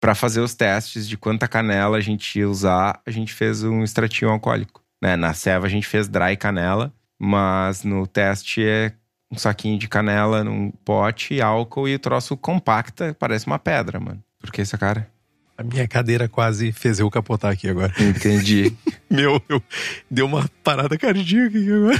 Para 0.00 0.14
fazer 0.14 0.40
os 0.40 0.54
testes 0.54 1.08
de 1.08 1.16
quanta 1.16 1.48
canela 1.48 1.96
a 1.96 2.00
gente 2.00 2.38
ia 2.38 2.48
usar, 2.48 3.00
a 3.04 3.10
gente 3.10 3.32
fez 3.32 3.64
um 3.64 3.82
extratinho 3.82 4.30
alcoólico. 4.30 4.82
Né? 5.02 5.16
Na 5.16 5.34
ceva 5.34 5.66
a 5.66 5.70
gente 5.70 5.86
fez 5.86 6.08
dry 6.08 6.36
canela, 6.36 6.92
mas 7.18 7.82
no 7.82 8.06
teste 8.06 8.62
é 8.64 8.92
um 9.30 9.36
saquinho 9.36 9.78
de 9.78 9.88
canela 9.88 10.42
num 10.42 10.70
pote, 10.84 11.40
álcool 11.40 11.88
e 11.88 11.94
o 11.94 11.98
troço 11.98 12.36
compacta, 12.36 13.14
parece 13.18 13.46
uma 13.46 13.58
pedra, 13.58 14.00
mano. 14.00 14.22
Por 14.40 14.50
que 14.50 14.60
essa 14.60 14.78
cara? 14.78 15.08
A 15.56 15.64
minha 15.64 15.88
cadeira 15.88 16.28
quase 16.28 16.70
fez 16.70 17.00
eu 17.00 17.10
capotar 17.10 17.52
aqui 17.52 17.68
agora. 17.68 17.92
Entendi. 17.98 18.72
Meu, 19.10 19.42
eu, 19.48 19.60
deu 20.08 20.26
uma 20.26 20.48
parada 20.62 20.96
cardíaca 20.96 21.58
aqui 21.58 21.72
agora. 21.72 21.98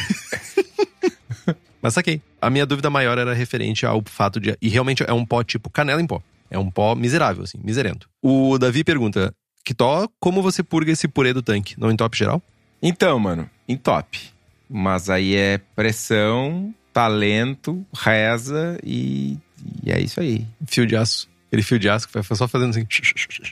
Mas 1.83 1.95
saquei. 1.95 2.23
A 2.41 2.49
minha 2.51 2.65
dúvida 2.65 2.89
maior 2.89 3.19
era 3.19 3.35
referente 3.35 3.85
ao 3.85 4.01
fato 4.07 4.39
de. 4.39 4.57
E 4.63 4.69
realmente 4.69 5.03
é 5.05 5.13
um 5.13 5.25
pó 5.25 5.43
tipo 5.43 5.69
canela 5.69 6.01
em 6.01 6.07
pó. 6.07 6.23
É 6.51 6.59
um 6.59 6.71
pó 6.71 6.95
miserável, 6.95 7.45
assim, 7.45 7.59
miserento. 7.63 8.09
O 8.23 8.59
Davi 8.59 8.83
pergunta: 8.83 9.35
Kitó, 9.65 10.09
como 10.19 10.43
você 10.43 10.63
purga 10.63 10.93
esse 10.93 11.07
purê 11.07 11.33
do 11.33 11.43
tanque? 11.43 11.79
Não 11.79 11.91
entope 11.91 12.17
geral? 12.17 12.43
Então, 12.83 13.19
mano, 13.19 13.49
entope. 13.69 14.31
Mas 14.69 15.11
aí 15.11 15.35
é 15.35 15.59
pressão, 15.77 16.75
talento, 16.93 17.85
reza 17.95 18.79
e, 18.83 19.39
e 19.85 19.91
é 19.91 20.01
isso 20.01 20.21
aí. 20.21 20.47
Fio 20.67 20.87
de 20.87 20.97
aço. 20.97 21.29
Aquele 21.49 21.63
fio 21.63 21.79
de 21.79 21.89
aço 21.89 22.07
que 22.07 22.23
foi 22.23 22.37
só 22.37 22.47
fazendo 22.47 22.71
assim. 22.71 22.87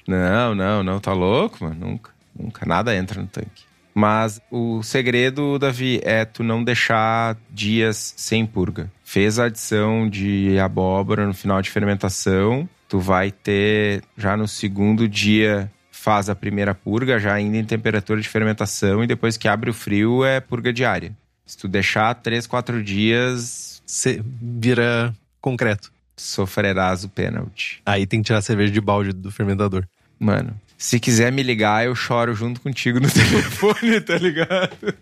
Não, 0.06 0.54
não, 0.54 0.82
não, 0.82 1.00
tá 1.00 1.12
louco, 1.12 1.64
mano? 1.64 1.86
Nunca, 1.86 2.10
nunca. 2.38 2.66
Nada 2.66 2.94
entra 2.94 3.20
no 3.20 3.26
tanque. 3.26 3.65
Mas 3.98 4.42
o 4.50 4.82
segredo, 4.82 5.58
Davi, 5.58 6.02
é 6.04 6.26
tu 6.26 6.44
não 6.44 6.62
deixar 6.62 7.34
dias 7.50 8.12
sem 8.14 8.44
purga. 8.44 8.92
Fez 9.02 9.38
a 9.38 9.44
adição 9.44 10.06
de 10.06 10.58
abóbora 10.58 11.26
no 11.26 11.32
final 11.32 11.62
de 11.62 11.70
fermentação, 11.70 12.68
tu 12.86 12.98
vai 12.98 13.30
ter 13.30 14.02
já 14.14 14.36
no 14.36 14.46
segundo 14.46 15.08
dia 15.08 15.72
faz 15.90 16.28
a 16.28 16.34
primeira 16.34 16.74
purga, 16.74 17.18
já 17.18 17.32
ainda 17.32 17.56
em 17.56 17.64
temperatura 17.64 18.20
de 18.20 18.28
fermentação, 18.28 19.02
e 19.02 19.06
depois 19.06 19.38
que 19.38 19.48
abre 19.48 19.70
o 19.70 19.74
frio 19.74 20.22
é 20.26 20.40
purga 20.40 20.74
diária. 20.74 21.16
Se 21.46 21.56
tu 21.56 21.66
deixar 21.66 22.14
três, 22.16 22.46
quatro 22.46 22.82
dias. 22.82 23.82
Você 23.86 24.22
vira 24.42 25.14
concreto. 25.40 25.90
Sofrerás 26.14 27.02
o 27.02 27.08
pênalti. 27.08 27.80
Aí 27.86 28.06
tem 28.06 28.20
que 28.20 28.26
tirar 28.26 28.40
a 28.40 28.42
cerveja 28.42 28.72
de 28.72 28.80
balde 28.80 29.14
do 29.14 29.30
fermentador. 29.30 29.86
Mano, 30.18 30.60
se 30.78 31.00
quiser 31.00 31.32
me 31.32 31.42
ligar, 31.42 31.84
eu 31.86 31.94
choro 31.94 32.34
junto 32.34 32.60
contigo 32.60 33.00
no 33.00 33.08
telefone, 33.10 34.00
tá 34.00 34.16
ligado? 34.18 34.94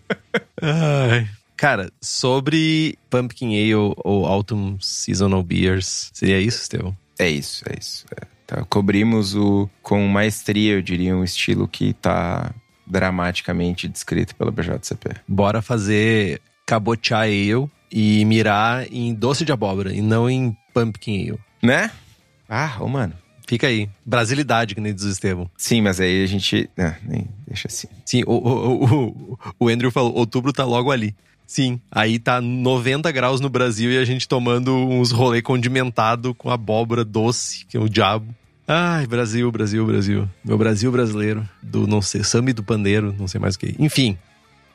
Ai. 0.60 1.28
Cara, 1.56 1.90
sobre 2.00 2.98
Pumpkin 3.08 3.54
Ale 3.54 3.74
ou 3.74 4.26
Autumn 4.26 4.76
Seasonal 4.80 5.42
Beers, 5.42 6.10
seria 6.12 6.40
isso, 6.40 6.62
Estevão? 6.62 6.96
É 7.18 7.28
isso, 7.28 7.64
é 7.68 7.78
isso. 7.78 8.04
É. 8.20 8.26
Tá, 8.46 8.64
cobrimos 8.64 9.34
o 9.34 9.68
com 9.80 10.06
maestria, 10.06 10.74
eu 10.74 10.82
diria, 10.82 11.16
um 11.16 11.24
estilo 11.24 11.66
que 11.66 11.94
tá 11.94 12.52
dramaticamente 12.86 13.88
descrito 13.88 14.34
pela 14.36 14.50
BJCP. 14.50 15.16
Bora 15.26 15.62
fazer 15.62 16.40
cabochá 16.66 17.20
ale 17.20 17.70
e 17.90 18.24
mirar 18.24 18.86
em 18.92 19.14
doce 19.14 19.44
de 19.44 19.52
abóbora 19.52 19.94
e 19.94 20.02
não 20.02 20.28
em 20.28 20.54
pumpkin 20.74 21.30
ale. 21.30 21.40
Né? 21.62 21.90
Ah, 22.48 22.76
ô 22.80 22.88
mano. 22.88 23.14
Fica 23.46 23.66
aí. 23.66 23.88
Brasilidade, 24.04 24.74
que 24.74 24.80
nem 24.80 24.94
diz 24.94 25.04
o 25.04 25.10
Estevão. 25.10 25.50
Sim, 25.56 25.82
mas 25.82 26.00
aí 26.00 26.24
a 26.24 26.26
gente. 26.26 26.68
Ah, 26.78 26.96
nem 27.02 27.28
deixa 27.46 27.68
assim. 27.68 27.88
Sim, 28.04 28.22
o, 28.26 28.32
o, 28.32 28.84
o, 28.84 29.38
o 29.60 29.68
Andrew 29.68 29.90
falou: 29.90 30.14
outubro 30.14 30.52
tá 30.52 30.64
logo 30.64 30.90
ali. 30.90 31.14
Sim, 31.46 31.78
aí 31.90 32.18
tá 32.18 32.40
90 32.40 33.12
graus 33.12 33.40
no 33.40 33.50
Brasil 33.50 33.90
e 33.92 33.98
a 33.98 34.04
gente 34.04 34.26
tomando 34.26 34.74
uns 34.74 35.10
rolê 35.10 35.42
condimentado 35.42 36.34
com 36.34 36.50
abóbora 36.50 37.04
doce, 37.04 37.66
que 37.66 37.76
é 37.76 37.80
o 37.80 37.88
diabo. 37.88 38.34
Ai, 38.66 39.06
Brasil, 39.06 39.52
Brasil, 39.52 39.84
Brasil. 39.84 40.28
Meu 40.42 40.56
Brasil 40.56 40.90
brasileiro. 40.90 41.46
Do, 41.62 41.86
não 41.86 42.00
sei, 42.00 42.24
Samba 42.24 42.52
do 42.54 42.62
Pandeiro, 42.62 43.14
não 43.18 43.28
sei 43.28 43.38
mais 43.38 43.56
o 43.56 43.58
que. 43.58 43.74
Enfim, 43.78 44.16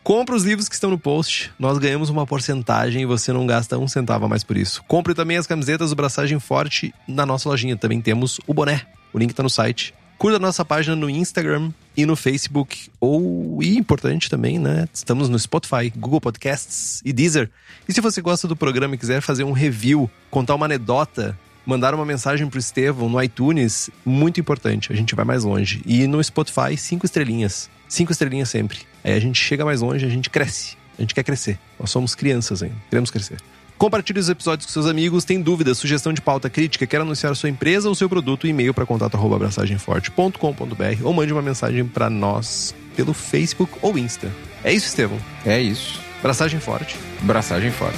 compre 0.04 0.36
os 0.36 0.44
livros 0.44 0.68
que 0.68 0.76
estão 0.76 0.90
no 0.90 0.98
post. 0.98 1.52
Nós 1.60 1.78
ganhamos 1.78 2.10
uma 2.10 2.26
porcentagem 2.26 3.04
e 3.04 3.06
você 3.06 3.32
não 3.32 3.46
gasta 3.46 3.78
um 3.78 3.88
centavo 3.88 4.26
a 4.26 4.30
mais 4.30 4.44
por 4.44 4.58
isso. 4.58 4.84
Compre 4.88 5.14
também 5.14 5.38
as 5.38 5.48
camisetas 5.48 5.90
do 5.90 5.96
Braçagem 5.96 6.40
Forte 6.40 6.94
na 7.08 7.26
nossa 7.26 7.50
lojinha. 7.50 7.78
Também 7.78 8.02
temos 8.02 8.40
o 8.48 8.54
boné. 8.54 8.86
O 9.14 9.20
link 9.20 9.34
tá 9.34 9.44
no 9.44 9.50
site. 9.50 9.94
Curta 10.18 10.36
a 10.36 10.40
nossa 10.40 10.66
página 10.66 10.98
no 10.98 11.10
Instagram 11.10 11.72
e 11.96 12.06
no 12.06 12.16
Facebook. 12.16 12.90
Ou, 13.00 13.60
e 13.64 13.78
importante 13.78 14.30
também, 14.30 14.60
né? 14.60 14.88
Estamos 14.94 15.30
no 15.30 15.40
Spotify, 15.40 15.90
Google 15.96 16.20
Podcasts 16.20 17.02
e 17.06 17.14
Deezer. 17.14 17.50
E 17.88 17.94
se 17.94 18.02
você 18.02 18.22
gosta 18.22 18.48
do 18.48 18.56
programa 18.56 18.96
e 18.96 18.98
quiser 18.98 19.22
fazer 19.22 19.46
um 19.46 19.54
review, 19.54 20.12
contar 20.30 20.56
uma 20.56 20.66
anedota, 20.66 21.40
mandar 21.66 21.94
uma 21.94 22.06
mensagem 22.06 22.50
pro 22.50 22.60
Estevão 22.60 23.08
no 23.08 23.24
iTunes, 23.24 23.90
muito 24.06 24.42
importante. 24.42 24.92
A 24.92 24.96
gente 24.96 25.16
vai 25.16 25.24
mais 25.24 25.46
longe. 25.46 25.82
E 25.86 26.06
no 26.06 26.22
Spotify, 26.22 26.76
cinco 26.76 27.06
estrelinhas. 27.06 27.70
Cinco 27.90 28.14
estrelinhas 28.14 28.50
sempre. 28.50 28.80
Aí 29.04 29.14
a 29.14 29.20
gente 29.20 29.42
chega 29.42 29.66
mais 29.66 29.82
longe, 29.82 30.06
a 30.06 30.10
gente 30.10 30.30
cresce. 30.30 30.78
A 30.98 31.02
gente 31.02 31.14
quer 31.16 31.24
crescer. 31.24 31.58
Nós 31.80 31.90
somos 31.90 32.16
crianças 32.16 32.62
ainda. 32.62 32.76
Queremos 32.90 33.10
crescer. 33.10 33.38
Compartilhe 33.78 34.20
os 34.20 34.28
episódios 34.30 34.66
com 34.66 34.74
seus 34.74 34.86
amigos. 34.86 35.24
Tem 35.24 35.42
dúvida, 35.42 35.74
sugestão 35.74 36.12
de 36.12 36.20
pauta 36.22 36.50
crítica, 36.50 36.86
quer 36.86 37.00
anunciar 37.02 37.34
sua 37.36 37.50
empresa 37.50 37.88
ou 37.88 37.96
seu 37.96 38.10
produto, 38.10 38.46
e-mail 38.46 38.74
para 38.74 38.86
contato@abraçagemforte.com.br 38.86 41.04
ou 41.04 41.14
mande 41.14 41.32
uma 41.34 41.42
mensagem 41.42 41.86
para 41.86 42.10
nós 42.10 42.76
pelo 42.96 43.14
Facebook 43.14 43.74
ou 43.82 43.98
Insta. 43.98 44.30
É 44.64 44.74
isso, 44.74 44.88
Estevão. 44.88 45.20
É 45.46 45.62
isso. 45.62 46.02
Braçagem 46.22 46.60
forte. 46.60 46.98
Braçagem 47.22 47.72
forte. 47.72 47.98